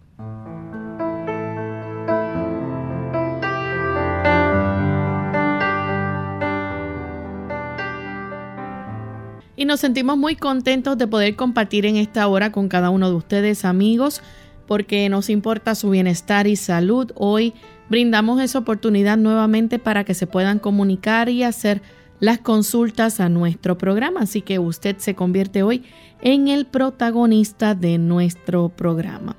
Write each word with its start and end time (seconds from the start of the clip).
Y 9.56 9.66
nos 9.66 9.80
sentimos 9.80 10.18
muy 10.18 10.36
contentos 10.36 11.00
de 11.00 11.08
poder 11.08 11.36
compartir 11.36 11.88
en 11.88 11.96
esta 11.96 12.28
hora 12.28 12.52
con 12.52 12.70
cada 12.70 12.92
uno 12.92 13.10
de 13.10 13.16
ustedes 13.16 13.66
amigos 13.66 14.22
porque 14.68 15.10
nos 15.10 15.32
importa 15.32 15.74
su 15.74 15.90
bienestar 15.90 16.46
y 16.46 16.56
salud. 16.56 17.12
Hoy 17.16 17.54
brindamos 17.90 18.40
esa 18.42 18.60
oportunidad 18.60 19.18
nuevamente 19.18 19.80
para 19.80 20.04
que 20.04 20.14
se 20.14 20.28
puedan 20.28 20.60
comunicar 20.60 21.30
y 21.30 21.42
hacer 21.42 21.82
las 22.20 22.40
consultas 22.40 23.20
a 23.20 23.30
nuestro 23.30 23.78
programa, 23.78 24.22
así 24.22 24.42
que 24.42 24.60
usted 24.60 24.98
se 24.98 25.16
convierte 25.16 25.64
hoy 25.64 25.84
en 26.22 26.48
el 26.48 26.66
protagonista 26.66 27.76
de 27.76 27.98
nuestro 27.98 28.70
programa. 28.70 29.36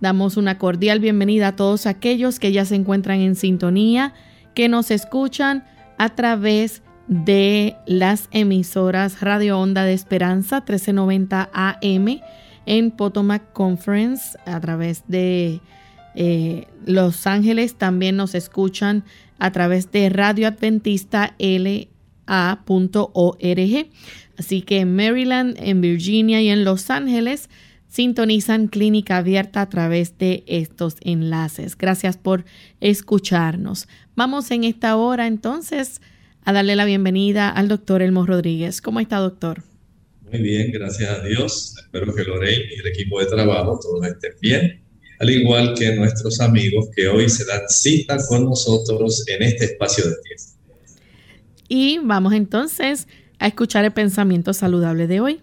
Damos 0.00 0.36
una 0.36 0.58
cordial 0.58 0.98
bienvenida 0.98 1.48
a 1.48 1.56
todos 1.56 1.86
aquellos 1.86 2.40
que 2.40 2.52
ya 2.52 2.64
se 2.64 2.74
encuentran 2.74 3.20
en 3.20 3.36
sintonía, 3.36 4.14
que 4.54 4.68
nos 4.68 4.90
escuchan 4.90 5.64
a 5.98 6.10
través 6.10 6.82
de 7.06 7.76
las 7.86 8.28
emisoras 8.32 9.20
Radio 9.20 9.58
Onda 9.60 9.84
de 9.84 9.92
Esperanza 9.92 10.56
1390 10.56 11.50
AM 11.52 12.20
en 12.66 12.90
Potomac 12.90 13.52
Conference 13.52 14.38
a 14.46 14.58
través 14.60 15.04
de 15.06 15.60
eh, 16.14 16.66
Los 16.86 17.26
Ángeles. 17.26 17.74
También 17.74 18.16
nos 18.16 18.34
escuchan 18.34 19.04
a 19.38 19.52
través 19.52 19.90
de 19.92 20.08
Radio 20.08 20.48
Adventista 20.48 21.34
L 21.38 21.91
a.org. 22.32 23.90
Así 24.38 24.62
que 24.62 24.78
en 24.78 24.96
Maryland, 24.96 25.56
en 25.60 25.82
Virginia 25.82 26.40
y 26.40 26.48
en 26.48 26.64
Los 26.64 26.88
Ángeles 26.88 27.50
sintonizan 27.88 28.68
Clínica 28.68 29.18
Abierta 29.18 29.60
a 29.60 29.68
través 29.68 30.16
de 30.16 30.42
estos 30.46 30.96
enlaces. 31.02 31.76
Gracias 31.76 32.16
por 32.16 32.46
escucharnos. 32.80 33.86
Vamos 34.16 34.50
en 34.50 34.64
esta 34.64 34.96
hora 34.96 35.26
entonces 35.26 36.00
a 36.42 36.54
darle 36.54 36.74
la 36.74 36.86
bienvenida 36.86 37.50
al 37.50 37.68
doctor 37.68 38.00
Elmo 38.00 38.24
Rodríguez. 38.24 38.80
¿Cómo 38.80 38.98
está, 38.98 39.18
doctor? 39.18 39.62
Muy 40.22 40.40
bien, 40.40 40.72
gracias 40.72 41.10
a 41.10 41.22
Dios. 41.22 41.74
Espero 41.76 42.14
que 42.14 42.24
Lorraine 42.24 42.64
y 42.74 42.80
el 42.80 42.86
equipo 42.86 43.20
de 43.20 43.26
trabajo 43.26 43.78
todos 43.78 44.06
estén 44.06 44.32
bien, 44.40 44.82
al 45.20 45.28
igual 45.28 45.74
que 45.74 45.94
nuestros 45.94 46.40
amigos 46.40 46.88
que 46.96 47.08
hoy 47.08 47.28
se 47.28 47.44
dan 47.44 47.68
cita 47.68 48.16
con 48.26 48.46
nosotros 48.46 49.22
en 49.28 49.42
este 49.42 49.66
espacio 49.66 50.04
de 50.04 50.14
tiempo. 50.22 50.51
Y 51.74 51.96
vamos 52.04 52.34
entonces 52.34 53.08
a 53.38 53.46
escuchar 53.46 53.86
el 53.86 53.94
pensamiento 53.94 54.52
saludable 54.52 55.06
de 55.06 55.22
hoy. 55.22 55.40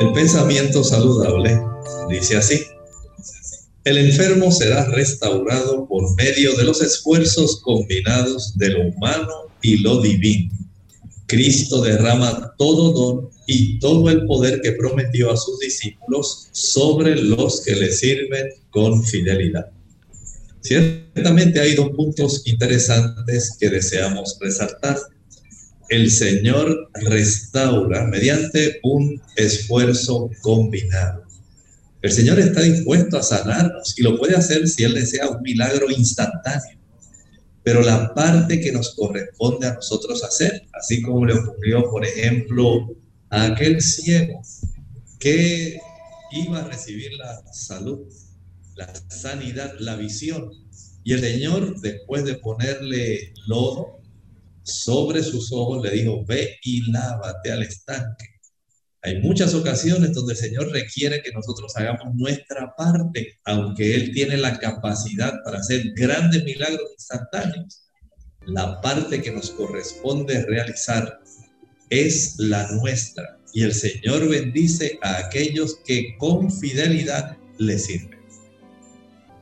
El 0.00 0.10
pensamiento 0.14 0.82
saludable 0.82 1.60
dice 2.08 2.38
así. 2.38 2.62
El 3.84 3.98
enfermo 3.98 4.50
será 4.50 4.86
restaurado 4.86 5.86
por 5.86 6.16
medio 6.16 6.56
de 6.56 6.64
los 6.64 6.80
esfuerzos 6.80 7.60
combinados 7.60 8.56
de 8.56 8.70
lo 8.70 8.88
humano 8.88 9.50
y 9.60 9.76
lo 9.82 10.00
divino. 10.00 10.50
Cristo 11.26 11.82
derrama 11.82 12.54
todo 12.56 12.92
don 12.92 13.28
y 13.46 13.78
todo 13.80 14.08
el 14.08 14.24
poder 14.24 14.62
que 14.62 14.72
prometió 14.72 15.30
a 15.30 15.36
sus 15.36 15.58
discípulos 15.58 16.48
sobre 16.52 17.16
los 17.16 17.60
que 17.60 17.76
le 17.76 17.92
sirven 17.92 18.46
con 18.70 19.04
fidelidad. 19.04 19.70
Ciertamente 20.62 21.60
hay 21.60 21.74
dos 21.74 21.90
puntos 21.90 22.42
interesantes 22.46 23.56
que 23.58 23.68
deseamos 23.68 24.38
resaltar. 24.40 24.96
El 25.88 26.10
Señor 26.10 26.88
restaura 26.94 28.06
mediante 28.06 28.78
un 28.84 29.20
esfuerzo 29.36 30.30
combinado. 30.40 31.24
El 32.00 32.12
Señor 32.12 32.38
está 32.38 32.62
dispuesto 32.62 33.18
a 33.18 33.22
sanarnos 33.22 33.98
y 33.98 34.02
lo 34.02 34.16
puede 34.16 34.36
hacer 34.36 34.68
si 34.68 34.84
Él 34.84 34.94
desea 34.94 35.28
un 35.28 35.42
milagro 35.42 35.90
instantáneo. 35.90 36.78
Pero 37.64 37.82
la 37.82 38.14
parte 38.14 38.60
que 38.60 38.72
nos 38.72 38.94
corresponde 38.94 39.66
a 39.66 39.74
nosotros 39.74 40.22
hacer, 40.22 40.62
así 40.72 41.02
como 41.02 41.26
le 41.26 41.34
ocurrió, 41.34 41.90
por 41.90 42.04
ejemplo, 42.06 42.88
a 43.30 43.46
aquel 43.46 43.80
ciego 43.80 44.42
que 45.18 45.78
iba 46.32 46.60
a 46.60 46.68
recibir 46.68 47.12
la 47.14 47.42
salud 47.52 48.06
la 48.74 48.92
sanidad, 49.08 49.74
la 49.78 49.96
visión. 49.96 50.50
Y 51.04 51.12
el 51.14 51.20
Señor, 51.20 51.80
después 51.80 52.24
de 52.24 52.36
ponerle 52.36 53.32
lodo 53.46 54.00
sobre 54.62 55.22
sus 55.22 55.52
ojos, 55.52 55.82
le 55.82 55.90
dijo, 55.90 56.24
ve 56.24 56.58
y 56.62 56.90
lávate 56.90 57.52
al 57.52 57.62
estanque. 57.62 58.26
Hay 59.04 59.20
muchas 59.20 59.52
ocasiones 59.54 60.14
donde 60.14 60.34
el 60.34 60.38
Señor 60.38 60.70
requiere 60.70 61.22
que 61.22 61.32
nosotros 61.32 61.76
hagamos 61.76 62.14
nuestra 62.14 62.72
parte, 62.76 63.40
aunque 63.44 63.96
Él 63.96 64.12
tiene 64.12 64.36
la 64.36 64.58
capacidad 64.60 65.32
para 65.44 65.58
hacer 65.58 65.92
grandes 65.96 66.44
milagros 66.44 66.88
instantáneos. 66.96 67.82
La 68.46 68.80
parte 68.80 69.20
que 69.20 69.32
nos 69.32 69.50
corresponde 69.50 70.44
realizar 70.46 71.20
es 71.90 72.36
la 72.38 72.70
nuestra. 72.72 73.38
Y 73.52 73.64
el 73.64 73.74
Señor 73.74 74.28
bendice 74.28 74.98
a 75.02 75.18
aquellos 75.18 75.78
que 75.84 76.16
con 76.18 76.50
fidelidad 76.52 77.36
le 77.58 77.78
sirven. 77.78 78.11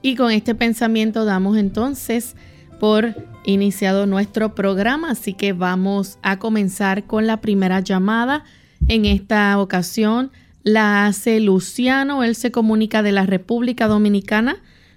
Y 0.02 0.16
con 0.16 0.30
este 0.30 0.54
pensamiento 0.54 1.24
damos 1.24 1.58
entonces 1.58 2.34
por 2.78 3.14
iniciado 3.44 4.06
nuestro 4.06 4.54
programa, 4.54 5.10
así 5.10 5.34
que 5.34 5.52
vamos 5.52 6.18
a 6.22 6.38
comenzar 6.38 7.04
con 7.04 7.26
la 7.26 7.42
primera 7.42 7.80
llamada. 7.80 8.44
En 8.88 9.04
esta 9.04 9.60
ocasión 9.60 10.30
la 10.62 11.06
hace 11.06 11.40
Luciano, 11.40 12.24
él 12.24 12.34
se 12.34 12.50
comunica 12.50 13.02
de 13.02 13.12
la 13.12 13.26
República 13.26 13.88
Dominicana. 13.88 14.56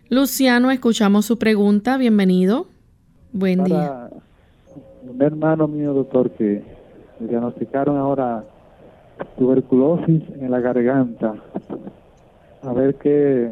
Luciano, 0.10 0.72
escuchamos 0.72 1.26
su 1.26 1.38
pregunta, 1.38 1.98
bienvenido. 1.98 2.68
Buen 3.34 3.66
día. 3.66 4.10
Un 5.04 5.22
hermano 5.22 5.68
mío, 5.68 5.94
doctor, 5.94 6.32
que 6.32 6.64
me 7.20 7.28
diagnosticaron 7.28 7.98
ahora 7.98 8.46
tuberculosis 9.38 10.24
en 10.40 10.52
la 10.52 10.62
garganta. 10.62 11.36
A 12.62 12.74
ver 12.74 12.96
qué 12.96 13.52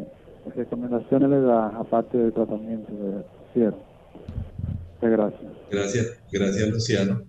recomendaciones 0.54 1.30
le 1.30 1.40
da 1.40 1.68
aparte 1.68 2.18
del 2.18 2.32
tratamiento 2.32 2.92
de 2.92 3.24
cierre. 3.52 3.76
Gracias. 5.00 5.52
Gracias, 5.70 6.06
gracias 6.30 6.68
Luciano. 6.68 7.22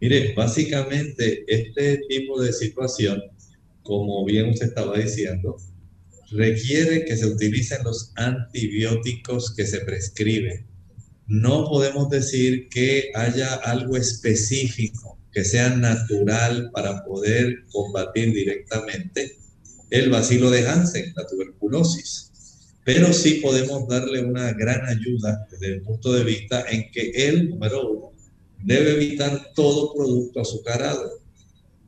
Mire, 0.00 0.32
básicamente 0.34 1.44
este 1.46 1.98
tipo 2.08 2.40
de 2.40 2.52
situación, 2.52 3.22
como 3.82 4.24
bien 4.24 4.50
usted 4.50 4.68
estaba 4.68 4.96
diciendo, 4.96 5.56
requiere 6.30 7.04
que 7.04 7.16
se 7.16 7.26
utilicen 7.26 7.82
los 7.84 8.12
antibióticos 8.16 9.54
que 9.54 9.66
se 9.66 9.80
prescriben. 9.80 10.66
No 11.26 11.64
podemos 11.64 12.08
decir 12.08 12.68
que 12.68 13.10
haya 13.14 13.54
algo 13.54 13.96
específico 13.96 15.18
que 15.32 15.44
sea 15.44 15.76
natural 15.76 16.70
para 16.72 17.04
poder 17.04 17.64
combatir 17.70 18.32
directamente 18.32 19.36
el 19.90 20.10
bacilo 20.10 20.50
de 20.50 20.66
Hansen, 20.66 21.12
la 21.16 21.26
tuberculosis. 21.26 22.29
Pero 22.92 23.12
sí 23.12 23.34
podemos 23.34 23.86
darle 23.86 24.20
una 24.20 24.52
gran 24.52 24.84
ayuda 24.84 25.46
desde 25.48 25.74
el 25.74 25.82
punto 25.82 26.12
de 26.12 26.24
vista 26.24 26.64
en 26.68 26.90
que 26.90 27.12
él, 27.14 27.50
número 27.50 27.88
uno, 27.88 28.12
debe 28.64 28.94
evitar 28.94 29.52
todo 29.54 29.94
producto 29.94 30.40
azucarado. 30.40 31.08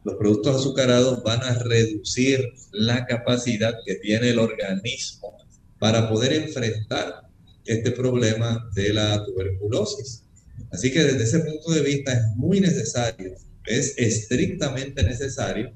Los 0.04 0.14
productos 0.14 0.60
azucarados 0.60 1.20
van 1.24 1.42
a 1.42 1.58
reducir 1.58 2.52
la 2.70 3.04
capacidad 3.06 3.74
que 3.84 3.96
tiene 3.96 4.30
el 4.30 4.38
organismo 4.38 5.36
para 5.80 6.08
poder 6.08 6.34
enfrentar 6.34 7.22
este 7.64 7.90
problema 7.90 8.70
de 8.72 8.92
la 8.92 9.24
tuberculosis. 9.24 10.22
Así 10.70 10.92
que 10.92 11.02
desde 11.02 11.24
ese 11.24 11.40
punto 11.40 11.72
de 11.72 11.82
vista 11.82 12.12
es 12.12 12.36
muy 12.36 12.60
necesario, 12.60 13.34
es 13.66 13.98
estrictamente 13.98 15.02
necesario 15.02 15.72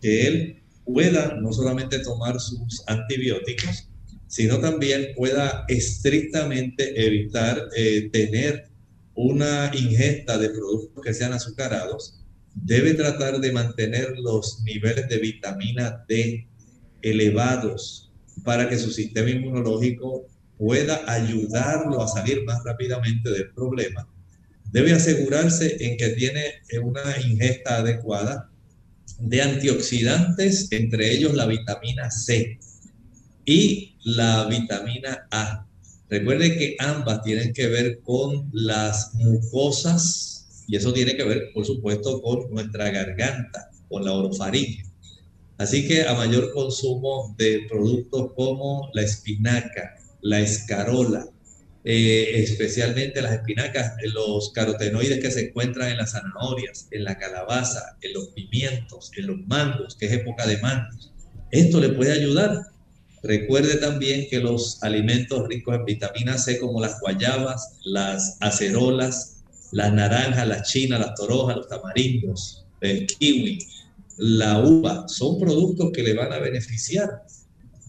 que 0.00 0.26
él 0.26 0.62
pueda 0.86 1.34
no 1.38 1.52
solamente 1.52 1.98
tomar 1.98 2.40
sus 2.40 2.82
antibióticos, 2.86 3.89
sino 4.30 4.60
también 4.60 5.08
pueda 5.16 5.64
estrictamente 5.66 7.04
evitar 7.04 7.66
eh, 7.76 8.10
tener 8.12 8.68
una 9.14 9.72
ingesta 9.74 10.38
de 10.38 10.50
productos 10.50 11.02
que 11.04 11.12
sean 11.12 11.32
azucarados, 11.32 12.20
debe 12.54 12.94
tratar 12.94 13.40
de 13.40 13.50
mantener 13.50 14.16
los 14.20 14.62
niveles 14.62 15.08
de 15.08 15.18
vitamina 15.18 16.04
D 16.08 16.46
elevados 17.02 18.12
para 18.44 18.68
que 18.68 18.78
su 18.78 18.92
sistema 18.92 19.30
inmunológico 19.30 20.28
pueda 20.56 21.02
ayudarlo 21.12 22.00
a 22.00 22.06
salir 22.06 22.44
más 22.44 22.62
rápidamente 22.62 23.30
del 23.30 23.50
problema. 23.50 24.08
Debe 24.70 24.92
asegurarse 24.92 25.76
en 25.80 25.96
que 25.96 26.10
tiene 26.10 26.44
una 26.80 27.02
ingesta 27.26 27.78
adecuada 27.78 28.48
de 29.18 29.42
antioxidantes, 29.42 30.70
entre 30.70 31.10
ellos 31.10 31.34
la 31.34 31.46
vitamina 31.46 32.12
C 32.12 32.60
y 33.44 33.96
la 34.04 34.46
vitamina 34.46 35.26
A. 35.30 35.66
Recuerde 36.08 36.58
que 36.58 36.76
ambas 36.78 37.22
tienen 37.22 37.52
que 37.52 37.68
ver 37.68 38.00
con 38.00 38.50
las 38.52 39.14
mucosas 39.14 40.64
y 40.66 40.76
eso 40.76 40.92
tiene 40.92 41.16
que 41.16 41.24
ver, 41.24 41.50
por 41.52 41.66
supuesto, 41.66 42.20
con 42.22 42.50
nuestra 42.50 42.90
garganta, 42.90 43.70
con 43.88 44.04
la 44.04 44.12
orofaringe. 44.12 44.84
Así 45.58 45.86
que 45.86 46.04
a 46.04 46.14
mayor 46.14 46.52
consumo 46.52 47.34
de 47.36 47.66
productos 47.68 48.32
como 48.34 48.88
la 48.94 49.02
espinaca, 49.02 49.96
la 50.22 50.40
escarola, 50.40 51.26
eh, 51.84 52.30
especialmente 52.36 53.20
las 53.20 53.32
espinacas, 53.32 53.94
los 54.14 54.52
carotenoides 54.52 55.20
que 55.20 55.30
se 55.30 55.48
encuentran 55.48 55.90
en 55.90 55.96
las 55.96 56.12
zanahorias, 56.12 56.88
en 56.90 57.04
la 57.04 57.18
calabaza, 57.18 57.96
en 58.00 58.14
los 58.14 58.28
pimientos, 58.28 59.10
en 59.16 59.26
los 59.26 59.38
mangos, 59.46 59.96
que 59.96 60.06
es 60.06 60.12
época 60.12 60.46
de 60.46 60.58
mangos. 60.58 61.12
Esto 61.50 61.80
le 61.80 61.90
puede 61.90 62.12
ayudar 62.12 62.69
Recuerde 63.22 63.76
también 63.76 64.26
que 64.30 64.40
los 64.40 64.82
alimentos 64.82 65.46
ricos 65.46 65.74
en 65.74 65.84
vitamina 65.84 66.38
C 66.38 66.58
como 66.58 66.80
las 66.80 67.00
guayabas, 67.00 67.76
las 67.84 68.38
acerolas, 68.40 69.42
las 69.72 69.92
naranjas, 69.92 70.48
las 70.48 70.70
chinas, 70.70 71.00
las 71.00 71.14
torojas, 71.14 71.56
los 71.56 71.68
tamarindos, 71.68 72.64
el 72.80 73.06
kiwi, 73.06 73.58
la 74.16 74.58
uva, 74.58 75.06
son 75.08 75.38
productos 75.38 75.90
que 75.92 76.02
le 76.02 76.14
van 76.14 76.32
a 76.32 76.38
beneficiar. 76.38 77.22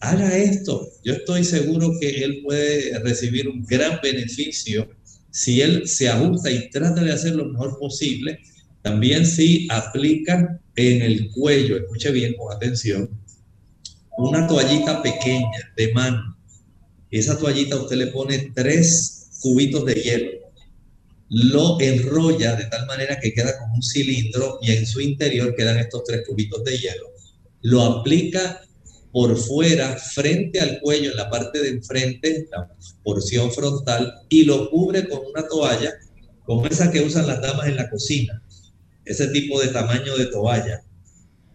Haga 0.01 0.35
esto. 0.35 0.89
Yo 1.03 1.13
estoy 1.13 1.43
seguro 1.43 1.91
que 1.99 2.23
él 2.23 2.41
puede 2.43 2.99
recibir 2.99 3.47
un 3.47 3.63
gran 3.63 3.99
beneficio 4.01 4.89
si 5.29 5.61
él 5.61 5.87
se 5.87 6.09
ajusta 6.09 6.51
y 6.51 6.69
trata 6.69 7.03
de 7.03 7.13
hacer 7.13 7.35
lo 7.35 7.45
mejor 7.45 7.77
posible. 7.79 8.39
También 8.81 9.25
si 9.25 9.67
aplica 9.69 10.59
en 10.75 11.01
el 11.01 11.29
cuello, 11.31 11.77
escuche 11.77 12.11
bien 12.11 12.33
con 12.35 12.53
atención, 12.53 13.09
una 14.17 14.47
toallita 14.47 15.01
pequeña 15.01 15.73
de 15.75 15.93
mano. 15.93 16.37
Esa 17.09 17.37
toallita 17.37 17.77
usted 17.77 17.97
le 17.97 18.07
pone 18.07 18.51
tres 18.53 19.29
cubitos 19.41 19.85
de 19.85 19.93
hielo. 19.95 20.31
Lo 21.29 21.79
enrolla 21.79 22.55
de 22.55 22.65
tal 22.65 22.85
manera 22.87 23.19
que 23.19 23.33
queda 23.33 23.57
como 23.57 23.75
un 23.75 23.83
cilindro 23.83 24.59
y 24.61 24.71
en 24.71 24.85
su 24.85 24.99
interior 25.01 25.55
quedan 25.55 25.77
estos 25.77 26.03
tres 26.03 26.23
cubitos 26.27 26.63
de 26.63 26.77
hielo. 26.77 27.07
Lo 27.61 27.81
aplica 27.81 28.61
por 29.11 29.37
fuera, 29.37 29.97
frente 29.97 30.59
al 30.59 30.79
cuello, 30.79 31.11
en 31.11 31.17
la 31.17 31.29
parte 31.29 31.61
de 31.61 31.69
enfrente, 31.69 32.47
la 32.49 32.69
porción 33.03 33.51
frontal, 33.51 34.13
y 34.29 34.45
lo 34.45 34.69
cubre 34.69 35.07
con 35.07 35.19
una 35.25 35.45
toalla 35.47 35.93
como 36.45 36.65
esa 36.65 36.91
que 36.91 37.01
usan 37.01 37.27
las 37.27 37.41
damas 37.41 37.67
en 37.67 37.75
la 37.75 37.89
cocina. 37.89 38.41
Ese 39.05 39.27
tipo 39.27 39.59
de 39.59 39.67
tamaño 39.67 40.17
de 40.17 40.27
toalla 40.27 40.83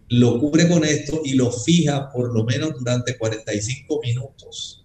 lo 0.08 0.38
cubre 0.38 0.68
con 0.68 0.84
esto 0.84 1.20
y 1.24 1.34
lo 1.34 1.50
fija 1.50 2.10
por 2.12 2.32
lo 2.34 2.44
menos 2.44 2.78
durante 2.78 3.16
45 3.16 4.00
minutos. 4.02 4.84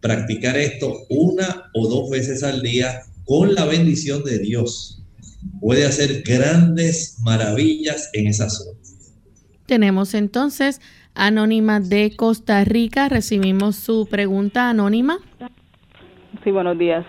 Practicar 0.00 0.56
esto 0.56 1.06
una 1.08 1.70
o 1.74 1.88
dos 1.88 2.10
veces 2.10 2.42
al 2.42 2.62
día 2.62 3.02
con 3.24 3.54
la 3.54 3.64
bendición 3.64 4.24
de 4.24 4.38
Dios 4.38 5.02
puede 5.60 5.86
hacer 5.86 6.22
grandes 6.22 7.18
maravillas 7.22 8.10
en 8.12 8.26
esa 8.26 8.48
zona. 8.50 8.78
Tenemos 9.66 10.14
entonces 10.14 10.80
Anónima 11.14 11.80
de 11.80 12.12
Costa 12.16 12.64
Rica. 12.64 13.08
Recibimos 13.08 13.76
su 13.76 14.06
pregunta 14.10 14.70
anónima. 14.70 15.18
Sí, 16.44 16.50
buenos 16.50 16.78
días. 16.78 17.04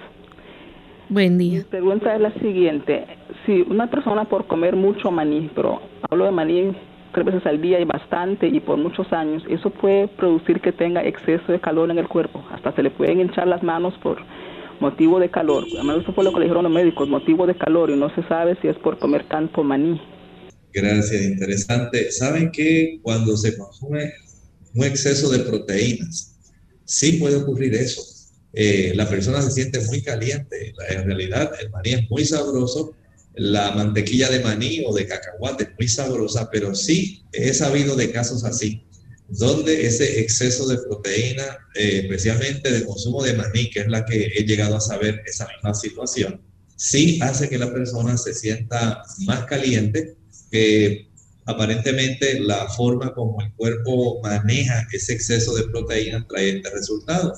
Buen 1.09 1.37
día. 1.37 1.59
Mi 1.59 1.63
pregunta 1.65 2.15
es 2.15 2.21
la 2.21 2.33
siguiente. 2.35 3.05
Si 3.45 3.61
una 3.61 3.89
persona 3.89 4.25
por 4.25 4.47
comer 4.47 4.75
mucho 4.75 5.11
maní, 5.11 5.49
pero 5.55 5.81
hablo 6.09 6.25
de 6.25 6.31
maní 6.31 6.75
tres 7.11 7.25
veces 7.25 7.45
al 7.45 7.61
día 7.61 7.79
y 7.79 7.85
bastante 7.85 8.47
y 8.47 8.59
por 8.59 8.77
muchos 8.77 9.11
años, 9.13 9.43
eso 9.49 9.69
puede 9.69 10.07
producir 10.07 10.61
que 10.61 10.71
tenga 10.71 11.03
exceso 11.03 11.51
de 11.51 11.59
calor 11.59 11.91
en 11.91 11.99
el 11.99 12.07
cuerpo. 12.07 12.43
Hasta 12.51 12.73
se 12.73 12.83
le 12.83 12.91
pueden 12.91 13.19
hinchar 13.19 13.47
las 13.47 13.63
manos 13.63 13.93
por 14.01 14.19
motivo 14.79 15.19
de 15.19 15.29
calor. 15.29 15.65
Además, 15.73 15.99
eso 16.01 16.13
fue 16.13 16.23
lo 16.23 16.33
que 16.33 16.39
le 16.39 16.45
dijeron 16.45 16.63
los 16.63 16.73
médicos, 16.73 17.07
motivo 17.07 17.45
de 17.45 17.55
calor, 17.55 17.89
y 17.89 17.95
no 17.95 18.13
se 18.13 18.23
sabe 18.23 18.57
si 18.61 18.67
es 18.67 18.77
por 18.77 18.99
comer 18.99 19.27
tanto 19.29 19.63
maní. 19.63 20.01
Gracias, 20.73 21.21
interesante. 21.21 22.11
¿Saben 22.11 22.51
que 22.51 22.99
cuando 23.01 23.37
se 23.37 23.57
consume 23.57 24.13
un 24.73 24.83
exceso 24.83 25.29
de 25.29 25.39
proteínas, 25.39 26.37
sí 26.85 27.13
puede 27.13 27.35
ocurrir 27.37 27.75
eso? 27.75 28.01
Eh, 28.53 28.93
la 28.95 29.07
persona 29.07 29.41
se 29.41 29.51
siente 29.51 29.79
muy 29.87 30.01
caliente. 30.01 30.73
En 30.89 31.05
realidad, 31.05 31.51
el 31.61 31.69
maní 31.69 31.91
es 31.91 32.09
muy 32.09 32.25
sabroso, 32.25 32.93
la 33.35 33.71
mantequilla 33.71 34.29
de 34.29 34.39
maní 34.39 34.83
o 34.85 34.93
de 34.93 35.07
cacahuate, 35.07 35.69
muy 35.77 35.87
sabrosa, 35.87 36.49
pero 36.51 36.75
sí 36.75 37.23
he 37.31 37.53
sabido 37.53 37.95
de 37.95 38.11
casos 38.11 38.43
así, 38.43 38.85
donde 39.29 39.85
ese 39.85 40.19
exceso 40.19 40.67
de 40.67 40.77
proteína, 40.77 41.43
eh, 41.75 42.01
especialmente 42.03 42.71
de 42.71 42.85
consumo 42.85 43.23
de 43.23 43.33
maní, 43.33 43.69
que 43.69 43.81
es 43.81 43.87
la 43.87 44.05
que 44.05 44.31
he 44.35 44.43
llegado 44.43 44.75
a 44.75 44.81
saber 44.81 45.21
esa 45.25 45.47
misma 45.47 45.73
situación, 45.73 46.41
sí 46.75 47.19
hace 47.21 47.47
que 47.47 47.57
la 47.57 47.71
persona 47.71 48.17
se 48.17 48.33
sienta 48.33 49.01
más 49.25 49.45
caliente, 49.45 50.15
que 50.51 51.07
aparentemente 51.45 52.39
la 52.41 52.67
forma 52.69 53.13
como 53.13 53.41
el 53.41 53.53
cuerpo 53.53 54.19
maneja 54.21 54.85
ese 54.91 55.13
exceso 55.13 55.55
de 55.55 55.63
proteína 55.63 56.25
trae 56.27 56.57
este 56.57 56.69
resultado. 56.69 57.33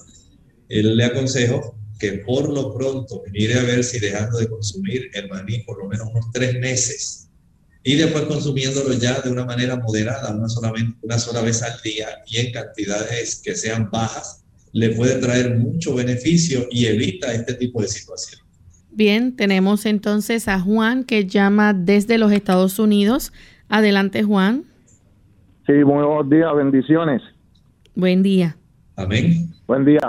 Él 0.70 0.98
le 0.98 1.06
aconsejo 1.06 1.78
que 2.00 2.14
por 2.26 2.50
lo 2.50 2.74
pronto 2.74 3.24
mire 3.32 3.60
a 3.60 3.64
ver 3.64 3.84
si 3.84 4.00
dejando 4.00 4.38
de 4.38 4.50
consumir 4.50 5.10
el 5.14 5.30
maní 5.30 5.60
por 5.60 5.78
lo 5.78 5.88
menos 5.88 6.08
unos 6.10 6.32
tres 6.34 6.60
meses 6.60 7.24
y 7.84 7.96
después 7.96 8.24
consumiéndolo 8.24 8.94
ya 8.94 9.20
de 9.20 9.30
una 9.30 9.46
manera 9.46 9.76
moderada, 9.76 10.34
una, 10.34 10.48
solamente, 10.48 10.98
una 11.02 11.20
sola 11.20 11.42
vez 11.42 11.62
al 11.62 11.80
día 11.84 12.08
y 12.26 12.38
en 12.38 12.54
cantidades 12.54 13.42
que 13.44 13.56
sean 13.56 13.90
bajas, 13.92 14.46
le 14.72 14.90
puede 14.90 15.20
traer 15.20 15.58
mucho 15.58 15.94
beneficio 15.94 16.66
y 16.72 16.86
evita 16.86 17.34
este 17.34 17.54
tipo 17.56 17.82
de 17.82 17.90
situación. 17.90 18.42
Bien, 18.92 19.36
tenemos 19.36 19.86
entonces 19.86 20.48
a 20.48 20.60
Juan 20.60 21.04
que 21.04 21.26
llama 21.26 21.74
desde 21.74 22.18
los 22.18 22.32
Estados 22.32 22.80
Unidos. 22.80 23.34
Adelante, 23.68 24.24
Juan. 24.24 24.64
Sí, 25.68 25.84
buenos 25.84 26.30
días, 26.30 26.56
bendiciones. 26.56 27.22
Buen 27.96 28.24
día. 28.24 28.56
Amén. 28.96 29.54
Buen 29.68 29.84
día. 29.84 30.00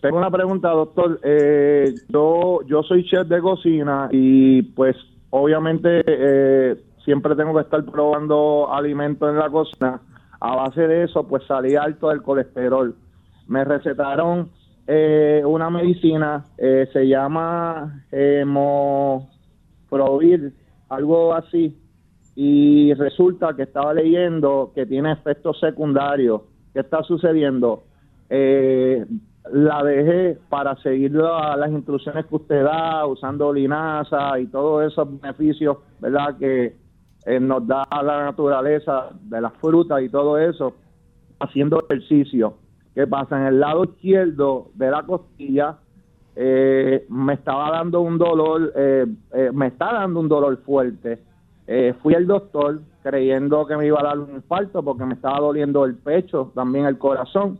Tengo 0.00 0.16
una 0.18 0.30
pregunta, 0.30 0.70
doctor. 0.70 1.20
Eh, 1.22 1.94
yo, 2.08 2.60
yo 2.66 2.82
soy 2.82 3.04
chef 3.04 3.28
de 3.28 3.40
cocina 3.40 4.08
y 4.10 4.62
pues 4.62 4.96
obviamente 5.28 6.02
eh, 6.06 6.76
siempre 7.04 7.36
tengo 7.36 7.54
que 7.54 7.60
estar 7.62 7.84
probando 7.84 8.72
alimentos 8.72 9.28
en 9.28 9.38
la 9.38 9.50
cocina. 9.50 10.00
A 10.40 10.56
base 10.56 10.86
de 10.88 11.04
eso, 11.04 11.26
pues 11.28 11.44
salí 11.46 11.76
alto 11.76 12.08
del 12.08 12.22
colesterol. 12.22 12.94
Me 13.46 13.62
recetaron 13.64 14.48
eh, 14.86 15.42
una 15.44 15.68
medicina, 15.68 16.46
eh, 16.56 16.88
se 16.92 17.06
llama 17.06 18.04
Hemoprovir, 18.10 19.28
algo 20.88 21.34
así, 21.34 21.76
y 22.34 22.94
resulta 22.94 23.54
que 23.54 23.64
estaba 23.64 23.92
leyendo 23.92 24.72
que 24.74 24.86
tiene 24.86 25.12
efectos 25.12 25.60
secundarios. 25.60 26.40
¿Qué 26.72 26.80
está 26.80 27.02
sucediendo? 27.02 27.84
Eh, 28.30 29.04
la 29.52 29.82
dejé 29.82 30.38
para 30.48 30.76
seguir 30.76 31.12
las 31.12 31.70
instrucciones 31.70 32.26
que 32.26 32.36
usted 32.36 32.64
da, 32.64 33.06
usando 33.06 33.52
linaza 33.52 34.38
y 34.38 34.46
todos 34.46 34.92
esos 34.92 35.20
beneficios, 35.20 35.78
¿verdad? 35.98 36.36
Que 36.38 36.76
eh, 37.26 37.40
nos 37.40 37.66
da 37.66 37.86
la 38.02 38.24
naturaleza 38.24 39.10
de 39.22 39.40
las 39.40 39.52
frutas 39.54 40.02
y 40.02 40.08
todo 40.08 40.38
eso, 40.38 40.74
haciendo 41.38 41.82
ejercicio. 41.88 42.54
¿Qué 42.94 43.06
pasa? 43.06 43.40
En 43.40 43.46
el 43.46 43.60
lado 43.60 43.84
izquierdo 43.84 44.70
de 44.74 44.90
la 44.90 45.02
costilla 45.02 45.78
eh, 46.36 47.06
me 47.08 47.34
estaba 47.34 47.70
dando 47.70 48.00
un 48.00 48.18
dolor, 48.18 48.72
eh, 48.76 49.06
me 49.52 49.68
está 49.68 49.92
dando 49.92 50.20
un 50.20 50.28
dolor 50.28 50.56
fuerte. 50.64 51.22
fui 52.02 52.14
al 52.14 52.26
doctor 52.26 52.80
creyendo 53.02 53.66
que 53.66 53.76
me 53.76 53.86
iba 53.86 54.00
a 54.00 54.04
dar 54.04 54.18
un 54.18 54.30
infarto 54.34 54.82
porque 54.82 55.04
me 55.04 55.14
estaba 55.14 55.38
doliendo 55.38 55.84
el 55.84 55.96
pecho, 55.96 56.52
también 56.54 56.86
el 56.86 56.98
corazón 56.98 57.58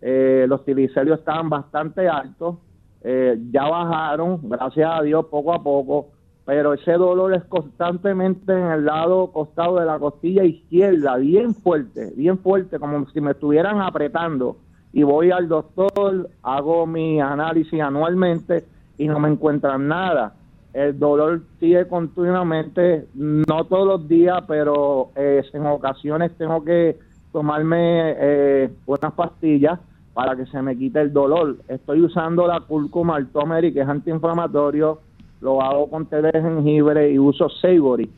eh, 0.00 0.46
los 0.48 0.64
triglicéridos 0.64 1.20
estaban 1.20 1.48
bastante 1.48 2.08
altos, 2.08 2.56
eh, 3.02 3.38
ya 3.50 3.64
bajaron, 3.68 4.40
gracias 4.42 4.90
a 4.92 5.02
Dios, 5.02 5.26
poco 5.26 5.52
a 5.52 5.62
poco, 5.62 6.08
pero 6.44 6.72
ese 6.72 6.92
dolor 6.92 7.34
es 7.34 7.44
constantemente 7.44 8.52
en 8.52 8.66
el 8.68 8.84
lado 8.86 9.30
costado 9.32 9.78
de 9.78 9.86
la 9.86 9.98
costilla 9.98 10.44
izquierda, 10.44 11.16
bien 11.16 11.54
fuerte, 11.54 12.12
bien 12.16 12.38
fuerte, 12.38 12.78
como 12.78 13.06
si 13.10 13.20
me 13.20 13.32
estuvieran 13.32 13.80
apretando. 13.80 14.56
Y 14.92 15.02
voy 15.02 15.30
al 15.30 15.48
doctor, 15.48 16.30
hago 16.42 16.86
mi 16.86 17.20
análisis 17.20 17.80
anualmente 17.80 18.64
y 18.96 19.06
no 19.06 19.20
me 19.20 19.28
encuentran 19.28 19.88
nada. 19.88 20.34
El 20.72 20.98
dolor 20.98 21.42
sigue 21.60 21.86
continuamente, 21.86 23.06
no 23.14 23.64
todos 23.64 23.86
los 23.86 24.08
días, 24.08 24.42
pero 24.48 25.10
eh, 25.16 25.42
en 25.52 25.66
ocasiones 25.66 26.32
tengo 26.38 26.64
que 26.64 26.98
tomarme 27.30 28.14
eh, 28.18 28.70
unas 28.86 29.12
pastillas 29.12 29.78
para 30.18 30.34
que 30.34 30.46
se 30.46 30.60
me 30.60 30.76
quite 30.76 31.00
el 31.00 31.12
dolor. 31.12 31.58
Estoy 31.68 32.00
usando 32.00 32.44
la 32.44 32.58
cúrcuma 32.58 33.14
al 33.14 33.28
que 33.72 33.80
es 33.80 33.88
antiinflamatorio, 33.88 34.98
lo 35.40 35.62
hago 35.62 35.88
con 35.88 36.06
té 36.06 36.20
de 36.20 36.32
jengibre 36.32 37.12
y 37.12 37.20
uso 37.20 37.48
Savory 37.48 38.10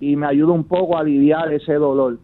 y 0.00 0.16
me 0.16 0.26
ayuda 0.26 0.50
un 0.52 0.64
poco 0.64 0.96
a 0.96 1.02
aliviar 1.02 1.52
ese 1.52 1.74
dolor. 1.74 2.18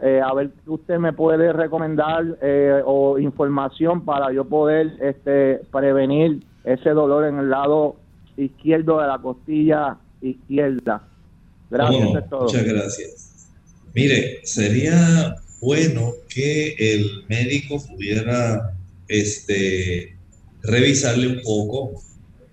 Eh, 0.00 0.22
a 0.24 0.32
ver 0.32 0.52
qué 0.64 0.70
usted 0.70 0.96
me 0.96 1.12
puede 1.12 1.52
recomendar 1.52 2.24
eh, 2.40 2.80
o 2.86 3.18
información 3.18 4.06
para 4.06 4.32
yo 4.32 4.46
poder 4.46 4.96
este, 5.02 5.60
prevenir 5.70 6.42
ese 6.64 6.90
dolor 6.92 7.26
en 7.26 7.40
el 7.40 7.50
lado 7.50 7.96
izquierdo 8.38 9.02
de 9.02 9.06
la 9.06 9.18
costilla 9.18 9.98
izquierda. 10.22 11.06
Gracias, 11.70 12.30
Muchas 12.30 12.64
gracias. 12.64 13.50
Mire, 13.94 14.40
sería 14.44 15.36
bueno 15.62 16.14
que 16.28 16.74
el 16.76 17.24
médico 17.28 17.82
pudiera 17.86 18.76
este, 19.06 20.16
revisarle 20.62 21.28
un 21.28 21.42
poco. 21.42 22.02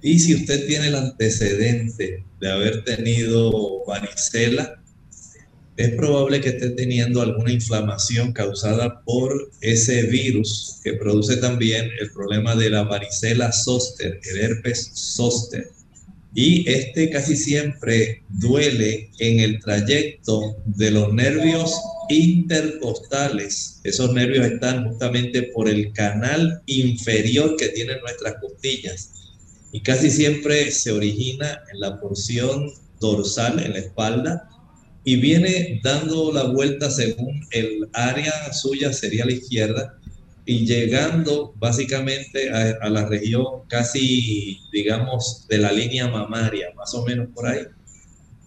Y 0.01 0.19
si 0.19 0.35
usted 0.35 0.67
tiene 0.67 0.87
el 0.87 0.95
antecedente 0.95 2.23
de 2.39 2.51
haber 2.51 2.83
tenido 2.83 3.83
varicela, 3.85 4.81
es 5.75 5.89
probable 5.95 6.39
que 6.39 6.49
esté 6.49 6.69
teniendo 6.71 7.21
alguna 7.21 7.51
inflamación 7.51 8.31
causada 8.31 9.01
por 9.03 9.49
ese 9.61 10.03
virus 10.03 10.79
que 10.83 10.93
produce 10.93 11.37
también 11.37 11.89
el 11.99 12.11
problema 12.11 12.55
de 12.55 12.69
la 12.69 12.83
varicela 12.83 13.51
zoster, 13.51 14.19
el 14.23 14.37
herpes 14.37 14.91
zoster 14.93 15.67
y 16.33 16.69
este 16.69 17.09
casi 17.09 17.35
siempre 17.35 18.23
duele 18.29 19.09
en 19.19 19.39
el 19.39 19.59
trayecto 19.59 20.57
de 20.65 20.91
los 20.91 21.11
nervios 21.13 21.73
intercostales. 22.09 23.79
Esos 23.83 24.13
nervios 24.13 24.45
están 24.45 24.87
justamente 24.87 25.43
por 25.53 25.67
el 25.67 25.91
canal 25.93 26.61
inferior 26.67 27.55
que 27.57 27.69
tienen 27.69 27.99
nuestras 28.01 28.35
costillas 28.41 29.11
y 29.71 29.81
casi 29.81 30.09
siempre 30.11 30.71
se 30.71 30.91
origina 30.91 31.61
en 31.71 31.79
la 31.79 31.99
porción 31.99 32.71
dorsal, 32.99 33.59
en 33.63 33.73
la 33.73 33.79
espalda, 33.79 34.49
y 35.03 35.15
viene 35.15 35.79
dando 35.83 36.31
la 36.31 36.43
vuelta 36.43 36.91
según 36.91 37.47
el 37.51 37.87
área 37.93 38.51
suya 38.53 38.91
sería 38.93 39.25
la 39.25 39.31
izquierda 39.31 39.98
y 40.49 40.65
llegando 40.65 41.53
básicamente 41.59 42.49
a, 42.49 42.89
la 42.89 43.05
región 43.05 43.67
casi, 43.67 44.57
digamos, 44.71 45.45
de 45.47 45.59
la 45.59 45.71
línea 45.71 46.07
mamaria, 46.07 46.69
más 46.75 46.91
o 46.95 47.05
menos 47.05 47.27
por 47.35 47.45
ahí. 47.45 47.67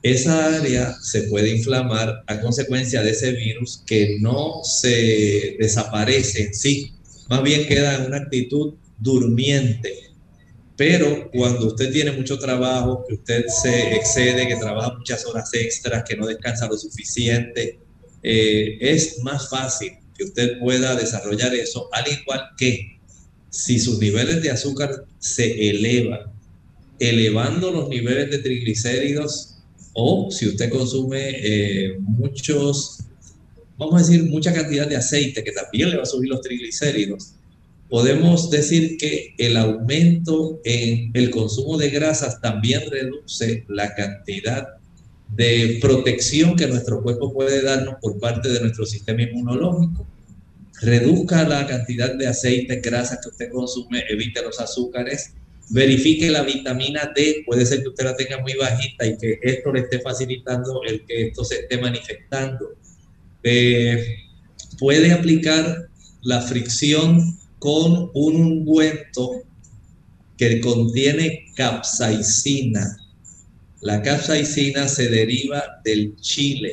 Esa 0.03 0.57
área 0.57 0.97
se 1.01 1.23
puede 1.29 1.51
inflamar 1.51 2.25
a 2.27 2.41
consecuencia 2.41 3.05
de 3.05 3.11
ese 3.11 3.31
virus 3.35 3.85
que 3.87 4.17
no 4.21 4.65
se 4.65 5.57
desaparece 5.61 6.47
en 6.47 6.55
sí, 6.55 6.93
más 7.31 7.45
bien 7.45 7.69
queda 7.69 7.95
en 7.95 8.07
una 8.07 8.17
actitud 8.17 8.75
durmiente. 8.99 9.95
Pero 10.77 11.31
cuando 11.31 11.69
usted 11.69 11.93
tiene 11.93 12.11
mucho 12.11 12.37
trabajo, 12.37 13.05
que 13.07 13.15
usted 13.15 13.45
se 13.47 13.95
excede, 13.95 14.49
que 14.49 14.57
trabaja 14.57 14.93
muchas 14.99 15.25
horas 15.25 15.55
extras, 15.55 16.03
que 16.03 16.17
no 16.17 16.27
descansa 16.27 16.67
lo 16.67 16.77
suficiente, 16.77 17.79
eh, 18.25 18.77
es 18.81 19.21
más 19.23 19.49
fácil 19.49 20.02
usted 20.25 20.59
pueda 20.59 20.97
desarrollar 20.97 21.55
eso, 21.55 21.89
al 21.93 22.05
igual 22.11 22.41
que 22.57 22.99
si 23.51 23.79
sus 23.79 23.99
niveles 23.99 24.43
de 24.43 24.51
azúcar 24.51 25.05
se 25.19 25.71
elevan, 25.71 26.21
elevando 26.99 27.71
los 27.71 27.89
niveles 27.89 28.31
de 28.31 28.39
triglicéridos 28.39 29.57
o 29.93 30.31
si 30.31 30.49
usted 30.49 30.71
consume 30.71 31.31
eh, 31.35 31.97
muchos, 32.01 32.99
vamos 33.77 33.95
a 33.97 34.07
decir, 34.07 34.25
mucha 34.25 34.53
cantidad 34.53 34.87
de 34.87 34.97
aceite 34.97 35.45
que 35.45 35.53
también 35.53 35.91
le 35.91 35.97
va 35.97 36.05
a 36.05 36.07
subir 36.07 36.31
los 36.31 36.41
triglicéridos, 36.41 37.35
podemos 37.91 38.51
decir 38.51 38.97
que 38.97 39.35
el 39.37 39.57
aumento 39.57 40.61
en 40.65 41.11
el 41.13 41.31
consumo 41.31 41.77
de 41.77 41.91
grasas 41.91 42.41
también 42.41 42.83
reduce 42.91 43.65
la 43.69 43.95
cantidad 43.95 44.69
de 45.37 45.79
protección 45.81 46.57
que 46.57 46.67
nuestro 46.67 47.03
cuerpo 47.03 47.33
puede 47.33 47.63
darnos 47.63 47.97
por 48.01 48.19
parte 48.19 48.49
de 48.49 48.61
nuestro 48.61 48.87
sistema 48.87 49.23
inmunológico. 49.23 50.07
Reduzca 50.83 51.49
la 51.49 51.67
cantidad 51.67 52.15
de 52.15 52.27
aceite, 52.27 52.81
grasa 52.81 53.19
que 53.23 53.29
usted 53.29 53.51
consume, 53.51 54.05
evite 54.09 54.43
los 54.43 54.61
azúcares, 54.61 55.33
verifique 55.71 56.29
la 56.31 56.43
vitamina 56.43 57.13
D, 57.15 57.45
puede 57.47 57.65
ser 57.65 57.83
que 57.83 57.89
usted 57.89 58.05
la 58.05 58.17
tenga 58.17 58.41
muy 58.41 58.55
bajita 58.55 59.07
y 59.07 59.17
que 59.17 59.39
esto 59.43 59.73
le 59.73 59.81
esté 59.81 60.01
facilitando 60.01 60.83
el 60.87 61.05
que 61.07 61.29
esto 61.29 61.45
se 61.45 61.61
esté 61.61 61.79
manifestando. 61.79 62.75
Eh, 63.43 64.17
puede 64.79 65.13
aplicar 65.13 65.89
la 66.23 66.41
fricción 66.41 67.39
con 67.59 68.11
un 68.15 68.37
ungüento 68.37 69.43
que 70.37 70.61
contiene 70.61 71.47
capsaicina 71.55 72.99
la 73.83 74.01
capsaicina 74.01 74.87
se 74.87 75.09
deriva 75.09 75.81
del 75.85 76.15
chile, 76.21 76.73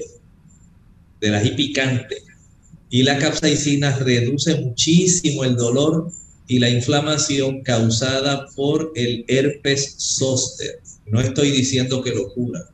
del 1.19 1.33
ají 1.33 1.55
picante, 1.55 2.17
y 2.89 3.03
la 3.03 3.17
capsaicina 3.17 3.97
reduce 3.99 4.55
muchísimo 4.55 5.43
el 5.43 5.55
dolor 5.55 6.11
y 6.47 6.57
la 6.59 6.69
inflamación 6.69 7.61
causada 7.61 8.47
por 8.55 8.91
el 8.95 9.23
herpes 9.27 9.95
zóster. 9.97 10.79
No 11.05 11.21
estoy 11.21 11.51
diciendo 11.51 12.01
que 12.01 12.11
lo 12.11 12.33
cura, 12.33 12.65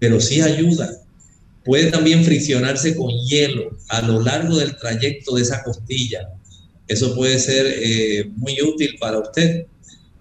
pero 0.00 0.20
sí 0.20 0.40
ayuda. 0.40 1.00
Puede 1.64 1.90
también 1.90 2.24
friccionarse 2.24 2.96
con 2.96 3.10
hielo 3.26 3.78
a 3.88 4.02
lo 4.02 4.20
largo 4.20 4.58
del 4.58 4.76
trayecto 4.76 5.36
de 5.36 5.42
esa 5.42 5.62
costilla. 5.62 6.28
Eso 6.88 7.14
puede 7.14 7.38
ser 7.38 7.66
eh, 7.66 8.30
muy 8.36 8.60
útil 8.60 8.96
para 8.98 9.20
usted. 9.20 9.66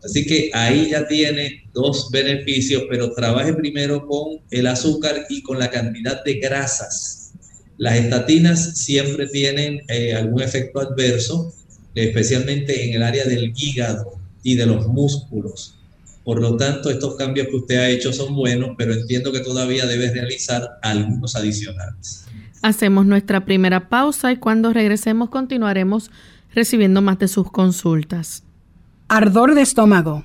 Así 0.03 0.25
que 0.25 0.51
ahí 0.53 0.89
ya 0.91 1.07
tiene 1.07 1.63
dos 1.73 2.09
beneficios, 2.11 2.83
pero 2.89 3.13
trabaje 3.13 3.53
primero 3.53 4.05
con 4.05 4.41
el 4.51 4.67
azúcar 4.67 5.25
y 5.29 5.41
con 5.41 5.57
la 5.57 5.71
cantidad 5.71 6.23
de 6.23 6.35
grasas. 6.35 7.22
Las 7.77 7.95
estatinas 7.95 8.77
siempre 8.77 9.27
tienen 9.27 9.81
eh, 9.87 10.13
algún 10.13 10.41
efecto 10.41 10.79
adverso, 10.79 11.53
especialmente 11.95 12.87
en 12.87 12.95
el 12.95 13.03
área 13.03 13.25
del 13.25 13.53
hígado 13.55 14.13
y 14.43 14.55
de 14.55 14.65
los 14.65 14.87
músculos. 14.87 15.75
Por 16.23 16.39
lo 16.41 16.55
tanto, 16.55 16.89
estos 16.89 17.15
cambios 17.15 17.47
que 17.47 17.55
usted 17.55 17.77
ha 17.77 17.89
hecho 17.89 18.13
son 18.13 18.35
buenos, 18.35 18.71
pero 18.77 18.93
entiendo 18.93 19.31
que 19.31 19.41
todavía 19.41 19.85
debe 19.85 20.11
realizar 20.11 20.79
algunos 20.81 21.35
adicionales. 21.35 22.25
Hacemos 22.61 23.05
nuestra 23.05 23.43
primera 23.43 23.89
pausa 23.89 24.31
y 24.31 24.37
cuando 24.37 24.71
regresemos 24.71 25.29
continuaremos 25.29 26.11
recibiendo 26.55 27.01
más 27.01 27.19
de 27.19 27.27
sus 27.27 27.51
consultas. 27.51 28.43
Ardor 29.09 29.53
de 29.53 29.61
estómago. 29.61 30.23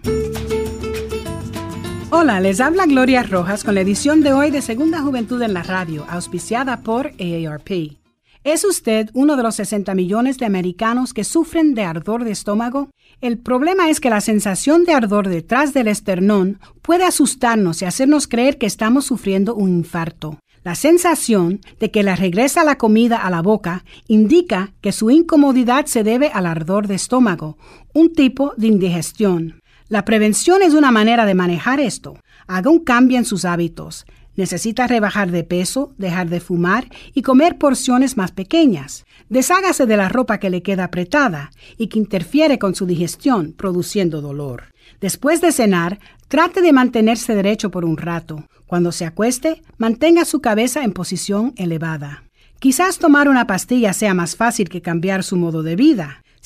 Hola, 2.11 2.41
les 2.41 2.59
habla 2.62 2.87
Gloria 2.87 3.23
Rojas 3.23 3.65
con 3.65 3.75
la 3.75 3.83
edición 3.83 4.23
de 4.23 4.33
hoy 4.33 4.50
de 4.50 4.62
Segunda 4.62 5.03
Juventud 5.03 5.43
en 5.43 5.53
la 5.53 5.62
Radio, 5.62 6.07
auspiciada 6.09 6.81
por 6.81 7.12
AARP. 7.21 7.99
¿Es 8.45 8.65
usted 8.65 9.11
uno 9.12 9.37
de 9.37 9.43
los 9.43 9.57
60 9.57 9.95
millones 9.95 10.38
de 10.38 10.47
americanos 10.47 11.12
que 11.12 11.23
sufren 11.23 11.75
de 11.75 11.83
ardor 11.83 12.25
de 12.25 12.31
estómago? 12.31 12.88
El 13.21 13.37
problema 13.37 13.91
es 13.91 14.00
que 14.00 14.09
la 14.09 14.23
sensación 14.23 14.85
de 14.85 14.95
ardor 14.95 15.29
detrás 15.29 15.75
del 15.75 15.87
esternón 15.87 16.61
puede 16.81 17.05
asustarnos 17.05 17.83
y 17.83 17.85
hacernos 17.85 18.27
creer 18.27 18.57
que 18.57 18.65
estamos 18.65 19.05
sufriendo 19.05 19.55
un 19.55 19.69
infarto. 19.69 20.38
La 20.65 20.77
sensación 20.77 21.61
de 21.79 21.91
que 21.91 22.03
le 22.03 22.17
regresa 22.17 22.65
la 22.65 22.79
comida 22.79 23.19
a 23.19 23.29
la 23.29 23.43
boca 23.43 23.85
indica 24.07 24.73
que 24.81 24.93
su 24.93 25.11
incomodidad 25.11 25.85
se 25.85 26.05
debe 26.05 26.29
al 26.29 26.47
ardor 26.47 26.87
de 26.87 26.95
estómago, 26.95 27.59
un 27.93 28.15
tipo 28.15 28.55
de 28.57 28.69
indigestión. 28.69 29.61
La 29.88 30.04
prevención 30.04 30.61
es 30.62 30.75
una 30.75 30.90
manera 30.90 31.25
de 31.25 31.35
manejar 31.35 31.80
esto. 31.80 32.18
Haga 32.47 32.71
un 32.71 32.80
cambio 32.80 33.16
en 33.16 33.25
sus 33.25 33.47
hábitos. 33.47 34.04
Necesita 34.37 34.87
rebajar 34.87 35.30
de 35.30 35.45
peso, 35.45 35.95
dejar 35.97 36.28
de 36.28 36.40
fumar 36.40 36.88
y 37.14 37.23
comer 37.23 37.57
porciones 37.57 38.18
más 38.18 38.30
pequeñas. 38.30 39.07
Deshágase 39.30 39.87
de 39.87 39.97
la 39.97 40.11
ropa 40.11 40.38
que 40.38 40.50
le 40.50 40.62
queda 40.62 40.85
apretada 40.85 41.50
y 41.78 41.87
que 41.87 41.99
interfiere 41.99 42.59
con 42.59 42.75
su 42.75 42.85
digestión, 42.85 43.54
produciendo 43.54 44.21
dolor. 44.21 44.75
Después 45.00 45.40
de 45.40 45.52
cenar, 45.52 45.99
trate 46.28 46.61
de 46.61 46.75
mantenerse 46.75 47.35
derecho 47.35 47.71
por 47.71 47.87
un 47.87 47.97
rato. 47.97 48.45
Cuando 48.66 48.92
se 48.92 49.07
acueste, 49.07 49.62
mantenga 49.78 50.26
su 50.26 50.42
cabeza 50.42 50.85
en 50.85 50.92
posición 50.92 51.54
elevada. 51.57 52.25
Quizás 52.59 52.99
tomar 52.99 53.28
una 53.28 53.47
pastilla 53.47 53.95
sea 53.95 54.12
más 54.12 54.37
fácil 54.37 54.68
que 54.68 54.83
cambiar 54.83 55.25
su 55.25 55.37
modo 55.37 55.62
de 55.62 55.76
vida. 55.76 56.23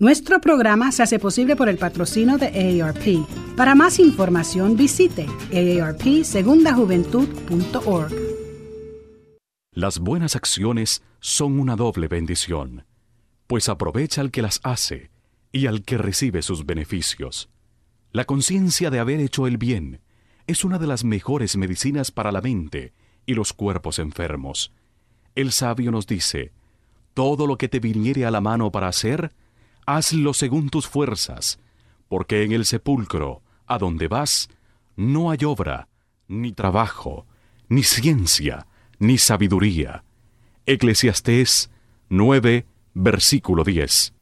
Nuestro 0.00 0.40
programa 0.40 0.90
se 0.92 1.02
hace 1.02 1.18
posible 1.18 1.56
por 1.56 1.68
el 1.68 1.76
patrocino 1.76 2.38
de 2.38 2.80
AARP. 2.80 3.26
Para 3.54 3.74
más 3.74 3.98
información 3.98 4.74
visite 4.74 5.26
aarpsegundajuventud.org. 5.52 8.12
Las 9.72 9.98
buenas 9.98 10.36
acciones 10.36 11.02
son 11.20 11.60
una 11.60 11.76
doble 11.76 12.08
bendición, 12.08 12.86
pues 13.46 13.68
aprovecha 13.68 14.22
al 14.22 14.30
que 14.30 14.40
las 14.40 14.60
hace 14.62 15.10
y 15.52 15.66
al 15.66 15.82
que 15.82 15.98
recibe 15.98 16.40
sus 16.40 16.64
beneficios. 16.64 17.50
La 18.10 18.24
conciencia 18.24 18.88
de 18.88 19.00
haber 19.00 19.20
hecho 19.20 19.46
el 19.46 19.58
bien 19.58 20.00
es 20.46 20.64
una 20.64 20.78
de 20.78 20.86
las 20.86 21.04
mejores 21.04 21.58
medicinas 21.58 22.10
para 22.10 22.32
la 22.32 22.40
mente 22.40 22.94
y 23.26 23.34
los 23.34 23.52
cuerpos 23.52 23.98
enfermos. 23.98 24.72
El 25.34 25.52
sabio 25.52 25.90
nos 25.90 26.06
dice, 26.06 26.54
todo 27.12 27.46
lo 27.46 27.58
que 27.58 27.68
te 27.68 27.80
viniere 27.80 28.24
a 28.24 28.30
la 28.30 28.40
mano 28.40 28.72
para 28.72 28.88
hacer, 28.88 29.34
hazlo 29.96 30.34
según 30.34 30.68
tus 30.70 30.86
fuerzas, 30.86 31.58
porque 32.08 32.42
en 32.44 32.52
el 32.52 32.64
sepulcro, 32.64 33.42
a 33.66 33.78
donde 33.78 34.08
vas, 34.08 34.48
no 34.96 35.30
hay 35.30 35.44
obra, 35.44 35.88
ni 36.28 36.52
trabajo, 36.52 37.26
ni 37.68 37.82
ciencia, 37.82 38.66
ni 38.98 39.18
sabiduría. 39.18 40.04
Eclesiastés 40.66 41.70
9, 42.08 42.66
versículo 42.94 43.64
10. 43.64 44.12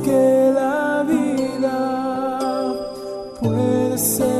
Que 0.00 0.50
la 0.52 1.04
vida 1.06 2.74
puede 3.40 3.98
ser 3.98 4.33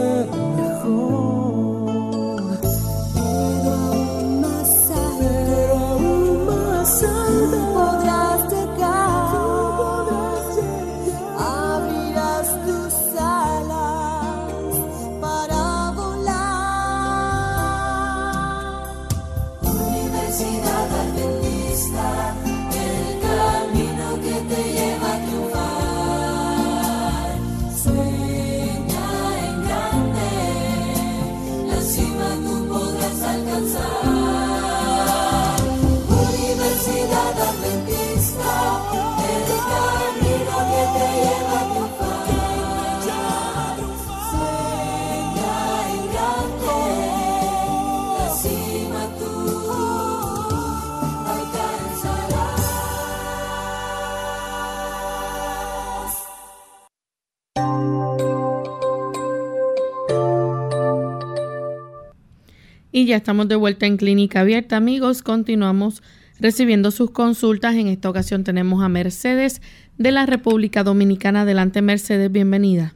Y 63.05 63.09
ya 63.09 63.17
estamos 63.17 63.49
de 63.49 63.57
vuelta 63.57 63.85
en 63.85 63.99
Clínica 63.99 64.41
Abierta, 64.41 64.79
amigos. 64.79 65.23
Continuamos 65.23 66.03
recibiendo 66.41 66.91
sus 66.91 67.11
consultas. 67.11 67.75
En 67.75 67.89
esta 67.89 68.09
ocasión 68.09 68.45
tenemos 68.45 68.83
a 68.83 68.89
Mercedes 68.89 69.61
de 69.99 70.11
la 70.11 70.25
República 70.25 70.83
Dominicana. 70.83 71.43
Adelante, 71.43 71.83
Mercedes, 71.83 72.33
bienvenida. 72.33 72.95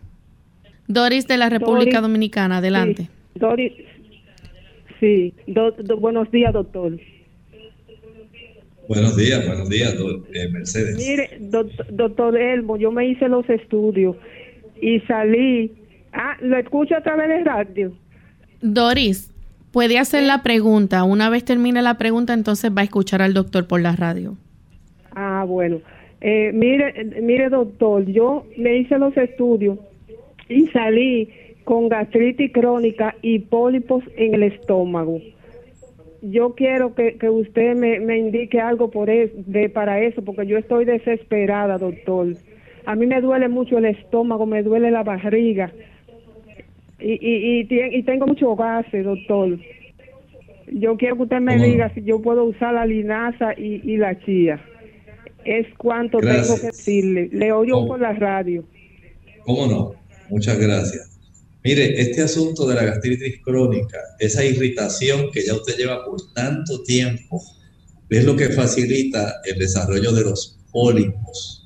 Doris 0.86 1.26
de 1.26 1.36
la 1.36 1.50
República 1.50 2.00
Dominicana, 2.00 2.56
adelante. 2.56 3.02
Sí, 3.02 3.38
Doris, 3.38 3.72
sí. 4.98 5.34
buenos 5.98 6.30
días, 6.30 6.54
doctor. 6.54 6.98
Buenos 8.88 9.14
días, 9.14 9.46
buenos 9.46 9.68
días, 9.68 9.94
eh, 10.32 10.48
Mercedes. 10.50 10.96
Mire, 10.96 11.38
doctor 11.90 12.34
Elmo, 12.34 12.78
yo 12.78 12.90
me 12.90 13.06
hice 13.06 13.28
los 13.28 13.46
estudios 13.50 14.16
y 14.80 15.00
salí. 15.00 15.70
Ah, 16.14 16.38
lo 16.40 16.56
escucho 16.56 16.96
a 16.96 17.02
través 17.02 17.28
de 17.28 17.44
radio. 17.44 17.92
Doris, 18.62 19.34
Puede 19.72 19.98
hacer 19.98 20.22
la 20.22 20.42
pregunta. 20.42 21.04
Una 21.04 21.28
vez 21.28 21.44
termine 21.44 21.82
la 21.82 21.98
pregunta, 21.98 22.32
entonces 22.32 22.70
va 22.76 22.80
a 22.80 22.84
escuchar 22.84 23.20
al 23.20 23.34
doctor 23.34 23.66
por 23.66 23.80
la 23.80 23.94
radio. 23.94 24.36
Ah, 25.14 25.44
bueno. 25.46 25.80
Eh, 26.20 26.50
mire, 26.52 27.04
mire, 27.22 27.48
doctor, 27.48 28.04
yo 28.06 28.44
me 28.56 28.78
hice 28.78 28.98
los 28.98 29.16
estudios 29.16 29.78
y 30.48 30.66
salí 30.68 31.28
con 31.64 31.88
gastritis 31.88 32.50
crónica 32.52 33.14
y 33.20 33.40
pólipos 33.40 34.02
en 34.16 34.34
el 34.34 34.42
estómago. 34.44 35.20
Yo 36.22 36.54
quiero 36.54 36.94
que, 36.94 37.16
usted 37.28 37.76
me, 37.76 38.18
indique 38.18 38.60
algo 38.60 38.90
por 38.90 39.08
de, 39.08 39.68
para 39.68 40.00
eso, 40.00 40.22
porque 40.24 40.46
yo 40.46 40.56
estoy 40.56 40.86
desesperada, 40.86 41.78
doctor. 41.78 42.28
A 42.86 42.96
mí 42.96 43.06
me 43.06 43.20
duele 43.20 43.48
mucho 43.48 43.78
el 43.78 43.84
estómago, 43.84 44.46
me 44.46 44.62
duele 44.62 44.90
la 44.90 45.04
barriga 45.04 45.70
y, 47.00 47.12
y, 47.12 47.68
y, 47.70 48.02
tengo 48.02 48.26
mucho 48.26 48.56
gases, 48.56 49.04
doctor. 49.04 49.58
Yo 50.72 50.96
quiero 50.96 51.16
que 51.16 51.22
usted 51.22 51.40
me 51.40 51.56
diga 51.56 51.92
si 51.94 52.02
yo 52.02 52.20
puedo 52.20 52.44
usar 52.44 52.74
la 52.74 52.84
linaza 52.84 53.52
y, 53.56 53.80
y 53.84 53.96
la 53.96 54.18
chía. 54.24 54.60
Es 55.44 55.66
cuanto 55.78 56.18
tengo 56.18 56.60
que 56.60 56.66
decirle. 56.66 57.28
Le 57.32 57.52
oigo 57.52 57.86
por 57.86 58.00
la 58.00 58.12
radio. 58.12 58.64
¿Cómo 59.44 59.66
no? 59.66 59.94
Muchas 60.28 60.58
gracias. 60.58 61.18
Mire, 61.64 62.00
este 62.00 62.22
asunto 62.22 62.66
de 62.66 62.74
la 62.74 62.84
gastritis 62.84 63.40
crónica, 63.42 63.98
esa 64.18 64.44
irritación 64.44 65.30
que 65.32 65.44
ya 65.44 65.54
usted 65.54 65.76
lleva 65.76 66.04
por 66.04 66.20
tanto 66.34 66.82
tiempo, 66.82 67.40
es 68.10 68.24
lo 68.24 68.36
que 68.36 68.48
facilita 68.50 69.40
el 69.44 69.58
desarrollo 69.58 70.12
de 70.12 70.22
los 70.22 70.58
pólipos 70.72 71.57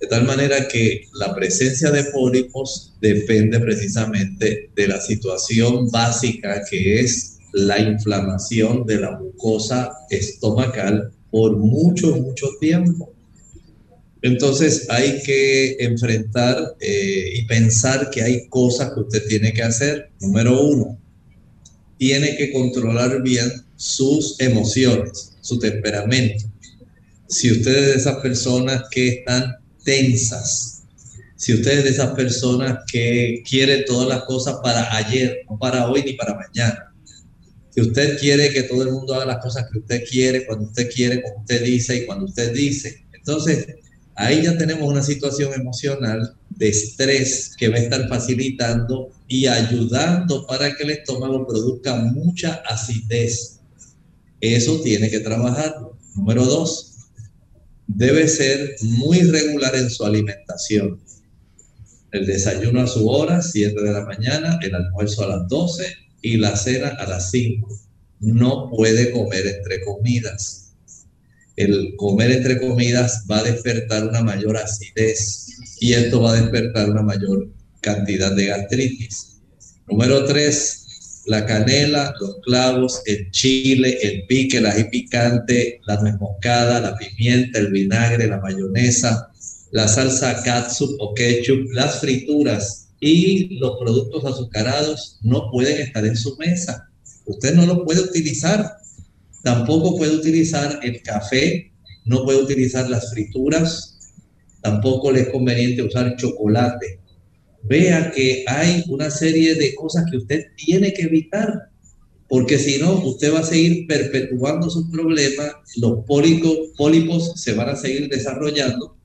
de 0.00 0.06
tal 0.06 0.24
manera 0.24 0.66
que 0.66 1.08
la 1.14 1.34
presencia 1.34 1.90
de 1.90 2.04
pólipos 2.04 2.94
depende 3.00 3.60
precisamente 3.60 4.70
de 4.74 4.88
la 4.88 5.00
situación 5.00 5.90
básica 5.90 6.62
que 6.68 7.00
es 7.00 7.38
la 7.52 7.78
inflamación 7.78 8.86
de 8.86 9.00
la 9.00 9.18
mucosa 9.18 9.92
estomacal 10.08 11.12
por 11.30 11.56
mucho, 11.56 12.16
mucho 12.16 12.48
tiempo. 12.60 13.12
Entonces 14.22 14.86
hay 14.90 15.22
que 15.22 15.76
enfrentar 15.80 16.76
eh, 16.80 17.32
y 17.34 17.44
pensar 17.46 18.10
que 18.10 18.22
hay 18.22 18.48
cosas 18.48 18.92
que 18.92 19.00
usted 19.00 19.26
tiene 19.28 19.52
que 19.52 19.62
hacer. 19.62 20.10
Número 20.20 20.62
uno, 20.62 20.98
tiene 21.98 22.36
que 22.36 22.52
controlar 22.52 23.22
bien 23.22 23.50
sus 23.76 24.38
emociones, 24.40 25.36
su 25.40 25.58
temperamento. 25.58 26.44
Si 27.28 27.50
usted 27.50 27.76
es 27.76 27.86
de 27.86 27.94
esas 27.94 28.16
personas 28.16 28.84
que 28.90 29.08
están 29.08 29.59
tensas, 29.84 30.80
si 31.40 31.54
usted 31.54 31.78
es 31.78 31.84
de 31.84 31.90
esas 31.90 32.10
personas 32.10 32.80
que 32.92 33.42
quiere 33.48 33.84
todas 33.84 34.06
las 34.06 34.24
cosas 34.24 34.56
para 34.62 34.94
ayer, 34.94 35.38
no 35.48 35.58
para 35.58 35.88
hoy 35.88 36.02
ni 36.02 36.12
para 36.12 36.34
mañana. 36.34 36.92
Si 37.70 37.80
usted 37.80 38.18
quiere 38.18 38.50
que 38.52 38.64
todo 38.64 38.82
el 38.82 38.92
mundo 38.92 39.14
haga 39.14 39.24
las 39.24 39.42
cosas 39.42 39.64
que 39.72 39.78
usted 39.78 40.02
quiere, 40.04 40.44
cuando 40.44 40.66
usted 40.66 40.90
quiere, 40.94 41.22
como 41.22 41.40
usted 41.40 41.64
dice 41.64 41.96
y 41.96 42.04
cuando 42.04 42.26
usted 42.26 42.52
dice. 42.52 43.06
Entonces, 43.14 43.68
ahí 44.16 44.42
ya 44.42 44.58
tenemos 44.58 44.86
una 44.86 45.02
situación 45.02 45.54
emocional 45.54 46.36
de 46.50 46.68
estrés 46.68 47.52
que 47.56 47.68
va 47.68 47.76
a 47.76 47.80
estar 47.80 48.06
facilitando 48.06 49.08
y 49.26 49.46
ayudando 49.46 50.46
para 50.46 50.76
que 50.76 50.82
el 50.82 50.90
estómago 50.90 51.46
produzca 51.46 51.96
mucha 51.96 52.60
acidez. 52.68 53.60
Eso 54.42 54.82
tiene 54.82 55.08
que 55.08 55.20
trabajarlo. 55.20 55.96
Número 56.14 56.44
dos, 56.44 56.89
debe 57.96 58.28
ser 58.28 58.76
muy 58.82 59.20
regular 59.22 59.74
en 59.76 59.90
su 59.90 60.04
alimentación. 60.04 61.00
El 62.12 62.26
desayuno 62.26 62.82
a 62.82 62.86
su 62.86 63.08
hora, 63.08 63.42
7 63.42 63.80
de 63.80 63.92
la 63.92 64.04
mañana, 64.04 64.58
el 64.62 64.74
almuerzo 64.74 65.24
a 65.24 65.36
las 65.38 65.48
12 65.48 65.84
y 66.22 66.36
la 66.36 66.56
cena 66.56 66.88
a 66.88 67.06
las 67.06 67.30
5. 67.30 67.68
No 68.20 68.70
puede 68.70 69.12
comer 69.12 69.46
entre 69.46 69.82
comidas 69.84 70.60
el 71.60 71.94
comer 71.96 72.30
entre 72.30 72.58
comidas 72.58 73.24
va 73.30 73.38
a 73.38 73.42
despertar 73.42 74.08
una 74.08 74.22
mayor 74.22 74.56
acidez 74.56 75.46
y 75.78 75.92
esto 75.92 76.22
va 76.22 76.32
a 76.32 76.40
despertar 76.40 76.88
una 76.88 77.02
mayor 77.02 77.50
cantidad 77.82 78.34
de 78.34 78.46
gastritis. 78.46 79.40
Número 79.86 80.24
tres, 80.24 80.79
la 81.30 81.46
canela, 81.46 82.12
los 82.20 82.40
clavos, 82.42 83.02
el 83.06 83.30
chile, 83.30 83.98
el 84.02 84.26
pique, 84.26 84.58
el 84.58 84.66
ají 84.66 84.84
picante, 84.90 85.80
la 85.86 85.96
nuez 86.00 86.16
la 86.82 86.96
pimienta, 86.98 87.58
el 87.58 87.70
vinagre, 87.70 88.26
la 88.26 88.40
mayonesa, 88.40 89.30
la 89.70 89.86
salsa 89.86 90.42
katsup 90.42 90.90
o 90.98 91.14
ketchup, 91.14 91.70
las 91.72 92.00
frituras 92.00 92.88
y 93.00 93.58
los 93.58 93.78
productos 93.78 94.24
azucarados 94.24 95.18
no 95.22 95.48
pueden 95.52 95.80
estar 95.80 96.04
en 96.04 96.16
su 96.16 96.36
mesa. 96.36 96.90
Usted 97.26 97.54
no 97.54 97.64
los 97.64 97.80
puede 97.84 98.00
utilizar 98.00 98.80
Tampoco 99.42 99.96
puede 99.96 100.16
utilizar 100.16 100.80
el 100.82 101.02
café, 101.02 101.72
no 102.04 102.24
puede 102.24 102.42
utilizar 102.42 102.90
las 102.90 103.10
frituras, 103.10 103.98
tampoco 104.60 105.10
le 105.10 105.22
es 105.22 105.28
conveniente 105.30 105.82
usar 105.82 106.16
chocolate. 106.16 107.00
Vea 107.62 108.10
que 108.10 108.44
hay 108.46 108.84
una 108.88 109.10
serie 109.10 109.54
de 109.54 109.74
cosas 109.74 110.04
que 110.10 110.16
usted 110.16 110.46
tiene 110.56 110.92
que 110.92 111.02
evitar, 111.02 111.70
porque 112.28 112.58
si 112.58 112.78
no, 112.78 112.94
usted 113.04 113.34
va 113.34 113.40
a 113.40 113.44
seguir 113.44 113.86
perpetuando 113.86 114.70
sus 114.70 114.90
problemas, 114.90 115.52
los 115.76 116.04
pólipos, 116.06 116.56
pólipos 116.76 117.32
se 117.40 117.52
van 117.52 117.68
a 117.68 117.76
seguir 117.76 118.08
desarrollando 118.08 118.96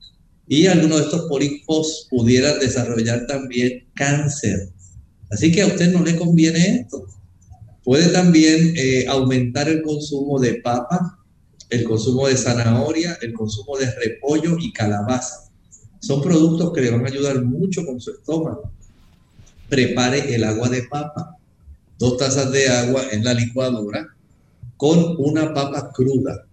y 0.48 0.66
algunos 0.66 0.98
de 0.98 1.04
estos 1.04 1.22
pólipos 1.22 2.06
pudieran 2.10 2.58
desarrollar 2.60 3.26
también 3.26 3.88
cáncer. 3.94 4.70
Así 5.30 5.50
que 5.50 5.62
a 5.62 5.66
usted 5.66 5.92
no 5.92 6.04
le 6.04 6.16
conviene 6.16 6.80
esto. 6.80 7.04
Puede 7.82 8.08
también 8.08 8.74
eh, 8.76 9.06
aumentar 9.08 9.68
el 9.68 9.82
consumo 9.82 10.38
de 10.38 10.54
papa, 10.54 11.18
el 11.70 11.84
consumo 11.84 12.28
de 12.28 12.36
zanahoria, 12.36 13.18
el 13.22 13.32
consumo 13.32 13.76
de 13.76 13.92
repollo 13.92 14.56
y 14.58 14.72
calabaza. 14.72 15.45
Son 16.06 16.22
productos 16.22 16.72
que 16.72 16.82
le 16.82 16.90
van 16.90 17.04
a 17.04 17.08
ayudar 17.08 17.42
mucho 17.42 17.84
con 17.84 18.00
su 18.00 18.12
estómago. 18.12 18.70
Prepare 19.68 20.32
el 20.34 20.44
agua 20.44 20.68
de 20.68 20.84
papa. 20.84 21.36
Dos 21.98 22.16
tazas 22.16 22.52
de 22.52 22.68
agua 22.68 23.02
en 23.10 23.24
la 23.24 23.34
licuadora 23.34 24.06
con 24.76 25.16
una 25.18 25.52
papa 25.52 25.90
cruda. 25.92 26.46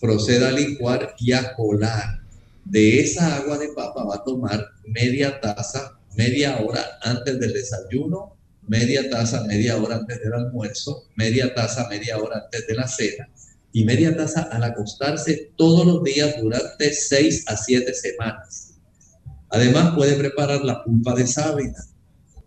Proceda 0.00 0.48
a 0.48 0.52
licuar 0.52 1.14
y 1.18 1.32
a 1.32 1.52
colar. 1.54 2.22
De 2.64 3.00
esa 3.00 3.36
agua 3.36 3.58
de 3.58 3.68
papa 3.74 4.04
va 4.04 4.14
a 4.14 4.24
tomar 4.24 4.64
media 4.86 5.38
taza, 5.38 5.98
media 6.16 6.58
hora 6.62 6.82
antes 7.02 7.38
del 7.38 7.52
desayuno 7.52 8.32
media 8.66 9.10
taza 9.10 9.44
media 9.44 9.76
hora 9.76 9.96
antes 9.96 10.20
del 10.22 10.32
almuerzo, 10.32 11.04
media 11.16 11.52
taza 11.52 11.86
media 11.90 12.16
hora 12.16 12.40
antes 12.44 12.66
de 12.66 12.74
la 12.74 12.88
cena 12.88 13.28
y 13.72 13.84
media 13.84 14.16
taza 14.16 14.42
al 14.42 14.62
acostarse 14.62 15.52
todos 15.56 15.84
los 15.84 16.02
días 16.02 16.36
durante 16.40 16.94
6 16.94 17.44
a 17.48 17.56
7 17.56 17.92
semanas. 17.92 18.73
Además 19.54 19.94
puede 19.94 20.14
preparar 20.16 20.64
la 20.64 20.82
pulpa 20.82 21.14
de 21.14 21.26
sábila. 21.26 21.78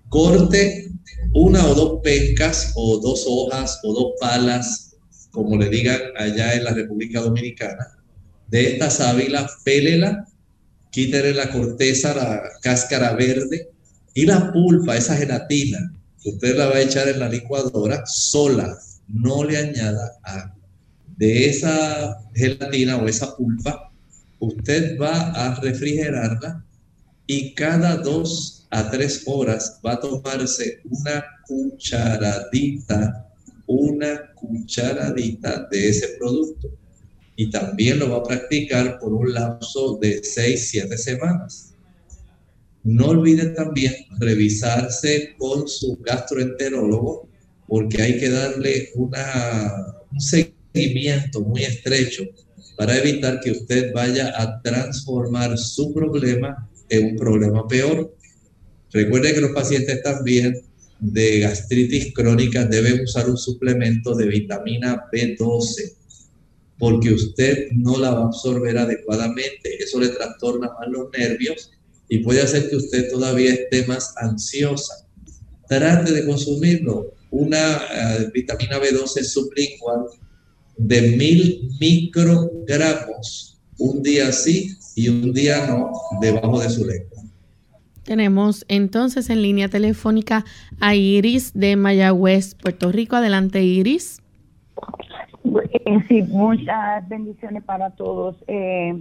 Corte 0.10 0.92
una 1.34 1.66
o 1.66 1.74
dos 1.74 2.02
pencas 2.04 2.74
o 2.76 3.00
dos 3.00 3.26
hojas 3.28 3.80
o 3.84 3.94
dos 3.94 4.12
palas, 4.20 4.96
como 5.32 5.58
le 5.58 5.70
digan 5.70 6.00
allá 6.18 6.54
en 6.54 6.64
la 6.64 6.72
República 6.72 7.22
Dominicana, 7.22 7.98
de 8.48 8.74
esta 8.74 8.90
sábila, 8.90 9.50
pélela, 9.64 10.28
quítele 10.92 11.34
la 11.34 11.50
corteza, 11.50 12.14
la 12.14 12.44
cáscara 12.62 13.14
verde 13.14 13.70
y 14.14 14.26
la 14.26 14.52
pulpa, 14.52 14.96
esa 14.96 15.16
gelatina 15.18 15.92
Usted 16.28 16.58
la 16.58 16.68
va 16.68 16.76
a 16.76 16.82
echar 16.82 17.08
en 17.08 17.20
la 17.20 17.30
licuadora 17.30 18.04
sola, 18.06 18.78
no 19.08 19.46
le 19.46 19.58
añada 19.58 20.12
agua. 20.24 20.58
De 21.16 21.48
esa 21.48 22.18
gelatina 22.36 22.98
o 22.98 23.08
esa 23.08 23.34
pulpa, 23.38 23.94
usted 24.40 24.98
va 25.00 25.32
a 25.32 25.56
refrigerarla 25.62 26.66
y 27.28 27.54
cada 27.54 27.98
dos 27.98 28.66
a 28.70 28.90
tres 28.90 29.24
horas 29.26 29.80
va 29.86 29.94
a 29.94 30.00
tomarse 30.00 30.80
una 30.86 31.26
cucharadita, 31.46 33.30
una 33.68 34.34
cucharadita 34.34 35.68
de 35.70 35.90
ese 35.90 36.08
producto. 36.18 36.70
Y 37.36 37.50
también 37.52 38.00
lo 38.00 38.10
va 38.10 38.18
a 38.18 38.24
practicar 38.24 38.98
por 39.00 39.14
un 39.14 39.34
lapso 39.34 39.98
de 40.02 40.24
seis, 40.24 40.70
siete 40.70 40.98
semanas. 40.98 41.74
No 42.84 43.08
olvide 43.10 43.48
también 43.48 43.94
revisarse 44.18 45.36
con 45.38 45.68
su 45.68 45.98
gastroenterólogo 45.98 47.28
porque 47.68 48.02
hay 48.02 48.18
que 48.18 48.30
darle 48.30 48.90
un 48.96 49.12
seguimiento 50.20 51.42
muy 51.42 51.64
estrecho 51.64 52.24
para 52.78 52.98
evitar 52.98 53.42
que 53.42 53.52
usted 53.52 53.92
vaya 53.92 54.34
a 54.42 54.62
transformar 54.62 55.58
su 55.58 55.94
problema 55.94 56.70
en 56.90 57.06
un 57.12 57.16
problema 57.16 57.68
peor. 57.68 58.16
Recuerde 58.92 59.34
que 59.34 59.42
los 59.42 59.52
pacientes 59.52 60.02
también 60.02 60.62
de 61.00 61.40
gastritis 61.40 62.14
crónica 62.14 62.66
deben 62.66 63.02
usar 63.02 63.30
un 63.30 63.38
suplemento 63.38 64.16
de 64.16 64.28
vitamina 64.28 65.06
B12 65.12 65.94
porque 66.80 67.12
usted 67.12 67.70
no 67.72 67.98
la 67.98 68.12
va 68.12 68.22
a 68.22 68.26
absorber 68.26 68.78
adecuadamente. 68.78 69.84
Eso 69.84 70.00
le 70.00 70.10
trastorna 70.10 70.68
más 70.80 70.88
los 70.90 71.10
nervios 71.18 71.72
y 72.08 72.20
puede 72.20 72.42
hacer 72.42 72.70
que 72.70 72.76
usted 72.76 73.10
todavía 73.10 73.54
esté 73.54 73.86
más 73.88 74.14
ansiosa. 74.18 75.08
Trate 75.68 76.12
de 76.12 76.26
consumirlo. 76.26 77.14
Una 77.32 77.78
eh, 77.78 78.30
vitamina 78.34 78.80
B12 78.80 79.24
sublingual 79.24 80.06
de 80.78 81.02
mil 81.02 81.70
microgramos, 81.80 83.60
un 83.80 84.02
día 84.04 84.32
sí 84.32 84.78
y 84.98 85.10
un 85.10 85.32
día 85.32 85.68
no, 85.68 85.92
debajo 86.20 86.60
de 86.60 86.70
su 86.70 86.84
lengua. 86.84 87.22
Tenemos 88.04 88.66
entonces 88.68 89.30
en 89.30 89.44
línea 89.44 89.70
telefónica 89.70 90.44
a 90.80 90.96
Iris 90.96 91.54
de 91.54 91.76
Mayagüez, 91.76 92.56
Puerto 92.56 92.92
Rico. 92.92 93.16
Adelante, 93.16 93.62
Iris. 93.62 94.24
Eh, 95.86 95.98
sí, 96.08 96.24
muchas 96.24 97.08
bendiciones 97.08 97.64
para 97.64 97.92
todos. 97.92 98.38
Eh, 98.48 99.00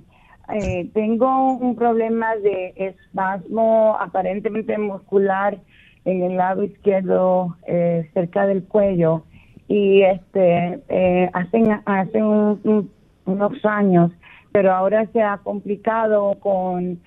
eh, 0.52 0.90
tengo 0.92 1.54
un 1.54 1.74
problema 1.76 2.36
de 2.36 2.74
espasmo 2.76 3.96
aparentemente 3.98 4.76
muscular 4.76 5.58
en 6.04 6.22
el 6.22 6.36
lado 6.36 6.62
izquierdo 6.62 7.56
eh, 7.66 8.08
cerca 8.12 8.46
del 8.46 8.64
cuello 8.64 9.24
y 9.66 10.02
este 10.02 10.78
eh, 10.88 11.30
hace, 11.32 11.80
hace 11.86 12.22
unos 12.22 13.64
años 13.64 14.12
pero 14.56 14.72
ahora 14.72 15.04
se 15.12 15.20
ha 15.20 15.36
complicado 15.36 16.38
con 16.40 16.98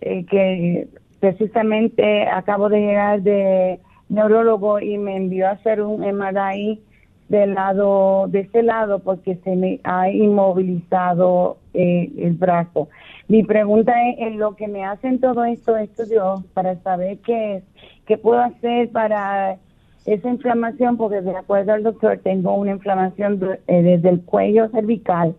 eh, 0.00 0.26
que 0.26 0.88
precisamente 1.20 2.26
acabo 2.26 2.68
de 2.68 2.80
llegar 2.80 3.22
de 3.22 3.78
neurólogo 4.08 4.80
y 4.80 4.98
me 4.98 5.16
envió 5.16 5.46
a 5.46 5.52
hacer 5.52 5.82
un 5.82 6.00
MRI 6.00 6.82
del 7.28 7.54
lado 7.54 8.26
de 8.26 8.40
ese 8.40 8.64
lado 8.64 8.98
porque 8.98 9.36
se 9.44 9.54
me 9.54 9.78
ha 9.84 10.10
inmovilizado 10.10 11.58
eh, 11.74 12.10
el 12.18 12.32
brazo. 12.32 12.88
Mi 13.28 13.44
pregunta 13.44 13.92
es, 14.08 14.18
en 14.18 14.40
lo 14.40 14.56
que 14.56 14.66
me 14.66 14.84
hacen 14.84 15.20
todo 15.20 15.44
esto 15.44 15.76
estudios 15.76 16.44
para 16.54 16.74
saber 16.82 17.18
qué 17.18 17.62
qué 18.04 18.18
puedo 18.18 18.40
hacer 18.40 18.90
para 18.90 19.58
esa 20.06 20.28
inflamación, 20.28 20.96
porque 20.96 21.20
de 21.20 21.36
acuerdo 21.36 21.72
al 21.72 21.84
doctor 21.84 22.18
tengo 22.24 22.56
una 22.56 22.72
inflamación 22.72 23.58
eh, 23.68 23.82
desde 23.82 24.08
el 24.08 24.22
cuello 24.22 24.68
cervical 24.70 25.36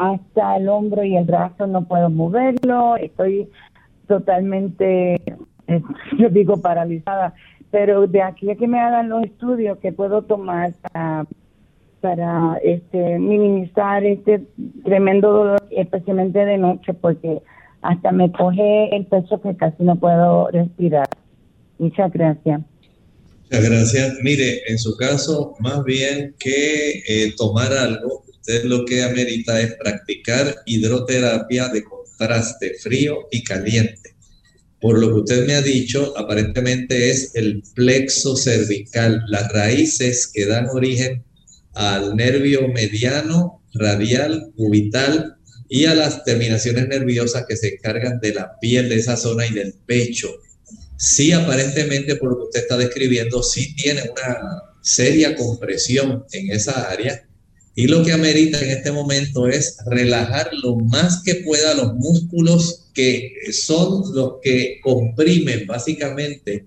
hasta 0.00 0.56
el 0.56 0.68
hombro 0.70 1.04
y 1.04 1.14
el 1.14 1.24
brazo, 1.24 1.66
no 1.66 1.84
puedo 1.84 2.08
moverlo, 2.08 2.96
estoy 2.96 3.48
totalmente, 4.08 5.14
eh, 5.14 5.82
yo 6.18 6.30
digo, 6.30 6.56
paralizada. 6.56 7.34
Pero 7.70 8.06
de 8.06 8.22
aquí 8.22 8.50
a 8.50 8.56
que 8.56 8.66
me 8.66 8.80
hagan 8.80 9.10
los 9.10 9.24
estudios 9.24 9.78
que 9.78 9.92
puedo 9.92 10.22
tomar 10.22 10.72
para, 10.90 11.26
para 12.00 12.58
este, 12.64 13.18
minimizar 13.18 14.02
este 14.02 14.42
tremendo 14.84 15.32
dolor, 15.32 15.62
especialmente 15.70 16.46
de 16.46 16.56
noche, 16.56 16.94
porque 16.94 17.42
hasta 17.82 18.10
me 18.10 18.32
coge 18.32 18.96
el 18.96 19.04
pecho 19.04 19.40
que 19.40 19.54
casi 19.54 19.84
no 19.84 19.96
puedo 19.96 20.48
respirar. 20.50 21.08
Muchas 21.78 22.10
gracias. 22.10 22.62
Muchas 23.50 23.68
gracias. 23.68 24.14
Mire, 24.22 24.62
en 24.66 24.78
su 24.78 24.96
caso, 24.96 25.54
más 25.60 25.84
bien 25.84 26.34
que 26.38 27.02
eh, 27.06 27.34
tomar 27.36 27.72
algo, 27.72 28.24
usted 28.40 28.64
lo 28.64 28.84
que 28.84 29.02
amerita 29.02 29.60
es 29.60 29.74
practicar 29.74 30.62
hidroterapia 30.66 31.68
de 31.68 31.84
contraste 31.84 32.74
frío 32.80 33.28
y 33.30 33.44
caliente. 33.44 34.14
Por 34.80 34.98
lo 34.98 35.08
que 35.08 35.20
usted 35.20 35.46
me 35.46 35.54
ha 35.54 35.62
dicho, 35.62 36.14
aparentemente 36.16 37.10
es 37.10 37.32
el 37.34 37.62
plexo 37.74 38.34
cervical, 38.36 39.22
las 39.28 39.52
raíces 39.52 40.30
que 40.32 40.46
dan 40.46 40.68
origen 40.70 41.22
al 41.74 42.16
nervio 42.16 42.66
mediano, 42.68 43.62
radial, 43.74 44.52
cubital 44.56 45.36
y 45.68 45.84
a 45.84 45.94
las 45.94 46.24
terminaciones 46.24 46.88
nerviosas 46.88 47.44
que 47.46 47.56
se 47.56 47.74
encargan 47.74 48.20
de 48.20 48.34
la 48.34 48.58
piel 48.58 48.88
de 48.88 48.96
esa 48.96 49.16
zona 49.16 49.46
y 49.46 49.52
del 49.52 49.74
pecho. 49.86 50.30
Sí, 50.96 51.32
aparentemente, 51.32 52.16
por 52.16 52.30
lo 52.30 52.38
que 52.38 52.44
usted 52.44 52.60
está 52.60 52.76
describiendo, 52.78 53.42
sí 53.42 53.74
tiene 53.76 54.02
una 54.02 54.62
seria 54.82 55.36
compresión 55.36 56.24
en 56.32 56.50
esa 56.50 56.90
área 56.90 57.26
y 57.80 57.86
lo 57.86 58.04
que 58.04 58.12
amerita 58.12 58.60
en 58.60 58.72
este 58.72 58.92
momento 58.92 59.48
es 59.48 59.78
relajar 59.86 60.50
lo 60.62 60.76
más 60.76 61.22
que 61.24 61.36
pueda 61.36 61.72
los 61.72 61.94
músculos 61.94 62.90
que 62.92 63.32
son 63.52 64.14
los 64.14 64.34
que 64.42 64.80
comprimen 64.82 65.66
básicamente 65.66 66.66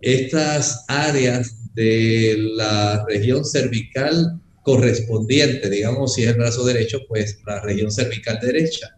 estas 0.00 0.84
áreas 0.86 1.56
de 1.74 2.36
la 2.54 3.04
región 3.08 3.44
cervical 3.44 4.40
correspondiente, 4.62 5.68
digamos, 5.68 6.14
si 6.14 6.22
es 6.22 6.28
el 6.28 6.36
brazo 6.36 6.64
derecho, 6.64 7.00
pues 7.08 7.40
la 7.44 7.60
región 7.60 7.90
cervical 7.90 8.38
derecha. 8.40 8.96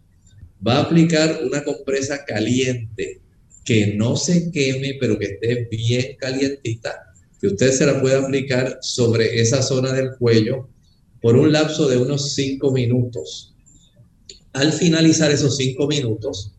Va 0.65 0.77
a 0.77 0.83
aplicar 0.83 1.41
una 1.43 1.65
compresa 1.65 2.23
caliente 2.27 3.23
que 3.65 3.95
no 3.95 4.15
se 4.17 4.51
queme, 4.51 4.99
pero 5.01 5.19
que 5.19 5.25
esté 5.25 5.67
bien 5.71 6.17
calientita, 6.19 7.15
que 7.41 7.47
usted 7.47 7.73
se 7.73 7.87
la 7.87 7.99
pueda 7.99 8.19
aplicar 8.19 8.77
sobre 8.83 9.41
esa 9.41 9.63
zona 9.63 9.95
del 9.95 10.11
cuello 10.19 10.69
por 11.21 11.37
un 11.37 11.53
lapso 11.53 11.89
de 11.89 11.97
unos 11.97 12.35
cinco 12.35 12.71
minutos. 12.71 13.55
Al 14.53 14.73
finalizar 14.73 15.31
esos 15.31 15.57
cinco 15.57 15.87
minutos, 15.87 16.53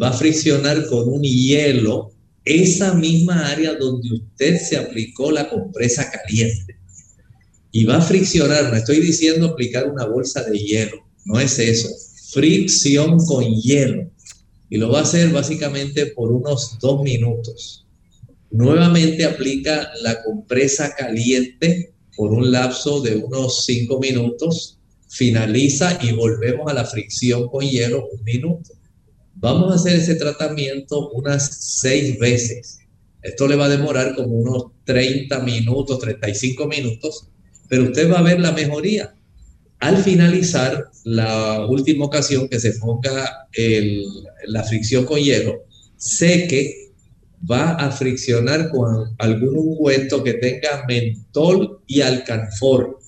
va 0.00 0.08
a 0.08 0.12
friccionar 0.12 0.86
con 0.86 1.08
un 1.08 1.22
hielo 1.22 2.12
esa 2.44 2.94
misma 2.94 3.50
área 3.50 3.74
donde 3.74 4.08
usted 4.14 4.58
se 4.58 4.76
aplicó 4.76 5.30
la 5.30 5.48
compresa 5.48 6.10
caliente. 6.10 6.76
Y 7.70 7.84
va 7.84 7.96
a 7.96 8.02
friccionar, 8.02 8.70
no 8.70 8.76
estoy 8.76 9.00
diciendo 9.00 9.46
aplicar 9.46 9.90
una 9.90 10.04
bolsa 10.04 10.42
de 10.44 10.58
hielo, 10.58 11.06
no 11.24 11.40
es 11.40 11.58
eso, 11.58 11.88
fricción 12.30 13.18
con 13.18 13.44
hielo. 13.44 14.10
Y 14.68 14.78
lo 14.78 14.90
va 14.90 15.00
a 15.00 15.02
hacer 15.02 15.30
básicamente 15.30 16.06
por 16.06 16.32
unos 16.32 16.78
dos 16.80 17.02
minutos. 17.02 17.86
Nuevamente 18.50 19.24
aplica 19.24 19.90
la 20.02 20.22
compresa 20.22 20.94
caliente 20.94 21.91
por 22.16 22.32
un 22.32 22.50
lapso 22.50 23.00
de 23.00 23.16
unos 23.16 23.64
cinco 23.64 23.98
minutos, 23.98 24.78
finaliza 25.08 25.98
y 26.02 26.12
volvemos 26.12 26.70
a 26.70 26.74
la 26.74 26.84
fricción 26.84 27.48
con 27.48 27.64
hielo 27.64 28.08
un 28.12 28.22
minuto. 28.24 28.70
Vamos 29.34 29.72
a 29.72 29.76
hacer 29.76 29.96
ese 29.96 30.14
tratamiento 30.14 31.10
unas 31.10 31.80
seis 31.80 32.18
veces. 32.18 32.78
Esto 33.22 33.46
le 33.46 33.56
va 33.56 33.66
a 33.66 33.70
demorar 33.70 34.14
como 34.14 34.34
unos 34.36 34.72
30 34.84 35.40
minutos, 35.40 35.98
35 35.98 36.66
minutos, 36.66 37.28
pero 37.68 37.84
usted 37.84 38.10
va 38.10 38.18
a 38.18 38.22
ver 38.22 38.40
la 38.40 38.52
mejoría. 38.52 39.14
Al 39.78 39.96
finalizar 40.02 40.90
la 41.04 41.66
última 41.66 42.04
ocasión 42.04 42.48
que 42.48 42.60
se 42.60 42.72
ponga 42.74 43.48
la 44.46 44.64
fricción 44.64 45.04
con 45.04 45.20
hielo, 45.20 45.64
seque 45.96 46.81
va 47.50 47.72
a 47.72 47.90
friccionar 47.90 48.70
con 48.70 49.14
algún 49.18 49.56
ungüento 49.56 50.22
que 50.22 50.34
tenga 50.34 50.84
mentol 50.86 51.80
y 51.86 52.00
alcanfor. 52.00 52.98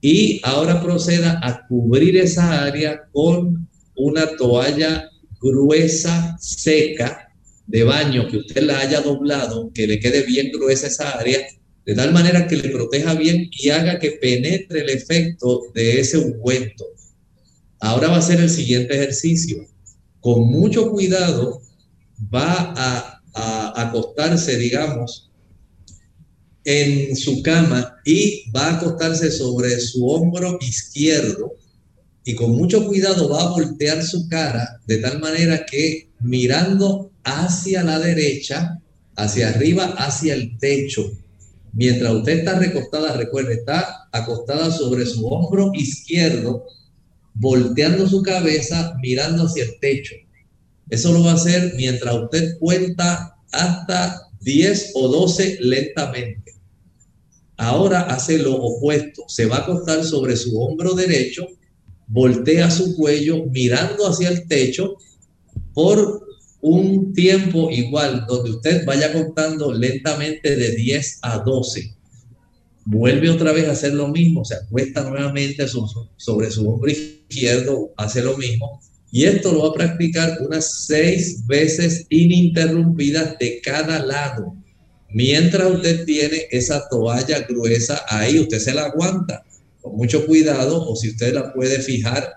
Y 0.00 0.40
ahora 0.44 0.80
proceda 0.82 1.40
a 1.42 1.66
cubrir 1.66 2.16
esa 2.16 2.64
área 2.64 3.08
con 3.12 3.68
una 3.96 4.26
toalla 4.36 5.10
gruesa, 5.40 6.36
seca, 6.40 7.26
de 7.66 7.82
baño, 7.82 8.28
que 8.28 8.38
usted 8.38 8.62
la 8.62 8.78
haya 8.78 9.00
doblado, 9.00 9.72
que 9.74 9.86
le 9.86 9.98
quede 9.98 10.22
bien 10.22 10.52
gruesa 10.52 10.86
esa 10.86 11.18
área, 11.18 11.40
de 11.84 11.94
tal 11.94 12.12
manera 12.12 12.46
que 12.46 12.56
le 12.56 12.68
proteja 12.68 13.14
bien 13.14 13.48
y 13.50 13.70
haga 13.70 13.98
que 13.98 14.12
penetre 14.12 14.80
el 14.80 14.90
efecto 14.90 15.62
de 15.74 16.00
ese 16.00 16.18
ungüento. 16.18 16.84
Ahora 17.80 18.08
va 18.08 18.18
a 18.18 18.22
ser 18.22 18.40
el 18.40 18.50
siguiente 18.50 18.94
ejercicio. 18.94 19.66
Con 20.20 20.48
mucho 20.48 20.90
cuidado 20.90 21.60
va 22.32 22.74
a 22.76 23.15
a 23.36 23.82
acostarse, 23.88 24.56
digamos, 24.56 25.30
en 26.64 27.14
su 27.14 27.42
cama 27.42 27.96
y 28.04 28.50
va 28.50 28.68
a 28.68 28.76
acostarse 28.78 29.30
sobre 29.30 29.78
su 29.78 30.08
hombro 30.08 30.58
izquierdo 30.60 31.52
y 32.24 32.34
con 32.34 32.56
mucho 32.56 32.84
cuidado 32.86 33.28
va 33.28 33.42
a 33.42 33.50
voltear 33.50 34.02
su 34.02 34.28
cara 34.28 34.80
de 34.86 34.98
tal 34.98 35.20
manera 35.20 35.64
que 35.64 36.10
mirando 36.20 37.12
hacia 37.22 37.84
la 37.84 38.00
derecha, 38.00 38.80
hacia 39.14 39.50
arriba, 39.50 39.94
hacia 39.96 40.34
el 40.34 40.58
techo. 40.58 41.12
Mientras 41.72 42.14
usted 42.14 42.38
está 42.38 42.58
recostada, 42.58 43.16
recuerde, 43.16 43.54
está 43.54 44.08
acostada 44.10 44.72
sobre 44.72 45.06
su 45.06 45.26
hombro 45.26 45.70
izquierdo, 45.74 46.64
volteando 47.34 48.08
su 48.08 48.22
cabeza, 48.22 48.94
mirando 49.00 49.44
hacia 49.44 49.64
el 49.64 49.78
techo. 49.78 50.14
Eso 50.88 51.12
lo 51.12 51.24
va 51.24 51.32
a 51.32 51.34
hacer 51.34 51.72
mientras 51.76 52.14
usted 52.14 52.58
cuenta 52.58 53.36
hasta 53.50 54.30
10 54.40 54.92
o 54.94 55.08
12 55.08 55.58
lentamente. 55.60 56.54
Ahora 57.56 58.02
hace 58.02 58.38
lo 58.38 58.54
opuesto. 58.54 59.24
Se 59.28 59.46
va 59.46 59.56
a 59.56 59.60
acostar 59.60 60.04
sobre 60.04 60.36
su 60.36 60.60
hombro 60.60 60.94
derecho, 60.94 61.46
voltea 62.06 62.70
su 62.70 62.94
cuello 62.94 63.46
mirando 63.46 64.06
hacia 64.06 64.28
el 64.28 64.46
techo 64.46 64.96
por 65.74 66.24
un 66.60 67.12
tiempo 67.12 67.70
igual, 67.70 68.24
donde 68.28 68.50
usted 68.50 68.84
vaya 68.84 69.12
contando 69.12 69.72
lentamente 69.72 70.54
de 70.54 70.76
10 70.76 71.18
a 71.22 71.38
12. 71.38 71.94
Vuelve 72.84 73.30
otra 73.30 73.52
vez 73.52 73.68
a 73.68 73.72
hacer 73.72 73.94
lo 73.94 74.08
mismo, 74.08 74.44
se 74.44 74.54
acuesta 74.54 75.02
nuevamente 75.02 75.66
sobre 76.16 76.50
su 76.50 76.70
hombro 76.70 76.90
izquierdo, 76.90 77.92
hace 77.96 78.22
lo 78.22 78.36
mismo 78.36 78.80
y 79.16 79.24
esto 79.24 79.50
lo 79.50 79.62
va 79.62 79.68
a 79.70 79.72
practicar 79.72 80.36
unas 80.42 80.84
seis 80.84 81.46
veces 81.46 82.04
ininterrumpidas 82.10 83.38
de 83.38 83.62
cada 83.62 84.04
lado. 84.04 84.54
Mientras 85.08 85.70
usted 85.70 86.04
tiene 86.04 86.48
esa 86.50 86.86
toalla 86.90 87.40
gruesa 87.48 88.04
ahí, 88.10 88.38
usted 88.38 88.58
se 88.58 88.74
la 88.74 88.84
aguanta 88.84 89.42
con 89.80 89.96
mucho 89.96 90.26
cuidado 90.26 90.86
o 90.86 90.94
si 90.96 91.08
usted 91.08 91.32
la 91.32 91.54
puede 91.54 91.80
fijar 91.80 92.30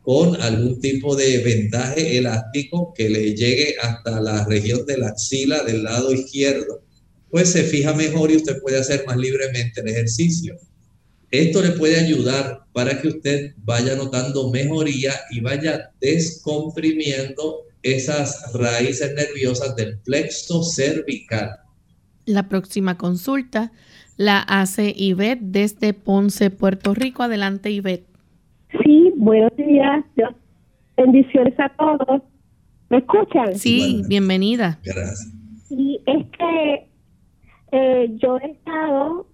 con 0.00 0.40
algún 0.40 0.80
tipo 0.80 1.14
de 1.14 1.36
vendaje 1.36 2.16
elástico 2.16 2.94
que 2.96 3.10
le 3.10 3.34
llegue 3.34 3.76
hasta 3.82 4.18
la 4.18 4.46
región 4.46 4.86
de 4.86 4.96
la 4.96 5.08
axila 5.08 5.62
del 5.64 5.84
lado 5.84 6.14
izquierdo, 6.14 6.80
pues 7.30 7.50
se 7.50 7.62
fija 7.62 7.92
mejor 7.92 8.30
y 8.30 8.36
usted 8.36 8.58
puede 8.62 8.78
hacer 8.78 9.04
más 9.06 9.18
libremente 9.18 9.82
el 9.82 9.88
ejercicio. 9.88 10.56
Esto 11.32 11.62
le 11.62 11.70
puede 11.70 11.98
ayudar 11.98 12.66
para 12.74 13.00
que 13.00 13.08
usted 13.08 13.54
vaya 13.64 13.96
notando 13.96 14.50
mejoría 14.50 15.12
y 15.30 15.40
vaya 15.40 15.90
descomprimiendo 15.98 17.62
esas 17.82 18.52
raíces 18.52 19.14
nerviosas 19.14 19.74
del 19.74 19.98
plexo 20.00 20.62
cervical. 20.62 21.56
La 22.26 22.50
próxima 22.50 22.98
consulta 22.98 23.72
la 24.18 24.40
hace 24.40 24.92
Ivette 24.94 25.40
desde 25.40 25.94
Ponce, 25.94 26.50
Puerto 26.50 26.92
Rico. 26.92 27.22
Adelante, 27.22 27.70
Ivette. 27.70 28.06
Sí, 28.84 29.10
buenos 29.16 29.56
días. 29.56 30.04
Bendiciones 30.98 31.58
a 31.58 31.70
todos. 31.70 32.20
¿Me 32.90 32.98
escuchan? 32.98 33.54
Sí, 33.54 34.02
bienvenida. 34.06 34.78
Gracias. 34.84 35.32
Y 35.70 35.98
es 36.04 36.26
que 36.38 36.88
eh, 37.72 38.10
yo 38.22 38.36
he 38.36 38.50
estado 38.50 39.31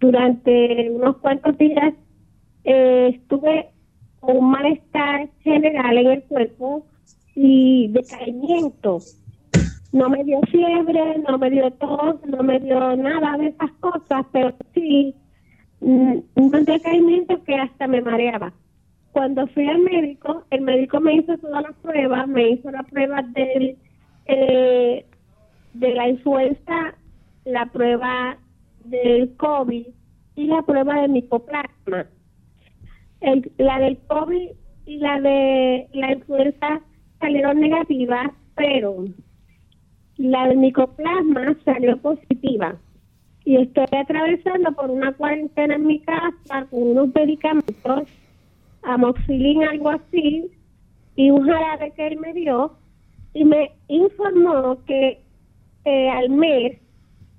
durante 0.00 0.90
unos 0.90 1.16
cuantos 1.18 1.56
días 1.58 1.94
eh, 2.64 3.12
estuve 3.14 3.70
con 4.20 4.36
un 4.36 4.50
malestar 4.50 5.28
general 5.40 5.98
en 5.98 6.06
el 6.08 6.22
cuerpo 6.24 6.86
y 7.34 7.88
decaimiento. 7.88 8.98
no 9.92 10.08
me 10.10 10.24
dio 10.24 10.40
fiebre, 10.50 11.18
no 11.28 11.38
me 11.38 11.50
dio 11.50 11.70
tos, 11.72 12.16
no 12.26 12.42
me 12.42 12.58
dio 12.60 12.96
nada 12.96 13.36
de 13.38 13.48
esas 13.48 13.70
cosas, 13.80 14.26
pero 14.32 14.54
sí 14.74 15.14
mm, 15.80 16.18
un 16.34 16.64
decaimiento 16.64 17.42
que 17.44 17.54
hasta 17.54 17.86
me 17.86 18.00
mareaba. 18.00 18.52
Cuando 19.12 19.46
fui 19.48 19.66
al 19.66 19.78
médico, 19.80 20.44
el 20.50 20.60
médico 20.60 21.00
me 21.00 21.14
hizo 21.14 21.36
todas 21.38 21.62
las 21.62 21.74
pruebas, 21.76 22.28
me 22.28 22.50
hizo 22.50 22.70
la 22.70 22.82
prueba 22.82 23.22
del, 23.22 23.76
eh, 24.26 25.06
de 25.74 25.94
la 25.94 26.08
influenza, 26.08 26.94
la 27.44 27.66
prueba 27.66 28.38
del 28.88 29.36
COVID 29.36 29.86
y 30.36 30.46
la 30.46 30.62
prueba 30.62 31.02
de 31.02 31.08
micoplasma. 31.08 32.06
La 33.58 33.78
del 33.80 33.98
COVID 34.06 34.50
y 34.86 34.96
la 34.98 35.20
de 35.20 35.88
la 35.92 36.12
influenza 36.12 36.80
salieron 37.20 37.60
negativas, 37.60 38.30
pero 38.54 39.04
la 40.16 40.48
de 40.48 40.56
micoplasma 40.56 41.56
salió 41.64 41.96
positiva. 41.98 42.76
Y 43.44 43.56
estoy 43.56 43.86
atravesando 43.92 44.72
por 44.72 44.90
una 44.90 45.12
cuarentena 45.12 45.74
en 45.74 45.86
mi 45.86 46.00
casa 46.00 46.66
con 46.70 46.82
unos 46.82 47.14
medicamentos, 47.14 48.08
amoxilín, 48.82 49.64
algo 49.64 49.90
así, 49.90 50.50
y 51.16 51.30
un 51.30 51.46
jarabe 51.46 51.92
que 51.92 52.06
él 52.06 52.18
me 52.18 52.32
dio, 52.34 52.76
y 53.34 53.44
me 53.44 53.72
informó 53.88 54.78
que 54.84 55.20
eh, 55.84 56.10
al 56.10 56.30
mes 56.30 56.78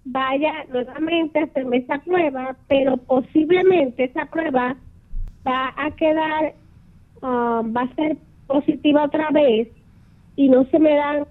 vaya 0.05 0.65
nuevamente 0.71 1.39
a 1.39 1.43
hacerme 1.43 1.77
esa 1.77 1.99
prueba, 1.99 2.55
pero 2.67 2.97
posiblemente 2.97 4.05
esa 4.05 4.25
prueba 4.25 4.75
va 5.45 5.73
a 5.77 5.91
quedar, 5.91 6.53
ah, 7.21 7.61
va 7.65 7.81
a 7.81 7.95
ser 7.95 8.17
positiva 8.47 9.03
otra 9.03 9.29
vez 9.31 9.67
y 10.35 10.49
no 10.49 10.65
se 10.65 10.79
me 10.79 10.95
dan 10.95 11.25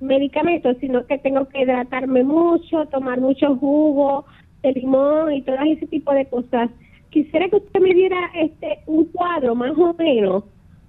medicamentos, 0.00 0.76
sino 0.80 1.06
que 1.06 1.18
tengo 1.18 1.46
que 1.48 1.62
hidratarme 1.62 2.24
mucho, 2.24 2.86
tomar 2.86 3.20
mucho 3.20 3.56
jugo 3.56 4.24
de 4.62 4.72
limón 4.72 5.32
y 5.32 5.42
todo 5.42 5.56
ese 5.64 5.86
tipo 5.86 6.12
de 6.12 6.26
cosas. 6.26 6.70
Quisiera 7.10 7.48
que 7.48 7.56
usted 7.56 7.80
me 7.80 7.94
diera 7.94 8.30
este 8.34 8.78
un 8.86 9.04
cuadro 9.06 9.54
más 9.54 9.76
o 9.76 9.94
menos 9.94 10.44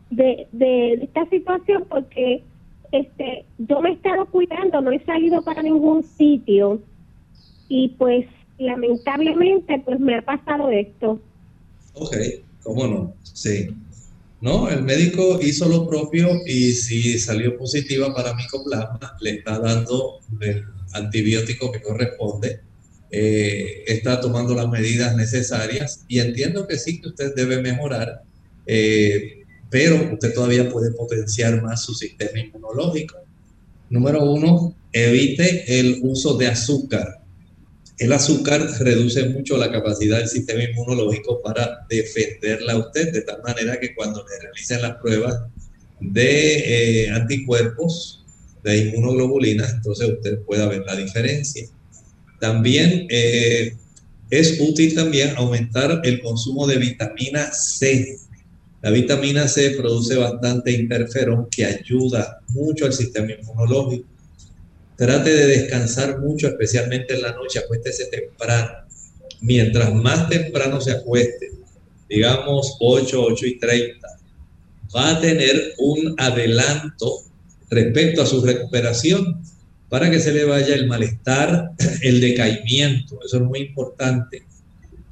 de, 0.09 0.47
de, 0.51 0.93
esta 0.93 1.25
situación 1.25 1.85
porque 1.89 2.43
este 2.91 3.45
yo 3.57 3.81
me 3.81 3.89
he 3.89 3.93
estado 3.93 4.25
cuidando, 4.27 4.81
no 4.81 4.91
he 4.91 4.99
salido 4.99 5.43
para 5.43 5.61
ningún 5.61 6.03
sitio 6.03 6.79
y 7.69 7.89
pues 7.89 8.25
lamentablemente 8.57 9.81
pues 9.85 9.99
me 9.99 10.17
ha 10.17 10.21
pasado 10.21 10.69
esto. 10.69 11.21
Ok, 11.93 12.15
¿cómo 12.63 12.87
no? 12.87 13.13
Sí. 13.23 13.69
No, 14.41 14.67
el 14.69 14.83
médico 14.83 15.39
hizo 15.41 15.69
lo 15.69 15.87
propio 15.87 16.29
y 16.45 16.73
si 16.73 17.17
salió 17.17 17.57
positiva 17.57 18.13
para 18.13 18.33
micoplasma, 18.33 19.15
le 19.21 19.35
está 19.35 19.57
dando 19.57 20.19
el 20.41 20.65
antibiótico 20.91 21.71
que 21.71 21.81
corresponde, 21.81 22.59
eh, 23.09 23.83
está 23.87 24.19
tomando 24.19 24.53
las 24.53 24.67
medidas 24.67 25.15
necesarias 25.15 26.03
y 26.09 26.19
entiendo 26.19 26.67
que 26.67 26.77
sí 26.77 26.99
que 26.99 27.09
usted 27.09 27.33
debe 27.35 27.61
mejorar, 27.61 28.23
eh, 28.65 29.43
pero 29.69 30.13
usted 30.13 30.33
todavía 30.33 30.69
puede 30.69 30.91
potenciar 30.91 31.61
más 31.61 31.83
su 31.83 31.93
sistema 31.93 32.37
inmunológico. 32.39 33.17
Número 33.89 34.29
uno, 34.29 34.75
evite 34.91 35.79
el 35.79 35.99
uso 36.03 36.37
de 36.37 36.47
azúcar 36.47 37.22
el 37.99 38.11
azúcar 38.11 38.67
reduce 38.79 39.29
mucho 39.29 39.57
la 39.57 39.71
capacidad 39.71 40.17
del 40.17 40.27
sistema 40.27 40.63
inmunológico 40.63 41.41
para 41.41 41.85
defenderla 41.89 42.73
a 42.73 42.77
usted, 42.77 43.13
de 43.13 43.21
tal 43.21 43.41
manera 43.43 43.79
que 43.79 43.93
cuando 43.93 44.23
le 44.23 44.39
realicen 44.41 44.81
las 44.81 44.95
pruebas 44.97 45.41
de 45.99 47.03
eh, 47.03 47.09
anticuerpos, 47.11 48.23
de 48.63 48.77
inmunoglobulina, 48.77 49.69
entonces 49.69 50.09
usted 50.09 50.39
pueda 50.39 50.67
ver 50.67 50.83
la 50.85 50.95
diferencia. 50.95 51.67
También 52.39 53.07
eh, 53.09 53.75
es 54.29 54.59
útil 54.59 54.95
también 54.95 55.35
aumentar 55.37 56.01
el 56.03 56.21
consumo 56.21 56.65
de 56.65 56.77
vitamina 56.77 57.51
C. 57.51 58.17
La 58.81 58.89
vitamina 58.89 59.47
C 59.47 59.71
produce 59.71 60.15
bastante 60.15 60.71
interferón 60.71 61.47
que 61.49 61.65
ayuda 61.65 62.41
mucho 62.49 62.85
al 62.85 62.93
sistema 62.93 63.31
inmunológico. 63.31 64.07
Trate 65.03 65.35
de 65.35 65.47
descansar 65.47 66.21
mucho, 66.21 66.47
especialmente 66.47 67.15
en 67.15 67.23
la 67.23 67.33
noche, 67.33 67.59
acuéstese 67.59 68.05
temprano. 68.05 68.71
Mientras 69.41 69.93
más 69.93 70.29
temprano 70.29 70.79
se 70.79 70.93
acueste, 70.93 71.51
digamos 72.07 72.77
8, 72.79 73.21
8 73.21 73.45
y 73.45 73.59
30, 73.59 74.07
va 74.95 75.09
a 75.09 75.19
tener 75.19 75.73
un 75.79 76.15
adelanto 76.17 77.17
respecto 77.69 78.21
a 78.21 78.25
su 78.25 78.45
recuperación 78.45 79.43
para 79.89 80.09
que 80.09 80.21
se 80.21 80.31
le 80.31 80.45
vaya 80.45 80.73
el 80.73 80.87
malestar, 80.87 81.71
el 82.01 82.21
decaimiento. 82.21 83.19
Eso 83.25 83.35
es 83.35 83.43
muy 83.43 83.59
importante. 83.59 84.45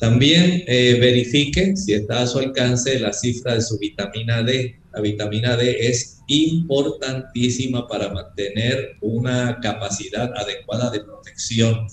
También 0.02 0.64
eh, 0.66 0.98
verifique 1.00 1.78
si 1.78 1.94
está 1.94 2.24
a 2.24 2.28
su 2.28 2.40
alcance 2.40 3.00
la 3.00 3.14
cifra 3.14 3.54
de 3.54 3.62
su 3.62 3.78
vitamina 3.78 4.42
D. 4.42 4.80
La 4.92 5.00
vitamina 5.00 5.56
D 5.56 5.78
es 5.80 6.22
importantísima 6.26 7.88
para 7.88 8.12
mantener 8.12 8.98
una 9.02 9.60
capacidad 9.62 10.32
adecuada 10.36 10.90
de 10.90 11.02
protección. 11.02 11.86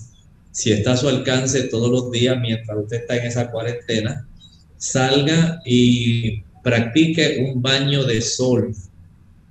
Si 0.52 0.72
está 0.72 0.92
a 0.92 0.96
su 0.96 1.06
alcance 1.06 1.64
todos 1.64 1.90
los 1.90 2.10
días 2.10 2.38
mientras 2.40 2.78
usted 2.78 2.96
está 3.02 3.18
en 3.18 3.26
esa 3.26 3.50
cuarentena, 3.50 4.26
salga 4.78 5.60
y 5.66 6.40
practique 6.64 7.44
un 7.46 7.60
baño 7.60 8.04
de 8.04 8.22
sol. 8.22 8.74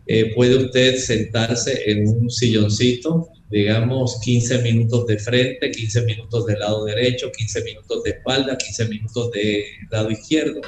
Eh, 0.07 0.33
puede 0.33 0.55
usted 0.55 0.97
sentarse 0.97 1.89
en 1.91 2.07
un 2.07 2.29
silloncito, 2.29 3.29
digamos 3.49 4.19
15 4.23 4.59
minutos 4.59 5.05
de 5.05 5.19
frente, 5.19 5.69
15 5.69 6.03
minutos 6.03 6.45
del 6.45 6.59
lado 6.59 6.85
derecho, 6.85 7.31
15 7.31 7.63
minutos 7.63 8.03
de 8.03 8.11
espalda, 8.11 8.57
15 8.57 8.85
minutos 8.87 9.31
de 9.31 9.65
lado 9.91 10.09
izquierdo. 10.09 10.61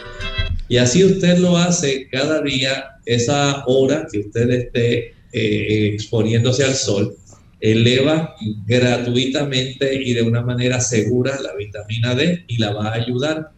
Y 0.68 0.78
así 0.78 1.04
usted 1.04 1.38
lo 1.38 1.58
hace 1.58 2.10
cada 2.10 2.42
día, 2.42 2.86
esa 3.06 3.64
hora 3.66 4.08
que 4.12 4.20
usted 4.20 4.50
esté 4.50 5.14
eh, 5.32 5.92
exponiéndose 5.94 6.64
al 6.64 6.76
sol, 6.76 7.16
eleva 7.62 8.36
gratuitamente 8.66 10.02
y 10.02 10.14
de 10.14 10.22
una 10.22 10.42
manera 10.42 10.80
segura 10.80 11.40
la 11.42 11.56
vitamina 11.56 12.16
D 12.16 12.44
y 12.48 12.58
la 12.58 12.72
va 12.74 12.90
a 12.90 12.94
ayudar. 12.94 13.52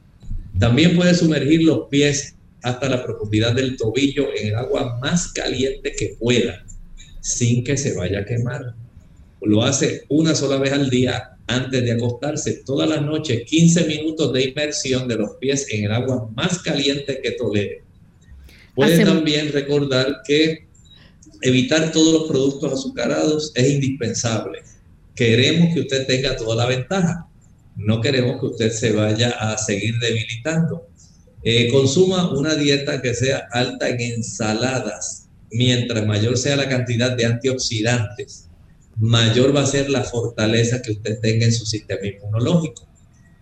También 0.60 0.96
puede 0.96 1.14
sumergir 1.16 1.64
los 1.64 1.88
pies 1.90 2.36
hasta 2.64 2.90
la 2.90 3.04
profundidad 3.04 3.54
del 3.54 3.78
tobillo 3.78 4.28
en 4.36 4.48
el 4.48 4.56
agua 4.56 4.98
más 5.02 5.32
caliente 5.34 5.94
que 5.98 6.16
pueda, 6.20 6.66
sin 7.22 7.64
que 7.64 7.78
se 7.78 7.94
vaya 7.94 8.20
a 8.20 8.26
quemar. 8.26 8.76
Lo 9.42 9.64
hace 9.64 10.04
una 10.10 10.36
sola 10.36 10.58
vez 10.58 10.72
al 10.72 10.90
día 10.90 11.38
antes 11.48 11.84
de 11.84 11.92
acostarse 11.92 12.62
todas 12.66 12.88
las 12.88 13.02
noches 13.02 13.44
15 13.46 13.86
minutos 13.86 14.32
de 14.34 14.44
inmersión 14.44 15.08
de 15.08 15.16
los 15.16 15.32
pies 15.40 15.68
en 15.72 15.86
el 15.86 15.92
agua 15.92 16.30
más 16.36 16.60
caliente 16.60 17.20
que 17.22 17.32
tolere. 17.32 17.84
Puede 18.76 19.04
también 19.04 19.52
recordar 19.52 20.22
que 20.26 20.68
evitar 21.42 21.92
todos 21.92 22.14
los 22.14 22.30
productos 22.30 22.74
azucarados 22.74 23.52
es 23.56 23.70
indispensable. 23.70 24.60
Queremos 25.16 25.74
que 25.74 25.82
usted 25.82 26.08
tenga 26.08 26.36
toda 26.36 26.56
la 26.56 26.68
ventaja. 26.68 27.28
No 27.76 28.00
queremos 28.00 28.40
que 28.40 28.46
usted 28.46 28.72
se 28.72 28.92
vaya 28.92 29.32
a 29.32 29.58
seguir 29.58 29.96
debilitando. 30.00 30.88
Eh, 31.44 31.72
consuma 31.72 32.32
una 32.32 32.56
dieta 32.56 33.02
que 33.02 33.14
sea 33.14 33.48
alta 33.52 33.90
en 33.90 34.00
ensaladas. 34.00 35.28
Mientras 35.52 36.06
mayor 36.06 36.38
sea 36.38 36.56
la 36.56 36.70
cantidad 36.70 37.16
de 37.16 37.26
antioxidantes, 37.26 38.48
mayor 38.98 39.56
va 39.56 39.64
a 39.64 39.66
ser 39.66 39.90
la 39.90 40.04
fortaleza 40.04 40.82
que 40.82 40.92
usted 40.92 41.20
tenga 41.20 41.46
en 41.46 41.54
su 41.54 41.66
sistema 41.66 42.08
inmunológico. 42.08 42.88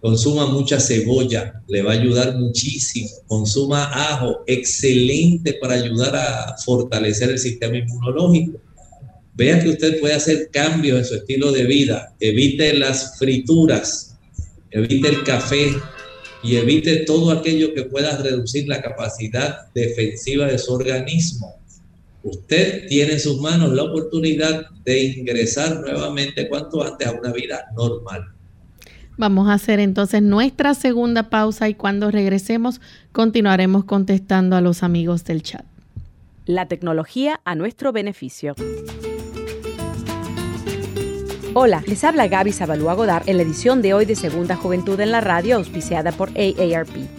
Consuma 0.02 0.46
mucha 0.48 0.80
cebolla, 0.80 1.62
le 1.68 1.82
va 1.82 1.92
a 1.92 1.96
ayudar 1.96 2.36
muchísimo. 2.38 3.10
Consuma 3.28 3.84
ajo, 3.84 4.44
excelente 4.48 5.58
para 5.62 5.74
ayudar 5.74 6.16
a 6.16 6.56
fortalecer 6.58 7.30
el 7.30 7.40
sistema 7.40 7.78
inmunológico. 7.78 8.62
Vea 9.36 9.62
que 9.62 9.70
usted 9.70 10.00
puede 10.00 10.14
hacer 10.14 10.50
cambios 10.52 11.00
en 11.00 11.06
su 11.06 11.16
estilo 11.16 11.52
de 11.52 11.66
vida. 11.66 12.16
Evite 12.20 12.74
las 12.74 13.18
frituras, 13.20 14.18
evite 14.72 15.10
el 15.10 15.24
café 15.24 15.74
y 16.44 16.56
evite 16.56 17.06
todo 17.06 17.32
aquello 17.32 17.74
que 17.74 17.84
pueda 17.84 18.18
reducir 18.18 18.68
la 18.68 18.82
capacidad 18.82 19.72
defensiva 19.74 20.48
de 20.48 20.58
su 20.58 20.74
organismo 20.74 21.60
usted 22.24 22.88
tiene 22.88 23.14
en 23.14 23.20
sus 23.20 23.40
manos 23.40 23.72
la 23.74 23.84
oportunidad 23.84 24.70
de 24.84 25.04
ingresar 25.04 25.80
nuevamente 25.80 26.48
cuanto 26.50 26.84
antes 26.84 27.08
a 27.08 27.12
una 27.12 27.32
vida 27.32 27.66
normal. 27.76 28.26
Vamos 29.18 29.50
a 29.50 29.54
hacer 29.54 29.80
entonces 29.80 30.22
nuestra 30.22 30.74
segunda 30.74 31.30
pausa 31.30 31.68
y 31.68 31.74
cuando 31.74 32.10
regresemos 32.10 32.80
continuaremos 33.12 33.84
contestando 33.84 34.56
a 34.56 34.62
los 34.62 34.82
amigos 34.82 35.26
del 35.26 35.44
chat. 35.44 35.66
La 36.46 36.68
tecnología 36.68 37.42
a 37.44 37.56
nuestro 37.56 37.92
beneficio. 37.92 38.56
Hola, 41.56 41.84
les 41.88 42.04
habla 42.04 42.28
Gaby 42.28 42.52
Zabalúa 42.52 42.94
Godard 42.94 43.28
en 43.28 43.38
la 43.38 43.44
edición 43.44 43.82
de 43.82 43.96
hoy 43.96 44.06
de 44.06 44.16
Segunda 44.16 44.56
Juventud 44.56 45.00
en 45.00 45.12
la 45.12 45.20
Radio 45.20 45.56
auspiciada 45.56 46.12
por 46.12 46.30
AARP. 46.30 47.19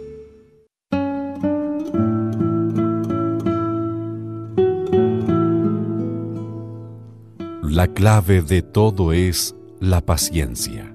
La 7.63 7.87
clave 7.89 8.43
de 8.43 8.61
todo 8.63 9.13
es 9.13 9.57
la 9.81 10.01
paciencia. 10.01 10.95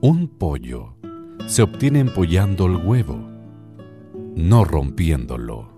Un 0.00 0.28
pollo 0.28 0.94
se 1.46 1.62
obtiene 1.62 2.00
empollando 2.00 2.66
el 2.66 2.76
huevo, 2.76 3.18
no 4.34 4.64
rompiéndolo. 4.64 5.77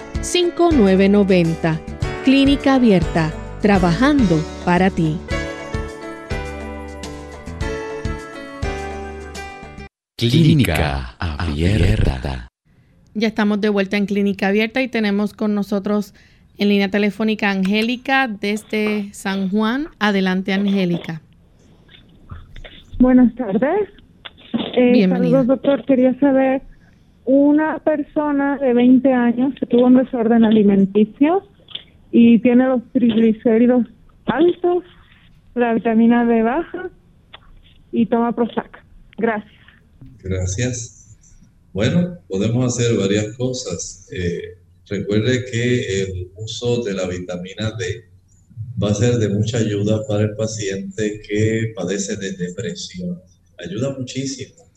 5990. 0.21 1.81
Clínica 2.23 2.75
Abierta, 2.75 3.33
trabajando 3.59 4.35
para 4.63 4.91
ti. 4.91 5.17
Clínica 10.15 11.15
Abierta. 11.17 12.47
Ya 13.15 13.27
estamos 13.27 13.59
de 13.61 13.69
vuelta 13.69 13.97
en 13.97 14.05
Clínica 14.05 14.49
Abierta 14.49 14.83
y 14.83 14.87
tenemos 14.87 15.33
con 15.33 15.55
nosotros 15.55 16.13
en 16.59 16.69
línea 16.69 16.89
telefónica 16.89 17.49
Angélica 17.49 18.27
desde 18.27 19.11
San 19.13 19.49
Juan. 19.49 19.87
Adelante, 19.97 20.53
Angélica. 20.53 21.21
Buenas 22.99 23.33
tardes. 23.33 23.89
Eh, 24.75 24.91
Bienvenida. 24.91 25.39
Saludos, 25.39 25.47
doctor. 25.47 25.85
Quería 25.85 26.13
saber 26.19 26.61
una 27.31 27.79
persona 27.79 28.57
de 28.57 28.73
20 28.73 29.13
años 29.13 29.53
que 29.57 29.65
tuvo 29.65 29.85
un 29.85 29.95
desorden 29.95 30.43
alimenticio 30.43 31.47
y 32.11 32.39
tiene 32.39 32.67
los 32.67 32.81
triglicéridos 32.91 33.87
altos, 34.25 34.83
la 35.55 35.73
vitamina 35.73 36.25
D 36.25 36.43
baja 36.43 36.89
y 37.93 38.05
toma 38.07 38.35
Prozac. 38.35 38.83
Gracias. 39.17 39.53
Gracias. 40.21 41.17
Bueno, 41.71 42.17
podemos 42.27 42.77
hacer 42.77 42.97
varias 42.97 43.37
cosas. 43.37 44.09
Eh, 44.11 44.57
recuerde 44.89 45.45
que 45.49 46.01
el 46.03 46.31
uso 46.35 46.83
de 46.83 46.93
la 46.95 47.07
vitamina 47.07 47.71
D 47.79 48.09
va 48.81 48.89
a 48.89 48.93
ser 48.93 49.19
de 49.19 49.29
mucha 49.29 49.59
ayuda 49.59 50.05
para 50.05 50.23
el 50.23 50.35
paciente 50.35 51.21
que 51.25 51.71
padece 51.77 52.17
de 52.17 52.33
depresión. 52.33 53.21
Ayuda 53.57 53.95
muchísimo 53.97 54.70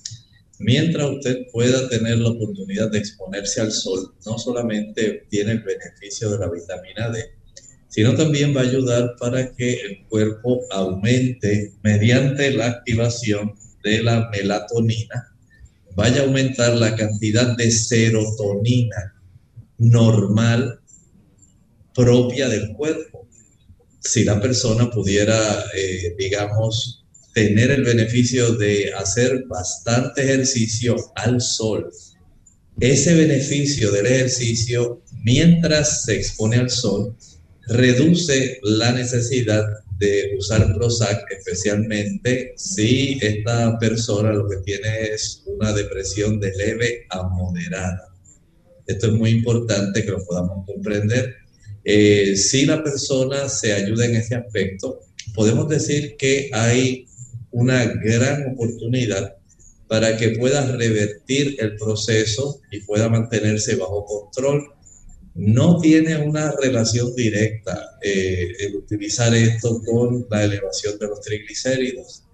mientras 0.64 1.10
usted 1.10 1.46
pueda 1.52 1.88
tener 1.88 2.18
la 2.18 2.30
oportunidad 2.30 2.90
de 2.90 2.98
exponerse 2.98 3.60
al 3.60 3.70
sol, 3.70 4.14
no 4.24 4.38
solamente 4.38 5.26
tiene 5.28 5.52
el 5.52 5.60
beneficio 5.60 6.30
de 6.30 6.38
la 6.38 6.50
vitamina 6.50 7.10
D, 7.10 7.22
sino 7.88 8.14
también 8.14 8.56
va 8.56 8.62
a 8.62 8.64
ayudar 8.64 9.14
para 9.20 9.52
que 9.52 9.74
el 9.74 10.04
cuerpo 10.08 10.62
aumente 10.70 11.74
mediante 11.82 12.50
la 12.50 12.66
activación 12.66 13.54
de 13.84 14.02
la 14.02 14.30
melatonina, 14.30 15.36
vaya 15.94 16.22
a 16.22 16.24
aumentar 16.24 16.74
la 16.74 16.96
cantidad 16.96 17.56
de 17.56 17.70
serotonina 17.70 19.14
normal 19.78 20.80
propia 21.94 22.48
del 22.48 22.72
cuerpo. 22.72 23.28
Si 24.00 24.24
la 24.24 24.40
persona 24.40 24.90
pudiera, 24.90 25.36
eh, 25.76 26.14
digamos, 26.18 27.03
tener 27.34 27.72
el 27.72 27.82
beneficio 27.82 28.52
de 28.52 28.92
hacer 28.94 29.44
bastante 29.48 30.22
ejercicio 30.22 30.96
al 31.16 31.40
sol. 31.40 31.90
Ese 32.80 33.14
beneficio 33.14 33.90
del 33.90 34.06
ejercicio, 34.06 35.02
mientras 35.24 36.04
se 36.04 36.14
expone 36.14 36.56
al 36.56 36.70
sol, 36.70 37.16
reduce 37.66 38.58
la 38.62 38.92
necesidad 38.92 39.64
de 39.98 40.34
usar 40.38 40.74
Prozac, 40.74 41.24
especialmente 41.30 42.54
si 42.56 43.18
esta 43.20 43.78
persona 43.78 44.32
lo 44.32 44.48
que 44.48 44.58
tiene 44.58 45.06
es 45.12 45.42
una 45.46 45.72
depresión 45.72 46.40
de 46.40 46.52
leve 46.54 47.06
a 47.10 47.22
moderada. 47.28 48.12
Esto 48.86 49.06
es 49.08 49.12
muy 49.14 49.30
importante 49.30 50.04
que 50.04 50.10
lo 50.10 50.24
podamos 50.24 50.66
comprender. 50.66 51.34
Eh, 51.84 52.36
si 52.36 52.66
la 52.66 52.82
persona 52.82 53.48
se 53.48 53.72
ayuda 53.72 54.06
en 54.06 54.16
ese 54.16 54.34
aspecto, 54.34 55.00
podemos 55.34 55.68
decir 55.68 56.16
que 56.16 56.50
hay 56.52 57.06
una 57.54 57.84
gran 57.84 58.52
oportunidad 58.52 59.36
para 59.86 60.16
que 60.16 60.30
pueda 60.30 60.76
revertir 60.76 61.56
el 61.60 61.76
proceso 61.76 62.60
y 62.70 62.80
pueda 62.80 63.08
mantenerse 63.08 63.76
bajo 63.76 64.04
control. 64.04 64.72
No 65.34 65.78
tiene 65.80 66.16
una 66.16 66.52
relación 66.60 67.14
directa 67.14 67.98
eh, 68.02 68.48
el 68.60 68.76
utilizar 68.76 69.34
esto 69.34 69.80
con 69.84 70.26
la 70.30 70.44
elevación 70.44 70.98
de 70.98 71.06
los 71.06 71.20
triglicéridos. 71.20 72.24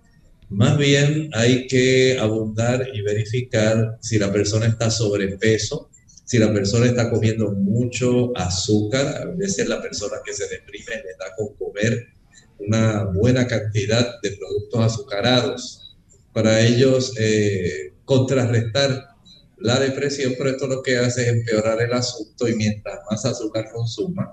Más 0.48 0.76
bien 0.78 1.30
hay 1.32 1.66
que 1.66 2.18
abundar 2.18 2.88
y 2.92 3.02
verificar 3.02 3.98
si 4.00 4.18
la 4.18 4.32
persona 4.32 4.66
está 4.66 4.90
sobrepeso, 4.90 5.90
si 6.24 6.38
la 6.38 6.52
persona 6.52 6.86
está 6.86 7.10
comiendo 7.10 7.52
mucho 7.52 8.36
azúcar, 8.36 9.06
a 9.06 9.24
veces 9.36 9.68
la 9.68 9.82
persona 9.82 10.16
que 10.24 10.32
se 10.32 10.48
deprime 10.48 10.96
le 10.96 11.12
da 11.18 11.34
con 11.36 11.54
comer 11.56 12.19
una 12.66 13.04
buena 13.04 13.46
cantidad 13.46 14.20
de 14.22 14.32
productos 14.32 14.80
azucarados 14.80 15.96
para 16.32 16.60
ellos 16.60 17.14
eh, 17.18 17.92
contrarrestar 18.04 19.06
la 19.58 19.78
depresión, 19.78 20.34
pero 20.38 20.50
esto 20.50 20.66
lo 20.66 20.82
que 20.82 20.96
hace 20.96 21.22
es 21.22 21.28
empeorar 21.28 21.80
el 21.82 21.92
asunto 21.92 22.48
y 22.48 22.54
mientras 22.54 23.00
más 23.10 23.24
azúcar 23.24 23.70
consuma, 23.72 24.32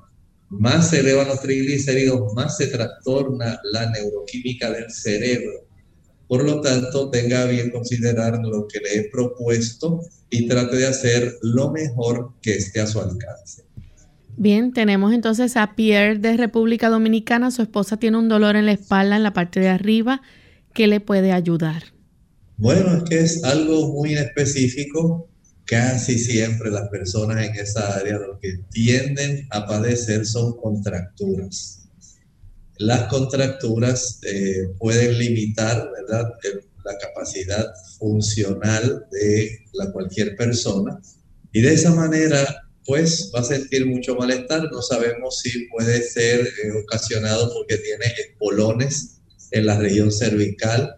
más 0.50 0.90
se 0.90 1.02
elevan 1.02 1.28
los 1.28 1.42
triglicéridos, 1.42 2.34
más 2.34 2.58
se 2.58 2.68
trastorna 2.68 3.60
la 3.72 3.90
neuroquímica 3.90 4.72
del 4.72 4.90
cerebro. 4.90 5.68
Por 6.28 6.44
lo 6.44 6.62
tanto, 6.62 7.10
tenga 7.10 7.46
bien 7.46 7.72
considerar 7.72 8.40
lo 8.44 8.68
que 8.68 8.80
le 8.80 8.96
he 8.96 9.10
propuesto 9.10 10.02
y 10.30 10.48
trate 10.48 10.78
de 10.78 10.88
hacer 10.88 11.38
lo 11.42 11.72
mejor 11.72 12.34
que 12.42 12.56
esté 12.56 12.82
a 12.82 12.88
su 12.88 13.00
alcance. 13.00 13.67
Bien, 14.40 14.72
tenemos 14.72 15.14
entonces 15.14 15.58
a 15.58 15.76
Pierre 15.76 16.20
de 16.20 16.38
República 16.38 16.90
Dominicana. 16.90 17.50
Su 17.50 17.64
esposa 17.64 17.98
tiene 17.98 18.20
un 18.20 18.30
dolor 18.30 18.56
en 18.56 18.68
la 18.68 18.74
espalda, 18.74 19.16
en 19.16 19.24
la 19.24 19.34
parte 19.34 19.60
de 19.60 19.70
arriba. 19.70 20.22
¿Qué 20.76 20.86
le 20.86 21.00
puede 21.00 21.32
ayudar? 21.32 21.86
Bueno, 22.56 22.98
es 22.98 23.04
que 23.10 23.20
es 23.20 23.44
algo 23.44 23.94
muy 23.94 24.14
específico. 24.14 25.28
Casi 25.66 26.20
siempre 26.20 26.70
las 26.70 26.88
personas 26.90 27.44
en 27.44 27.56
esa 27.56 27.98
área 27.98 28.20
lo 28.20 28.40
que 28.40 28.60
tienden 28.70 29.48
a 29.50 29.66
padecer 29.66 30.24
son 30.24 30.56
contracturas. 30.56 31.90
Las 32.78 33.08
contracturas 33.08 34.20
eh, 34.22 34.70
pueden 34.78 35.18
limitar, 35.18 35.90
¿verdad? 36.00 36.30
la 36.86 36.96
capacidad 37.00 37.66
funcional 37.98 39.08
de 39.12 39.66
la 39.74 39.92
cualquier 39.92 40.36
persona 40.36 41.02
y 41.52 41.62
de 41.62 41.74
esa 41.74 41.94
manera 41.94 42.67
pues 42.88 43.30
va 43.36 43.42
a 43.42 43.44
sentir 43.44 43.86
mucho 43.86 44.16
malestar. 44.16 44.72
No 44.72 44.82
sabemos 44.82 45.42
si 45.42 45.68
puede 45.68 46.02
ser 46.02 46.40
eh, 46.40 46.72
ocasionado 46.84 47.54
porque 47.54 47.78
tiene 47.78 48.06
espolones 48.18 49.20
en 49.52 49.66
la 49.66 49.78
región 49.78 50.10
cervical. 50.10 50.96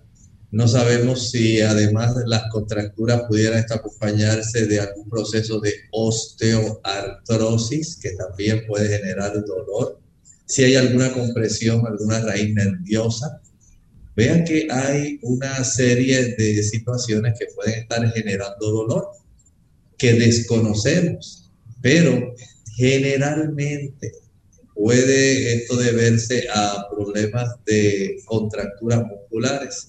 No 0.51 0.67
sabemos 0.67 1.31
si 1.31 1.61
además 1.61 2.15
de 2.15 2.27
las 2.27 2.43
contracturas 2.51 3.23
pudiera 3.27 3.65
acompañarse 3.67 4.67
de 4.67 4.79
algún 4.79 5.09
proceso 5.09 5.59
de 5.59 5.73
osteoartrosis 5.91 7.97
que 7.97 8.11
también 8.11 8.67
puede 8.67 8.99
generar 8.99 9.43
dolor. 9.43 9.99
Si 10.45 10.63
hay 10.63 10.75
alguna 10.75 11.11
compresión, 11.11 11.87
alguna 11.87 12.19
raíz 12.19 12.53
nerviosa. 12.53 13.41
Vean 14.15 14.43
que 14.43 14.67
hay 14.69 15.17
una 15.23 15.63
serie 15.63 16.35
de 16.35 16.61
situaciones 16.61 17.33
que 17.39 17.47
pueden 17.55 17.79
estar 17.79 18.13
generando 18.13 18.71
dolor 18.71 19.07
que 19.97 20.13
desconocemos 20.13 21.48
pero 21.81 22.35
generalmente 22.75 24.11
puede 24.73 25.55
esto 25.55 25.75
deberse 25.75 26.47
a 26.53 26.87
problemas 26.89 27.55
de 27.65 28.21
contracturas 28.25 29.05
musculares. 29.05 29.87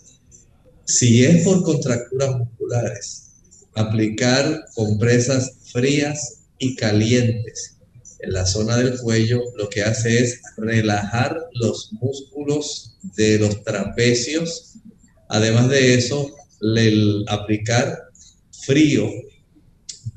Si 0.84 1.24
es 1.24 1.44
por 1.44 1.62
contracturas 1.62 2.36
musculares, 2.36 3.30
aplicar 3.74 4.64
compresas 4.74 5.52
frías 5.72 6.40
y 6.58 6.74
calientes 6.74 7.76
en 8.22 8.32
la 8.32 8.46
zona 8.46 8.76
del 8.76 8.98
cuello 8.98 9.40
lo 9.56 9.68
que 9.68 9.82
hace 9.82 10.22
es 10.22 10.40
relajar 10.56 11.38
los 11.54 11.92
músculos 11.92 12.96
de 13.16 13.38
los 13.38 13.62
trapecios. 13.62 14.74
Además 15.28 15.68
de 15.68 15.94
eso, 15.94 16.34
el 16.60 17.24
aplicar 17.28 18.10
frío 18.66 19.08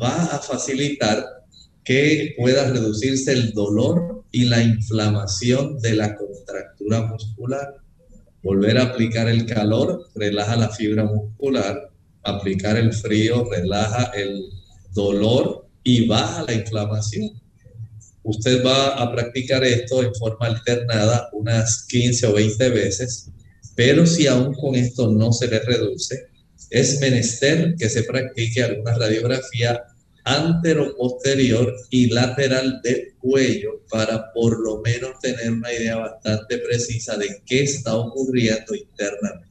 va 0.01 0.23
a 0.25 0.39
facilitar 0.39 1.42
que 1.83 2.33
pueda 2.37 2.71
reducirse 2.71 3.33
el 3.33 3.51
dolor 3.53 4.23
y 4.31 4.45
la 4.45 4.61
inflamación 4.63 5.79
de 5.79 5.95
la 5.95 6.15
contractura 6.15 7.07
muscular. 7.07 7.75
Volver 8.41 8.77
a 8.77 8.83
aplicar 8.83 9.27
el 9.29 9.45
calor 9.45 10.09
relaja 10.15 10.55
la 10.55 10.69
fibra 10.69 11.05
muscular, 11.05 11.91
aplicar 12.23 12.77
el 12.77 12.93
frío 12.93 13.47
relaja 13.49 14.11
el 14.15 14.43
dolor 14.93 15.67
y 15.83 16.07
baja 16.07 16.43
la 16.43 16.53
inflamación. 16.53 17.31
Usted 18.23 18.65
va 18.65 19.01
a 19.01 19.11
practicar 19.11 19.63
esto 19.65 20.01
en 20.01 20.15
forma 20.15 20.47
alternada 20.47 21.29
unas 21.33 21.85
15 21.87 22.27
o 22.27 22.33
20 22.33 22.69
veces, 22.69 23.29
pero 23.75 24.05
si 24.05 24.27
aún 24.27 24.53
con 24.53 24.75
esto 24.75 25.11
no 25.11 25.33
se 25.33 25.47
le 25.47 25.59
reduce, 25.59 26.27
es 26.69 26.99
menester 27.01 27.75
que 27.77 27.89
se 27.89 28.03
practique 28.03 28.63
alguna 28.63 28.97
radiografía 28.97 29.83
antero-posterior 30.23 31.73
y 31.89 32.09
lateral 32.09 32.81
del 32.83 33.13
cuello 33.19 33.81
para 33.89 34.31
por 34.33 34.59
lo 34.63 34.81
menos 34.81 35.19
tener 35.21 35.51
una 35.51 35.71
idea 35.71 35.97
bastante 35.97 36.57
precisa 36.59 37.17
de 37.17 37.41
qué 37.45 37.63
está 37.63 37.95
ocurriendo 37.95 38.73
internamente. 38.73 39.47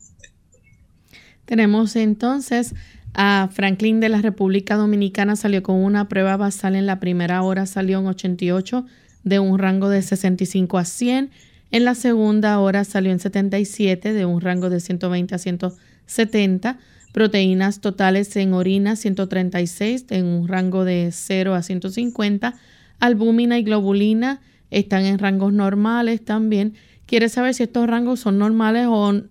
Tenemos 1.44 1.96
entonces 1.96 2.74
a 3.14 3.50
Franklin 3.52 4.00
de 4.00 4.08
la 4.08 4.22
República 4.22 4.76
Dominicana, 4.76 5.36
salió 5.36 5.62
con 5.62 5.76
una 5.76 6.08
prueba 6.08 6.36
basal 6.36 6.74
en 6.76 6.86
la 6.86 6.98
primera 6.98 7.42
hora, 7.42 7.66
salió 7.66 7.98
en 7.98 8.06
88 8.06 8.86
de 9.24 9.38
un 9.38 9.58
rango 9.58 9.90
de 9.90 10.00
65 10.00 10.78
a 10.78 10.84
100. 10.84 11.30
En 11.70 11.84
la 11.84 11.94
segunda 11.94 12.58
hora 12.58 12.84
salió 12.84 13.12
en 13.12 13.18
77 13.18 14.12
de 14.12 14.24
un 14.24 14.40
rango 14.40 14.70
de 14.70 14.80
120 14.80 15.34
a 15.34 15.38
170 15.38 16.78
proteínas 17.12 17.80
totales 17.80 18.34
en 18.36 18.54
orina 18.54 18.96
136 18.96 20.06
en 20.10 20.24
un 20.24 20.48
rango 20.48 20.84
de 20.84 21.10
0 21.12 21.54
a 21.54 21.62
150, 21.62 22.58
albúmina 22.98 23.58
y 23.58 23.62
globulina 23.62 24.40
están 24.70 25.04
en 25.04 25.18
rangos 25.18 25.52
normales 25.52 26.24
también. 26.24 26.74
Quiere 27.06 27.28
saber 27.28 27.54
si 27.54 27.64
estos 27.64 27.86
rangos 27.86 28.20
son 28.20 28.38
normales 28.38 28.86
o 28.88 29.22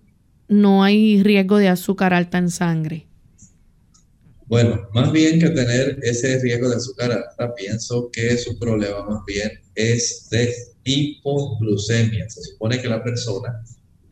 no 0.48 0.84
hay 0.84 1.22
riesgo 1.22 1.58
de 1.58 1.68
azúcar 1.68 2.14
alta 2.14 2.38
en 2.38 2.50
sangre. 2.50 3.06
Bueno, 4.46 4.88
más 4.92 5.10
bien 5.10 5.40
que 5.40 5.48
tener 5.48 5.98
ese 6.02 6.38
riesgo 6.40 6.68
de 6.68 6.76
azúcar 6.76 7.10
alta, 7.10 7.54
pienso 7.54 8.10
que 8.12 8.36
su 8.36 8.58
problema 8.58 9.04
más 9.08 9.24
bien 9.26 9.50
es 9.74 10.28
de 10.30 10.54
hipoglucemia. 10.84 12.28
Se 12.28 12.42
supone 12.42 12.80
que 12.80 12.88
la 12.88 13.02
persona, 13.02 13.64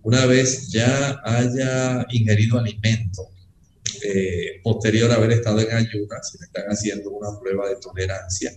una 0.03 0.27
vez 0.27 0.73
ya 0.73 1.21
haya 1.25 2.07
ingerido 2.11 2.59
alimento 2.59 3.29
eh, 4.03 4.61
posterior 4.63 5.11
a 5.11 5.17
haber 5.17 5.33
estado 5.33 5.61
en 5.61 5.73
ayunas, 5.73 6.31
si 6.31 6.39
le 6.39 6.47
están 6.47 6.65
haciendo 6.67 7.11
una 7.11 7.39
prueba 7.41 7.69
de 7.69 7.77
tolerancia, 7.77 8.53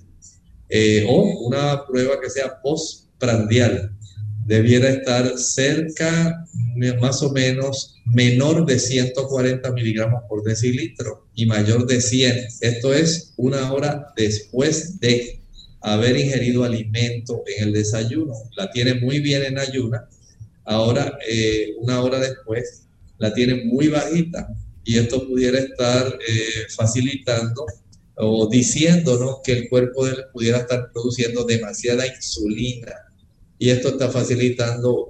eh, 0.70 1.06
o 1.08 1.48
una 1.48 1.86
prueba 1.86 2.20
que 2.22 2.30
sea 2.30 2.62
postprandial, 2.62 3.96
debiera 4.46 4.90
estar 4.90 5.38
cerca, 5.38 6.46
más 7.00 7.22
o 7.22 7.32
menos, 7.32 7.96
menor 8.06 8.66
de 8.66 8.80
140 8.80 9.72
miligramos 9.72 10.24
por 10.28 10.44
decilitro 10.44 11.28
y 11.34 11.46
mayor 11.46 11.86
de 11.86 12.02
100. 12.02 12.48
Esto 12.62 12.94
es 12.94 13.34
una 13.38 13.72
hora 13.72 14.08
después 14.16 15.00
de 15.00 15.40
haber 15.82 16.18
ingerido 16.18 16.64
alimento 16.64 17.44
en 17.46 17.68
el 17.68 17.74
desayuno. 17.74 18.34
La 18.58 18.72
tiene 18.72 18.96
muy 18.96 19.20
bien 19.20 19.44
en 19.44 19.60
ayuna. 19.60 20.08
Ahora, 20.66 21.18
eh, 21.30 21.74
una 21.80 22.02
hora 22.02 22.20
después, 22.20 22.84
la 23.18 23.34
tiene 23.34 23.64
muy 23.66 23.88
bajita 23.88 24.50
y 24.84 24.98
esto 24.98 25.28
pudiera 25.28 25.60
estar 25.60 26.20
eh, 26.28 26.68
facilitando 26.76 27.66
o 28.16 28.48
diciéndonos 28.50 29.38
que 29.44 29.54
el 29.54 29.70
cuerpo 29.70 30.06
pudiera 30.32 30.60
estar 30.60 30.92
produciendo 30.92 31.46
demasiada 31.46 32.06
insulina 32.06 32.94
y 33.58 33.70
esto 33.70 33.90
está 33.90 34.10
facilitando 34.10 35.08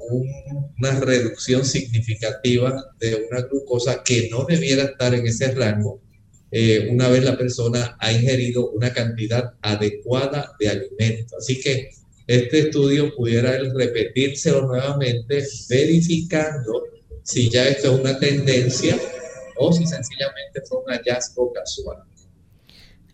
una 0.77 0.99
reducción 0.99 1.65
significativa 1.65 2.93
de 2.99 3.27
una 3.29 3.41
glucosa 3.41 4.03
que 4.03 4.29
no 4.29 4.45
debiera 4.45 4.83
estar 4.83 5.13
en 5.13 5.25
ese 5.27 5.51
rango 5.51 6.03
eh, 6.55 6.87
una 6.91 7.09
vez 7.09 7.23
la 7.23 7.35
persona 7.35 7.97
ha 7.99 8.11
ingerido 8.11 8.69
una 8.69 8.93
cantidad 8.93 9.55
adecuada 9.63 10.55
de 10.59 10.69
alimento. 10.69 11.35
Así 11.39 11.59
que 11.59 11.89
este 12.27 12.59
estudio 12.59 13.15
pudiera 13.15 13.57
repetirse 13.73 14.51
nuevamente 14.51 15.43
verificando 15.67 16.83
si 17.23 17.49
ya 17.49 17.67
esto 17.67 17.95
es 17.95 17.99
una 18.01 18.19
tendencia 18.19 18.99
o 19.57 19.71
si 19.71 19.85
sencillamente 19.85 20.61
fue 20.67 20.79
un 20.79 20.85
hallazgo 20.91 21.51
casual. 21.53 22.03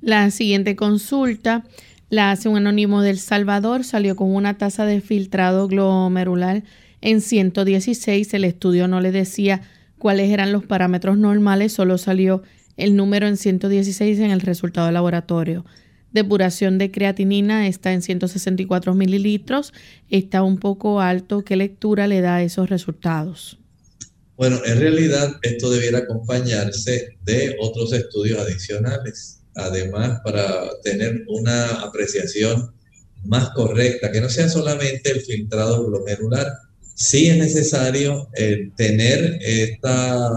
La 0.01 0.31
siguiente 0.31 0.75
consulta 0.75 1.65
la 2.09 2.31
hace 2.31 2.49
un 2.49 2.57
anónimo 2.57 3.01
del 3.01 3.19
Salvador, 3.19 3.83
salió 3.83 4.15
con 4.15 4.33
una 4.33 4.57
tasa 4.57 4.85
de 4.85 5.01
filtrado 5.01 5.67
glomerular 5.67 6.63
en 7.01 7.21
116, 7.21 8.33
el 8.33 8.43
estudio 8.43 8.87
no 8.87 8.99
le 8.99 9.11
decía 9.11 9.61
cuáles 9.97 10.31
eran 10.31 10.51
los 10.51 10.65
parámetros 10.65 11.17
normales, 11.17 11.73
solo 11.73 11.97
salió 11.97 12.43
el 12.77 12.95
número 12.95 13.27
en 13.27 13.37
116 13.37 14.19
en 14.19 14.31
el 14.31 14.41
resultado 14.41 14.87
de 14.87 14.93
laboratorio. 14.93 15.65
Depuración 16.11 16.77
de 16.77 16.89
creatinina 16.89 17.67
está 17.67 17.93
en 17.93 18.01
164 18.01 18.95
mililitros, 18.95 19.73
está 20.09 20.41
un 20.41 20.57
poco 20.57 21.01
alto. 21.01 21.43
¿Qué 21.43 21.55
lectura 21.55 22.07
le 22.07 22.21
da 22.21 22.35
a 22.35 22.41
esos 22.41 22.69
resultados? 22.69 23.58
Bueno, 24.39 24.61
en 24.63 24.79
realidad 24.79 25.33
esto 25.41 25.69
debiera 25.69 25.97
acompañarse 25.97 27.17
de 27.25 27.57
otros 27.59 27.91
estudios 27.91 28.39
adicionales, 28.39 29.41
además 29.53 30.21
para 30.23 30.69
tener 30.81 31.25
una 31.27 31.81
apreciación 31.81 32.73
más 33.25 33.49
correcta, 33.49 34.13
que 34.13 34.21
no 34.21 34.29
sea 34.29 34.47
solamente 34.47 35.11
el 35.11 35.19
filtrado 35.19 35.85
glomerular. 35.85 36.47
Sí 36.95 37.27
es 37.27 37.35
necesario 37.35 38.29
eh, 38.33 38.69
tener 38.77 39.39
esta, 39.41 40.29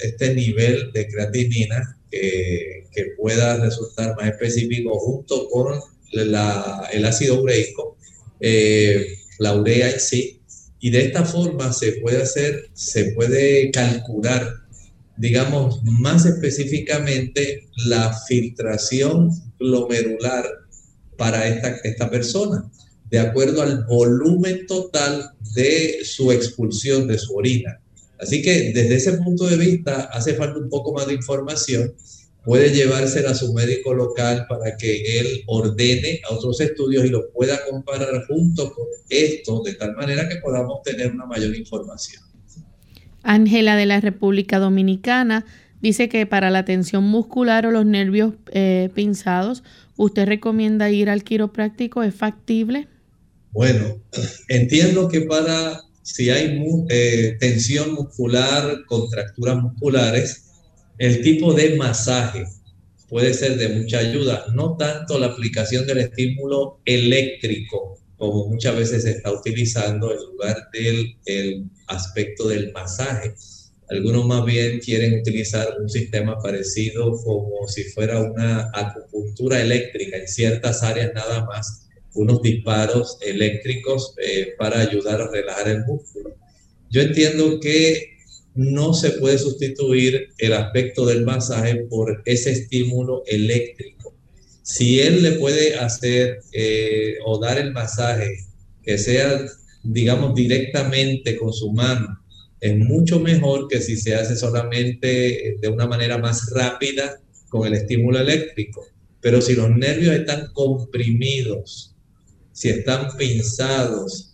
este 0.00 0.34
nivel 0.34 0.90
de 0.92 1.06
creatinina 1.06 1.96
que, 2.10 2.88
pueda 3.16 3.56
resultar 3.58 4.16
más 4.16 4.30
específico 4.30 4.98
junto 4.98 5.48
con 5.48 5.78
la, 6.10 6.88
el 6.92 7.04
ácido 7.04 7.40
ureico, 7.40 7.96
eh, 8.40 9.18
la 9.38 9.54
urea 9.54 9.92
en 9.92 10.00
sí, 10.00 10.37
y 10.80 10.90
de 10.90 11.06
esta 11.06 11.24
forma 11.24 11.72
se 11.72 11.92
puede 11.92 12.22
hacer, 12.22 12.70
se 12.72 13.12
puede 13.12 13.70
calcular, 13.70 14.54
digamos, 15.16 15.82
más 15.84 16.24
específicamente 16.24 17.68
la 17.86 18.16
filtración 18.28 19.30
glomerular 19.58 20.46
para 21.16 21.48
esta, 21.48 21.68
esta 21.82 22.08
persona, 22.08 22.70
de 23.10 23.18
acuerdo 23.18 23.62
al 23.62 23.84
volumen 23.86 24.66
total 24.66 25.32
de 25.54 25.98
su 26.04 26.30
expulsión 26.30 27.08
de 27.08 27.18
su 27.18 27.34
orina. 27.34 27.80
Así 28.20 28.42
que 28.42 28.72
desde 28.72 28.96
ese 28.96 29.12
punto 29.14 29.46
de 29.46 29.56
vista 29.56 30.08
hace 30.12 30.34
falta 30.34 30.58
un 30.58 30.68
poco 30.68 30.92
más 30.92 31.06
de 31.06 31.14
información. 31.14 31.94
Puede 32.48 32.70
llevársela 32.70 33.32
a 33.32 33.34
su 33.34 33.52
médico 33.52 33.92
local 33.92 34.46
para 34.48 34.74
que 34.78 35.20
él 35.20 35.42
ordene 35.48 36.22
a 36.26 36.32
otros 36.32 36.58
estudios 36.62 37.04
y 37.04 37.10
lo 37.10 37.30
pueda 37.30 37.60
comparar 37.70 38.24
junto 38.26 38.72
con 38.72 38.86
esto, 39.10 39.62
de 39.62 39.74
tal 39.74 39.94
manera 39.94 40.26
que 40.30 40.36
podamos 40.36 40.80
tener 40.82 41.12
una 41.12 41.26
mayor 41.26 41.54
información. 41.54 42.22
Ángela 43.22 43.76
de 43.76 43.84
la 43.84 44.00
República 44.00 44.58
Dominicana 44.58 45.44
dice 45.82 46.08
que 46.08 46.24
para 46.24 46.48
la 46.48 46.64
tensión 46.64 47.04
muscular 47.04 47.66
o 47.66 47.70
los 47.70 47.84
nervios 47.84 48.32
eh, 48.52 48.88
pinzados, 48.94 49.62
¿usted 49.98 50.24
recomienda 50.24 50.90
ir 50.90 51.10
al 51.10 51.24
quiropráctico? 51.24 52.02
¿Es 52.02 52.14
factible? 52.14 52.88
Bueno, 53.52 54.00
entiendo 54.48 55.10
que 55.10 55.20
para 55.20 55.82
si 56.00 56.30
hay 56.30 56.64
eh, 56.88 57.36
tensión 57.38 57.92
muscular, 57.92 58.86
contracturas 58.86 59.56
musculares, 59.62 60.47
el 60.98 61.22
tipo 61.22 61.54
de 61.54 61.76
masaje 61.76 62.44
puede 63.08 63.32
ser 63.32 63.56
de 63.56 63.68
mucha 63.70 63.98
ayuda, 63.98 64.46
no 64.54 64.76
tanto 64.76 65.18
la 65.18 65.28
aplicación 65.28 65.86
del 65.86 65.98
estímulo 65.98 66.80
eléctrico, 66.84 67.98
como 68.16 68.48
muchas 68.48 68.76
veces 68.76 69.04
se 69.04 69.12
está 69.12 69.32
utilizando 69.32 70.12
en 70.12 70.18
lugar 70.18 70.68
del 70.72 71.16
el 71.24 71.64
aspecto 71.86 72.48
del 72.48 72.72
masaje. 72.72 73.32
Algunos 73.88 74.26
más 74.26 74.44
bien 74.44 74.80
quieren 74.80 75.18
utilizar 75.20 75.76
un 75.80 75.88
sistema 75.88 76.38
parecido 76.38 77.16
como 77.22 77.66
si 77.68 77.84
fuera 77.84 78.20
una 78.20 78.70
acupuntura 78.74 79.60
eléctrica 79.62 80.18
en 80.18 80.28
ciertas 80.28 80.82
áreas 80.82 81.12
nada 81.14 81.46
más 81.46 81.88
unos 82.14 82.42
disparos 82.42 83.16
eléctricos 83.22 84.14
eh, 84.22 84.54
para 84.58 84.80
ayudar 84.80 85.22
a 85.22 85.30
relajar 85.30 85.68
el 85.68 85.84
músculo. 85.84 86.34
Yo 86.90 87.00
entiendo 87.02 87.60
que 87.60 88.17
no 88.58 88.92
se 88.92 89.12
puede 89.12 89.38
sustituir 89.38 90.30
el 90.36 90.52
aspecto 90.52 91.06
del 91.06 91.24
masaje 91.24 91.76
por 91.88 92.22
ese 92.24 92.50
estímulo 92.50 93.22
eléctrico. 93.26 94.16
Si 94.62 94.98
él 94.98 95.22
le 95.22 95.32
puede 95.32 95.76
hacer 95.76 96.40
eh, 96.52 97.18
o 97.24 97.38
dar 97.38 97.58
el 97.58 97.72
masaje 97.72 98.46
que 98.82 98.98
sea, 98.98 99.46
digamos, 99.84 100.34
directamente 100.34 101.36
con 101.36 101.52
su 101.52 101.72
mano, 101.72 102.20
es 102.60 102.76
mucho 102.76 103.20
mejor 103.20 103.68
que 103.68 103.80
si 103.80 103.96
se 103.96 104.16
hace 104.16 104.34
solamente 104.34 105.56
de 105.60 105.68
una 105.68 105.86
manera 105.86 106.18
más 106.18 106.50
rápida 106.50 107.20
con 107.48 107.64
el 107.64 107.74
estímulo 107.74 108.18
eléctrico. 108.18 108.84
Pero 109.20 109.40
si 109.40 109.54
los 109.54 109.70
nervios 109.70 110.16
están 110.16 110.52
comprimidos 110.52 111.94
si 112.58 112.70
están 112.70 113.16
pinzados, 113.16 114.27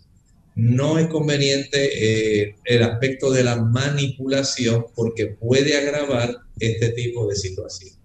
no 0.55 0.97
es 0.97 1.07
conveniente 1.07 2.43
eh, 2.43 2.55
el 2.63 2.83
aspecto 2.83 3.31
de 3.31 3.43
la 3.43 3.57
manipulación 3.57 4.85
porque 4.95 5.27
puede 5.27 5.77
agravar 5.77 6.37
este 6.59 6.89
tipo 6.89 7.27
de 7.27 7.35
situación. 7.35 7.95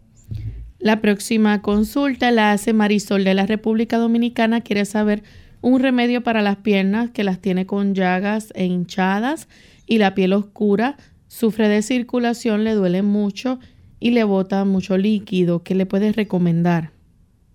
La 0.80 1.00
próxima 1.00 1.62
consulta 1.62 2.30
la 2.30 2.52
hace 2.52 2.72
Marisol 2.72 3.22
de 3.22 3.34
la 3.34 3.46
República 3.46 3.98
Dominicana. 3.98 4.62
Quiere 4.62 4.84
saber 4.84 5.22
un 5.60 5.80
remedio 5.80 6.22
para 6.22 6.42
las 6.42 6.56
piernas 6.56 7.10
que 7.10 7.22
las 7.22 7.40
tiene 7.40 7.66
con 7.66 7.94
llagas 7.94 8.48
e 8.54 8.64
hinchadas 8.64 9.46
y 9.86 9.98
la 9.98 10.14
piel 10.14 10.32
oscura. 10.32 10.96
Sufre 11.28 11.68
de 11.68 11.82
circulación, 11.82 12.64
le 12.64 12.72
duele 12.72 13.02
mucho 13.02 13.60
y 14.00 14.10
le 14.10 14.24
bota 14.24 14.64
mucho 14.64 14.96
líquido. 14.96 15.62
¿Qué 15.62 15.74
le 15.74 15.86
puedes 15.86 16.16
recomendar? 16.16 16.90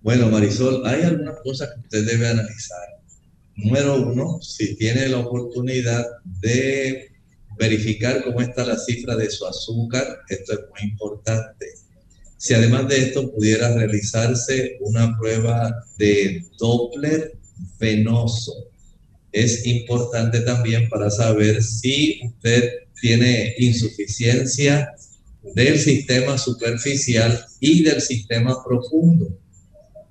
Bueno, 0.01 0.29
Marisol, 0.29 0.85
hay 0.85 1.01
algunas 1.01 1.39
cosas 1.41 1.69
que 1.73 1.79
usted 1.81 2.05
debe 2.05 2.27
analizar. 2.27 2.94
Número 3.55 4.01
uno, 4.01 4.41
si 4.41 4.75
tiene 4.75 5.07
la 5.07 5.19
oportunidad 5.19 6.05
de 6.41 7.11
verificar 7.57 8.23
cómo 8.23 8.41
está 8.41 8.65
la 8.65 8.77
cifra 8.77 9.15
de 9.15 9.29
su 9.29 9.45
azúcar, 9.45 10.19
esto 10.27 10.53
es 10.53 10.59
muy 10.59 10.91
importante. 10.91 11.67
Si 12.37 12.53
además 12.53 12.89
de 12.89 12.97
esto 12.97 13.31
pudiera 13.31 13.73
realizarse 13.73 14.77
una 14.81 15.17
prueba 15.17 15.73
de 15.97 16.45
Doppler 16.59 17.37
venoso, 17.79 18.67
es 19.31 19.65
importante 19.65 20.41
también 20.41 20.89
para 20.89 21.09
saber 21.09 21.63
si 21.63 22.19
usted 22.25 22.69
tiene 23.01 23.55
insuficiencia 23.57 24.91
del 25.55 25.79
sistema 25.79 26.37
superficial 26.37 27.45
y 27.61 27.83
del 27.83 28.01
sistema 28.01 28.61
profundo 28.63 29.37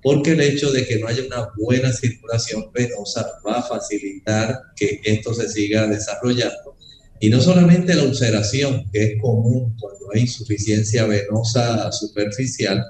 porque 0.05 0.33
el 0.33 0.41
hecho 0.41 0.71
de 0.71 0.85
que 0.85 0.99
no 0.99 1.07
haya 1.07 1.23
una 1.25 1.49
buena 1.57 1.91
circulación 1.91 2.71
venosa 2.71 3.27
va 3.43 3.57
a 3.57 3.63
facilitar 3.63 4.55
que 4.75 5.01
esto 5.03 5.33
se 5.33 5.49
siga 5.49 5.87
desarrollando. 5.87 6.77
Y 7.19 7.31
no 7.31 7.41
solamente 7.41 7.95
la 7.95 8.03
ulceración, 8.03 8.85
que 8.93 9.03
es 9.03 9.11
común 9.19 9.75
cuando 9.79 10.11
hay 10.13 10.21
insuficiencia 10.21 11.07
venosa 11.07 11.91
superficial, 11.91 12.85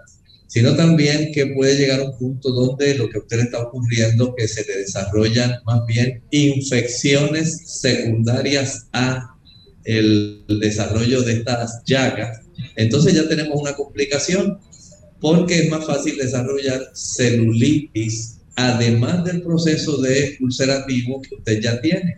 sino 0.48 0.76
también 0.76 1.32
que 1.32 1.46
puede 1.48 1.78
llegar 1.78 2.02
a 2.02 2.04
un 2.04 2.18
punto 2.18 2.50
donde 2.50 2.96
lo 2.96 3.10
que 3.10 3.20
a 3.20 3.22
usted 3.22 3.38
le 3.38 3.44
está 3.44 3.62
ocurriendo, 3.62 4.36
que 4.36 4.50
se 4.50 4.66
le 4.66 4.80
desarrollan 4.80 5.62
más 5.66 5.86
bien 5.88 6.22
infecciones 6.32 7.80
secundarias 7.80 8.90
a 8.92 9.38
el 9.86 10.44
desarrollo 10.60 11.22
de 11.22 11.32
estas 11.32 11.82
llagas. 11.86 12.42
Entonces 12.76 13.14
ya 13.14 13.26
tenemos 13.30 13.58
una 13.58 13.74
complicación 13.74 14.60
porque 15.26 15.58
es 15.58 15.70
más 15.72 15.84
fácil 15.88 16.18
desarrollar 16.18 16.92
celulitis, 16.94 18.42
además 18.56 19.24
del 19.24 19.42
proceso 19.42 20.00
de 20.00 20.38
ulcerativo 20.40 21.20
que 21.20 21.34
usted 21.34 21.62
ya 21.62 21.82
tiene. 21.82 22.18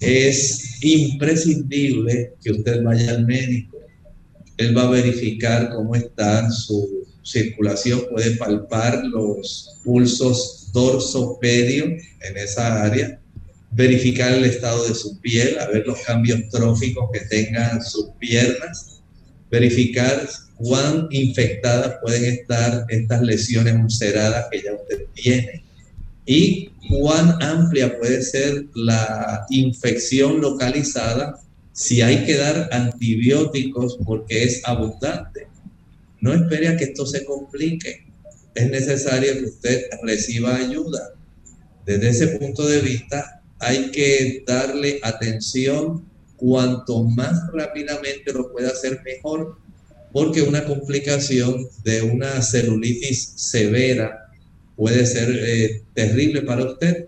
Es 0.00 0.82
imprescindible 0.82 2.32
que 2.42 2.52
usted 2.52 2.82
vaya 2.82 3.10
al 3.10 3.26
médico. 3.26 3.76
Él 4.56 4.74
va 4.74 4.84
a 4.84 4.90
verificar 4.90 5.68
cómo 5.68 5.94
está 5.94 6.50
su 6.50 7.06
circulación, 7.22 8.04
puede 8.10 8.30
palpar 8.36 9.04
los 9.04 9.78
pulsos 9.84 10.70
dorsopedio 10.72 11.84
en 11.84 12.36
esa 12.38 12.84
área, 12.84 13.20
verificar 13.70 14.32
el 14.32 14.46
estado 14.46 14.88
de 14.88 14.94
su 14.94 15.20
piel, 15.20 15.58
a 15.58 15.66
ver 15.66 15.86
los 15.86 16.00
cambios 16.06 16.40
tróficos 16.50 17.10
que 17.12 17.20
tengan 17.20 17.84
sus 17.84 18.06
piernas, 18.18 19.02
verificar 19.50 20.26
cuán 20.60 21.08
infectadas 21.10 21.96
pueden 22.02 22.24
estar 22.24 22.84
estas 22.88 23.22
lesiones 23.22 23.74
ulceradas 23.74 24.46
que 24.50 24.62
ya 24.62 24.74
usted 24.74 25.06
tiene 25.14 25.64
y 26.26 26.70
cuán 26.88 27.42
amplia 27.42 27.98
puede 27.98 28.22
ser 28.22 28.66
la 28.74 29.46
infección 29.48 30.40
localizada 30.40 31.40
si 31.72 32.02
hay 32.02 32.26
que 32.26 32.36
dar 32.36 32.68
antibióticos 32.72 33.98
porque 34.04 34.44
es 34.44 34.60
abundante. 34.64 35.48
No 36.20 36.34
espere 36.34 36.68
a 36.68 36.76
que 36.76 36.84
esto 36.84 37.06
se 37.06 37.24
complique. 37.24 38.06
Es 38.54 38.70
necesario 38.70 39.32
que 39.32 39.44
usted 39.44 39.84
reciba 40.02 40.56
ayuda. 40.56 41.14
Desde 41.86 42.10
ese 42.10 42.28
punto 42.38 42.66
de 42.66 42.80
vista, 42.80 43.42
hay 43.58 43.90
que 43.90 44.44
darle 44.46 45.00
atención 45.02 46.04
cuanto 46.36 47.04
más 47.04 47.40
rápidamente 47.52 48.32
lo 48.32 48.52
pueda 48.52 48.70
hacer 48.70 49.00
mejor 49.04 49.58
porque 50.12 50.42
una 50.42 50.64
complicación 50.64 51.68
de 51.84 52.02
una 52.02 52.42
celulitis 52.42 53.32
severa 53.36 54.28
puede 54.76 55.06
ser 55.06 55.28
eh, 55.30 55.82
terrible 55.94 56.42
para 56.42 56.64
usted. 56.64 57.06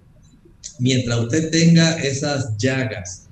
Mientras 0.79 1.19
usted 1.21 1.51
tenga 1.51 2.03
esas 2.03 2.57
llagas, 2.57 3.29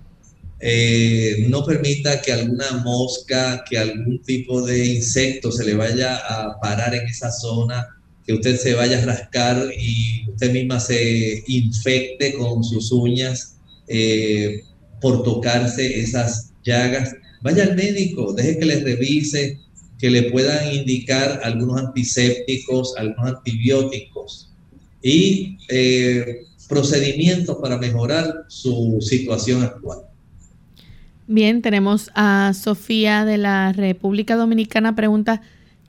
eh, 0.61 1.47
no 1.49 1.65
permita 1.65 2.21
que 2.21 2.33
alguna 2.33 2.71
mosca, 2.85 3.65
que 3.69 3.79
algún 3.79 4.23
tipo 4.23 4.63
de 4.63 4.85
insecto 4.85 5.51
se 5.51 5.65
le 5.65 5.75
vaya 5.75 6.17
a 6.17 6.61
parar 6.61 6.95
en 6.95 7.07
esa 7.07 7.31
zona, 7.31 7.87
que 8.27 8.35
usted 8.35 8.59
se 8.59 8.75
vaya 8.75 9.03
a 9.03 9.07
rascar 9.07 9.71
y 9.77 10.29
usted 10.29 10.53
misma 10.53 10.81
se 10.81 11.43
infecte 11.47 12.35
con 12.35 12.63
sus 12.63 12.93
uñas 12.93 13.57
eh, 13.89 14.63
por 15.01 15.23
tocarse 15.23 16.01
esas 16.01 16.53
llagas 16.63 17.15
vaya 17.41 17.65
al 17.65 17.77
médico, 17.77 18.33
deje 18.33 18.59
que 18.59 18.67
le 18.67 18.81
revise, 18.81 19.59
que 19.99 20.11
le 20.11 20.31
puedan 20.31 20.73
indicar 20.75 21.41
algunos 21.45 21.81
antisépticos, 21.81 22.95
algunos 22.97 23.37
antibióticos 23.37 24.51
y 25.03 25.59
eh, 25.69 26.43
procedimientos 26.69 27.59
para 27.61 27.79
mejorar 27.79 28.45
su 28.49 28.99
situación 29.01 29.63
actual. 29.63 30.01
Bien, 31.27 31.63
tenemos 31.63 32.11
a 32.15 32.53
Sofía 32.55 33.25
de 33.25 33.39
la 33.39 33.73
República 33.73 34.37
Dominicana. 34.37 34.97
Pregunta, 34.97 35.43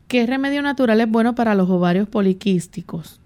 ¿qué 0.08 0.26
remedio 0.28 0.62
natural 0.62 1.02
es 1.02 1.10
bueno 1.10 1.34
para 1.34 1.56
los 1.56 1.70
ovarios 1.70 2.08
poliquísticos? 2.08 3.20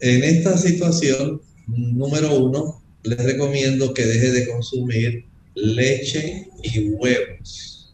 En 0.00 0.24
esta 0.24 0.58
situación, 0.58 1.40
número 1.66 2.34
uno, 2.34 2.82
les 3.02 3.18
recomiendo 3.22 3.94
que 3.94 4.04
deje 4.04 4.30
de 4.30 4.48
consumir 4.48 5.24
leche 5.56 6.48
y 6.62 6.90
huevos. 6.90 7.92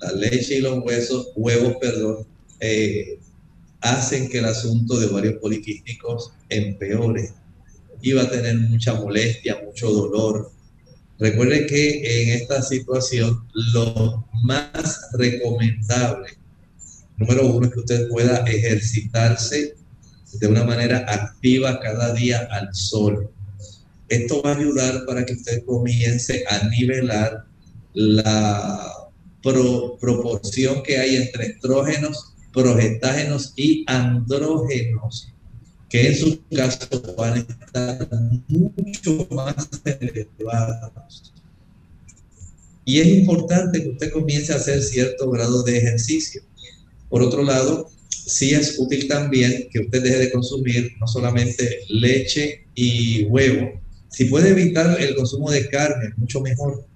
La 0.00 0.12
leche 0.12 0.56
y 0.56 0.60
los 0.60 0.82
huesos, 0.84 1.28
huevos, 1.36 1.76
perdón, 1.80 2.26
eh, 2.60 3.18
hacen 3.80 4.28
que 4.28 4.38
el 4.38 4.46
asunto 4.46 4.98
de 4.98 5.06
ovarios 5.06 5.34
poliquísticos 5.34 6.32
empeore. 6.48 7.30
Iba 8.00 8.22
a 8.22 8.30
tener 8.30 8.56
mucha 8.56 8.94
molestia, 8.94 9.60
mucho 9.64 9.90
dolor. 9.90 10.50
Recuerde 11.18 11.66
que 11.66 12.22
en 12.22 12.40
esta 12.40 12.62
situación 12.62 13.46
lo 13.72 14.26
más 14.42 15.08
recomendable, 15.12 16.28
número 17.16 17.46
uno, 17.46 17.66
es 17.66 17.72
que 17.72 17.80
usted 17.80 18.08
pueda 18.08 18.38
ejercitarse 18.46 19.74
de 20.32 20.46
una 20.46 20.64
manera 20.64 21.04
activa 21.08 21.80
cada 21.80 22.12
día 22.14 22.48
al 22.50 22.74
sol. 22.74 23.30
Esto 24.08 24.42
va 24.42 24.52
a 24.52 24.56
ayudar 24.56 25.06
para 25.06 25.24
que 25.24 25.34
usted 25.34 25.64
comience 25.64 26.44
a 26.48 26.68
nivelar 26.68 27.44
la 27.94 29.10
proporción 29.42 30.82
que 30.82 30.98
hay 30.98 31.16
entre 31.16 31.46
estrógenos, 31.46 32.34
progestágenos 32.52 33.52
y 33.56 33.84
andrógenos, 33.86 35.32
que 35.88 36.08
en 36.08 36.16
su 36.16 36.40
caso 36.54 37.14
van 37.16 37.34
a 37.34 37.64
estar 37.64 38.08
mucho 38.48 39.26
más 39.30 39.68
elevados. 39.84 41.32
Y 42.84 43.00
es 43.00 43.06
importante 43.06 43.82
que 43.82 43.90
usted 43.90 44.12
comience 44.12 44.52
a 44.52 44.56
hacer 44.56 44.82
cierto 44.82 45.30
grado 45.30 45.62
de 45.62 45.78
ejercicio. 45.78 46.42
Por 47.08 47.22
otro 47.22 47.42
lado, 47.42 47.90
sí 48.08 48.54
es 48.54 48.78
útil 48.78 49.08
también 49.08 49.68
que 49.70 49.80
usted 49.80 50.02
deje 50.02 50.18
de 50.18 50.32
consumir 50.32 50.92
no 51.00 51.06
solamente 51.06 51.80
leche 51.88 52.66
y 52.74 53.24
huevo. 53.24 53.80
Si 54.14 54.26
puede 54.26 54.50
evitar 54.50 55.00
el 55.00 55.16
consumo 55.16 55.50
de 55.50 55.68
carne, 55.68 56.12
mucho 56.16 56.40
mejor. 56.40 56.86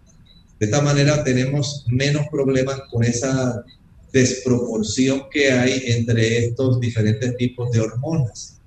De 0.60 0.66
esta 0.66 0.80
manera 0.80 1.24
tenemos 1.24 1.84
menos 1.88 2.26
problemas 2.30 2.82
con 2.92 3.02
esa 3.02 3.64
desproporción 4.12 5.24
que 5.28 5.50
hay 5.50 5.82
entre 5.86 6.46
estos 6.46 6.78
diferentes 6.78 7.36
tipos 7.36 7.72
de 7.72 7.80
hormonas. 7.80 8.60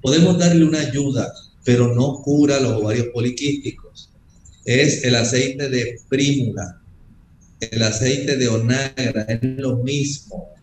Podemos 0.00 0.38
darle 0.38 0.64
una 0.64 0.80
ayuda, 0.80 1.34
pero 1.64 1.94
no 1.94 2.22
cura 2.22 2.60
los 2.60 2.80
ovarios 2.80 3.08
poliquísticos. 3.08 4.10
Es 4.64 5.04
el 5.04 5.14
aceite 5.14 5.68
de 5.68 6.00
prímula, 6.08 6.80
el 7.60 7.82
aceite 7.82 8.38
de 8.38 8.48
onagra, 8.48 9.22
es 9.28 9.40
lo 9.42 9.76
mismo 9.76 10.53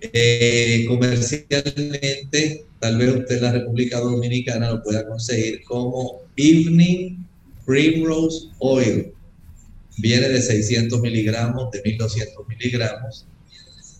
eh, 0.00 0.84
comercialmente, 0.88 2.64
tal 2.80 2.98
vez 2.98 3.16
usted 3.16 3.36
en 3.36 3.42
la 3.42 3.52
República 3.52 3.98
Dominicana 4.00 4.70
lo 4.70 4.82
pueda 4.82 5.06
conseguir 5.06 5.62
como 5.64 6.22
Evening 6.36 7.24
Primrose 7.64 8.48
Oil. 8.58 9.12
Viene 9.98 10.28
de 10.28 10.42
600 10.42 11.00
miligramos, 11.00 11.70
de 11.70 11.82
1200 11.82 12.48
miligramos. 12.48 13.26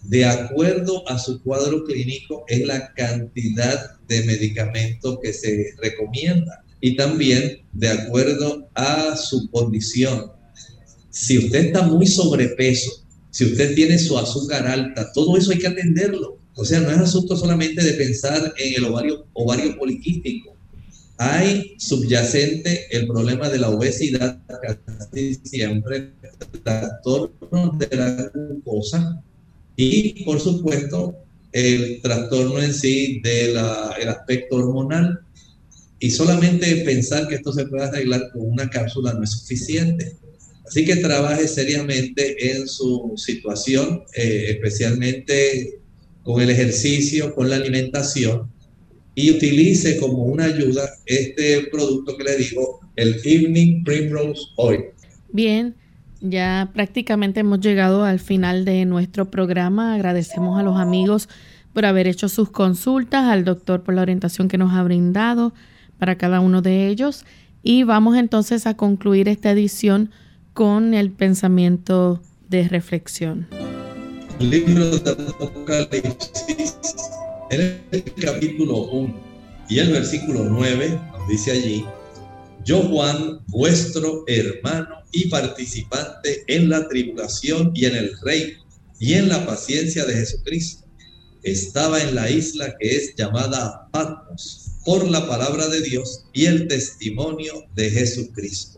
De 0.03 0.25
acuerdo 0.25 1.09
a 1.09 1.19
su 1.19 1.43
cuadro 1.43 1.85
clínico, 1.85 2.45
es 2.49 2.67
la 2.67 2.93
cantidad 2.95 3.99
de 4.07 4.23
medicamento 4.25 5.19
que 5.21 5.33
se 5.33 5.75
recomienda. 5.83 6.63
Y 6.81 6.97
también 6.97 7.63
de 7.73 7.89
acuerdo 7.89 8.69
a 8.75 9.17
su 9.17 9.51
condición. 9.51 10.31
Si 11.11 11.39
usted 11.39 11.67
está 11.67 11.83
muy 11.83 12.07
sobrepeso, 12.07 13.06
si 13.37 13.45
usted 13.45 13.75
tiene 13.75 13.99
su 13.99 14.17
azúcar 14.17 14.67
alta, 14.67 15.13
todo 15.13 15.37
eso 15.37 15.51
hay 15.51 15.59
que 15.59 15.67
atenderlo. 15.67 16.39
O 16.55 16.65
sea, 16.65 16.81
no 16.81 16.91
es 16.91 16.97
asunto 16.97 17.37
solamente 17.37 17.85
de 17.85 17.93
pensar 17.93 18.55
en 18.57 18.75
el 18.75 18.85
ovario, 18.87 19.27
ovario 19.35 19.77
poliquístico. 19.77 20.57
Hay 21.19 21.75
subyacente 21.77 22.87
el 22.97 23.07
problema 23.07 23.51
de 23.51 23.59
la 23.59 23.69
obesidad, 23.69 24.41
casi 24.47 25.35
siempre, 25.45 26.15
trastorno 26.65 27.77
de 27.79 27.95
la 27.95 28.31
glucosa 28.33 29.23
y, 29.77 30.25
por 30.25 30.41
supuesto, 30.41 31.15
el 31.53 32.01
trastorno 32.01 32.63
en 32.63 32.73
sí 32.73 33.21
del 33.23 33.59
aspecto 33.59 34.57
hormonal. 34.57 35.21
Y 35.99 36.11
solamente 36.11 36.75
pensar 36.87 37.29
que 37.29 37.35
esto 37.35 37.53
se 37.53 37.67
puede 37.67 37.85
arreglar 37.85 38.31
con 38.33 38.51
una 38.51 38.71
cápsula 38.71 39.13
no 39.13 39.25
es 39.25 39.33
suficiente. 39.33 40.17
Así 40.67 40.85
que 40.85 40.97
trabaje 40.97 41.47
seriamente 41.47 42.57
en 42.57 42.67
su 42.67 43.13
situación, 43.17 44.03
eh, 44.17 44.47
especialmente 44.51 45.79
con 46.23 46.43
el 46.43 46.51
ejercicio, 46.51 47.35
con 47.35 47.49
la 47.49 47.57
alimentación, 47.57 48.51
y 49.15 49.31
utilice 49.31 49.97
como 49.97 50.25
una 50.25 50.45
ayuda 50.45 50.83
este 51.07 51.69
producto 51.71 52.17
que 52.17 52.25
le 52.25 52.37
digo, 52.37 52.81
el 52.97 53.21
Evening 53.25 53.85
Primrose 53.85 54.43
Oil. 54.57 54.87
Bien, 55.33 55.75
ya 56.21 56.71
prácticamente 56.75 57.41
hemos 57.41 57.61
llegado 57.61 58.05
al 58.05 58.19
final 58.19 58.65
de 58.65 58.85
nuestro 58.85 59.31
programa. 59.31 59.95
Agradecemos 59.95 60.59
a 60.59 60.63
los 60.63 60.77
amigos 60.77 61.29
por 61.73 61.87
haber 61.87 62.09
hecho 62.09 62.29
sus 62.29 62.51
consultas, 62.51 63.25
al 63.25 63.45
doctor 63.45 63.83
por 63.83 63.95
la 63.95 64.03
orientación 64.03 64.49
que 64.49 64.59
nos 64.59 64.73
ha 64.73 64.83
brindado 64.83 65.55
para 65.99 66.17
cada 66.17 66.41
uno 66.41 66.61
de 66.61 66.89
ellos. 66.89 67.25
Y 67.63 67.85
vamos 67.85 68.17
entonces 68.17 68.67
a 68.67 68.77
concluir 68.77 69.29
esta 69.29 69.51
edición 69.51 70.11
con 70.57 70.95
el 70.95 71.11
pensamiento 71.11 72.23
de 72.49 72.67
reflexión. 72.67 73.47
El 74.41 74.49
libro 74.49 74.99
de 74.99 75.11
Apocalipsis, 75.11 76.79
en 77.51 77.79
el 77.91 78.05
capítulo 78.15 78.85
1 78.91 79.21
y 79.69 79.81
el 79.81 79.93
versículo 79.93 80.45
9, 80.45 80.99
nos 81.13 81.29
dice 81.29 81.51
allí, 81.51 81.85
yo 82.65 82.81
Juan, 82.85 83.41
vuestro 83.49 84.25
hermano 84.29 85.03
y 85.13 85.29
participante 85.29 86.43
en 86.47 86.71
la 86.71 86.89
tribulación 86.89 87.73
y 87.75 87.85
en 87.85 87.95
el 87.95 88.19
reino 88.23 88.65
y 88.99 89.13
en 89.13 89.29
la 89.29 89.45
paciencia 89.45 90.07
de 90.07 90.15
Jesucristo, 90.15 90.87
estaba 91.43 92.03
en 92.03 92.15
la 92.15 92.31
isla 92.31 92.75
que 92.81 92.97
es 92.97 93.15
llamada 93.15 93.91
Patmos 93.93 94.71
por 94.87 95.07
la 95.07 95.29
palabra 95.29 95.69
de 95.69 95.83
Dios 95.83 96.25
y 96.33 96.47
el 96.47 96.67
testimonio 96.67 97.67
de 97.75 97.91
Jesucristo. 97.91 98.76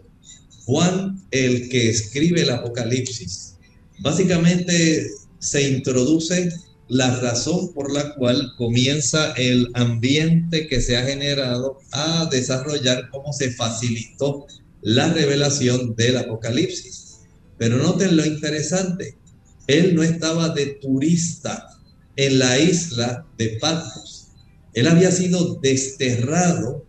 Juan, 0.69 1.25
el 1.31 1.71
que 1.71 1.89
escribe 1.89 2.43
el 2.43 2.51
Apocalipsis, 2.51 3.55
básicamente 4.01 5.03
se 5.39 5.67
introduce 5.67 6.53
la 6.89 7.19
razón 7.21 7.73
por 7.73 7.91
la 7.91 8.15
cual 8.17 8.53
comienza 8.59 9.33
el 9.39 9.71
ambiente 9.73 10.69
que 10.69 10.83
se 10.83 10.99
ha 10.99 11.07
generado 11.07 11.79
a 11.93 12.29
desarrollar 12.31 13.09
cómo 13.09 13.33
se 13.33 13.51
facilitó 13.53 14.45
la 14.83 15.11
revelación 15.11 15.95
del 15.97 16.19
Apocalipsis. 16.19 17.21
Pero 17.57 17.79
noten 17.79 18.19
lo 18.19 18.27
interesante, 18.27 19.17
él 19.69 19.95
no 19.95 20.03
estaba 20.03 20.51
de 20.51 20.67
turista 20.83 21.67
en 22.17 22.39
la 22.39 22.59
isla 22.59 23.27
de 23.39 23.57
Patmos. 23.59 24.33
Él 24.75 24.87
había 24.87 25.13
sido 25.13 25.55
desterrado 25.63 26.85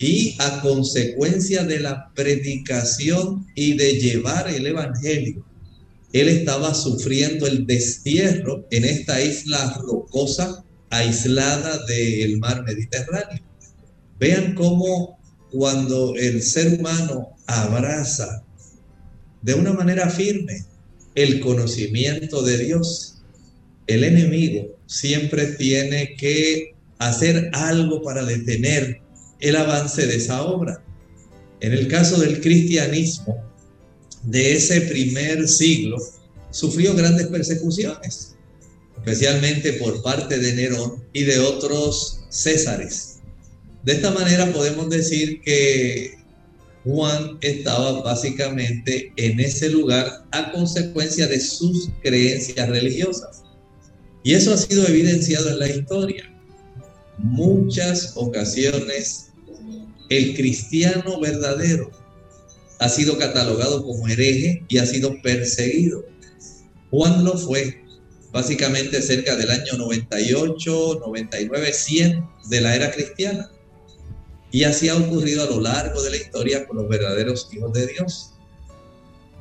y 0.00 0.34
a 0.38 0.62
consecuencia 0.62 1.62
de 1.64 1.78
la 1.78 2.10
predicación 2.14 3.46
y 3.54 3.76
de 3.76 4.00
llevar 4.00 4.48
el 4.48 4.66
Evangelio, 4.66 5.44
él 6.14 6.28
estaba 6.30 6.74
sufriendo 6.74 7.46
el 7.46 7.66
destierro 7.66 8.66
en 8.70 8.86
esta 8.86 9.22
isla 9.22 9.78
rocosa 9.78 10.64
aislada 10.88 11.84
del 11.84 12.38
mar 12.38 12.64
Mediterráneo. 12.64 13.44
Vean 14.18 14.54
cómo 14.54 15.18
cuando 15.52 16.16
el 16.16 16.42
ser 16.42 16.80
humano 16.80 17.36
abraza 17.46 18.42
de 19.42 19.54
una 19.54 19.74
manera 19.74 20.08
firme 20.08 20.64
el 21.14 21.40
conocimiento 21.40 22.42
de 22.42 22.56
Dios, 22.58 23.16
el 23.86 24.04
enemigo 24.04 24.78
siempre 24.86 25.46
tiene 25.46 26.14
que 26.16 26.74
hacer 26.98 27.50
algo 27.52 28.02
para 28.02 28.24
detener 28.24 29.02
el 29.40 29.56
avance 29.56 30.06
de 30.06 30.16
esa 30.16 30.42
obra. 30.42 30.82
En 31.60 31.72
el 31.72 31.88
caso 31.88 32.18
del 32.18 32.40
cristianismo 32.40 33.42
de 34.24 34.56
ese 34.56 34.82
primer 34.82 35.48
siglo, 35.48 35.96
sufrió 36.50 36.94
grandes 36.94 37.28
persecuciones, 37.28 38.36
especialmente 38.96 39.74
por 39.74 40.02
parte 40.02 40.38
de 40.38 40.54
Nerón 40.54 41.02
y 41.12 41.24
de 41.24 41.38
otros 41.38 42.20
césares. 42.30 43.18
De 43.84 43.92
esta 43.92 44.10
manera 44.10 44.52
podemos 44.52 44.90
decir 44.90 45.40
que 45.42 46.18
Juan 46.84 47.38
estaba 47.40 48.02
básicamente 48.02 49.12
en 49.16 49.40
ese 49.40 49.68
lugar 49.68 50.26
a 50.32 50.52
consecuencia 50.52 51.26
de 51.26 51.40
sus 51.40 51.90
creencias 52.02 52.68
religiosas. 52.68 53.42
Y 54.22 54.34
eso 54.34 54.52
ha 54.52 54.56
sido 54.56 54.86
evidenciado 54.86 55.50
en 55.50 55.58
la 55.58 55.68
historia. 55.68 56.30
Muchas 57.18 58.12
ocasiones 58.16 59.29
el 60.10 60.34
cristiano 60.34 61.18
verdadero 61.20 61.90
ha 62.78 62.88
sido 62.88 63.16
catalogado 63.16 63.82
como 63.84 64.08
hereje 64.08 64.64
y 64.68 64.78
ha 64.78 64.86
sido 64.86 65.20
perseguido. 65.22 66.04
Juan 66.90 67.24
lo 67.24 67.38
fue 67.38 67.82
básicamente 68.32 69.00
cerca 69.02 69.36
del 69.36 69.50
año 69.50 69.76
98, 69.76 71.00
99, 71.00 71.72
100 71.72 72.28
de 72.48 72.60
la 72.60 72.74
era 72.74 72.90
cristiana. 72.90 73.50
Y 74.52 74.64
así 74.64 74.88
ha 74.88 74.96
ocurrido 74.96 75.44
a 75.44 75.46
lo 75.46 75.60
largo 75.60 76.02
de 76.02 76.10
la 76.10 76.16
historia 76.16 76.66
con 76.66 76.78
los 76.78 76.88
verdaderos 76.88 77.48
hijos 77.52 77.72
de 77.72 77.86
Dios. 77.86 78.32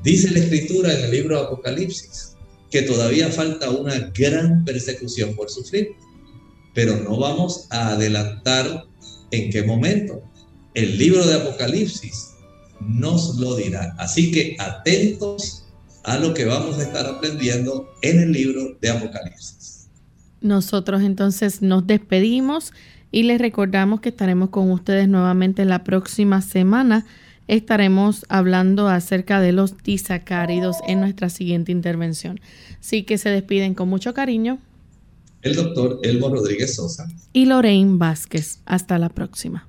Dice 0.03 0.31
la 0.31 0.39
escritura 0.39 0.93
en 0.93 1.05
el 1.05 1.11
libro 1.11 1.39
Apocalipsis 1.39 2.35
que 2.69 2.83
todavía 2.83 3.29
falta 3.29 3.71
una 3.71 4.11
gran 4.15 4.63
persecución 4.63 5.35
por 5.35 5.49
sufrir. 5.49 5.89
pero 6.75 6.95
no 6.97 7.17
vamos 7.17 7.65
a 7.71 7.93
adelantar 7.93 8.85
en 9.31 9.51
qué 9.51 9.63
momento. 9.63 10.21
El 10.73 10.97
libro 10.97 11.25
de 11.25 11.35
Apocalipsis 11.35 12.35
nos 12.79 13.37
lo 13.37 13.55
dirá. 13.55 13.95
Así 13.97 14.31
que 14.31 14.55
atentos 14.59 15.65
a 16.03 16.17
lo 16.17 16.33
que 16.33 16.45
vamos 16.45 16.77
a 16.79 16.83
estar 16.83 17.05
aprendiendo 17.05 17.89
en 18.01 18.19
el 18.19 18.31
libro 18.31 18.77
de 18.81 18.89
Apocalipsis. 18.89 19.87
Nosotros 20.41 21.01
entonces 21.01 21.61
nos 21.61 21.85
despedimos 21.85 22.71
y 23.11 23.23
les 23.23 23.39
recordamos 23.39 24.01
que 24.01 24.09
estaremos 24.09 24.49
con 24.49 24.71
ustedes 24.71 25.07
nuevamente 25.07 25.65
la 25.65 25.83
próxima 25.83 26.41
semana. 26.41 27.05
Estaremos 27.47 28.25
hablando 28.29 28.87
acerca 28.87 29.41
de 29.41 29.51
los 29.51 29.81
disacáridos 29.83 30.77
en 30.87 30.99
nuestra 30.99 31.29
siguiente 31.29 31.71
intervención. 31.71 32.39
Así 32.79 33.03
que 33.03 33.17
se 33.17 33.29
despiden 33.29 33.73
con 33.73 33.89
mucho 33.89 34.13
cariño. 34.13 34.59
El 35.41 35.55
doctor 35.55 35.99
Elmo 36.03 36.29
Rodríguez 36.29 36.75
Sosa. 36.75 37.07
Y 37.33 37.45
Lorraine 37.45 37.97
Vázquez. 37.97 38.59
Hasta 38.65 38.99
la 38.99 39.09
próxima. 39.09 39.68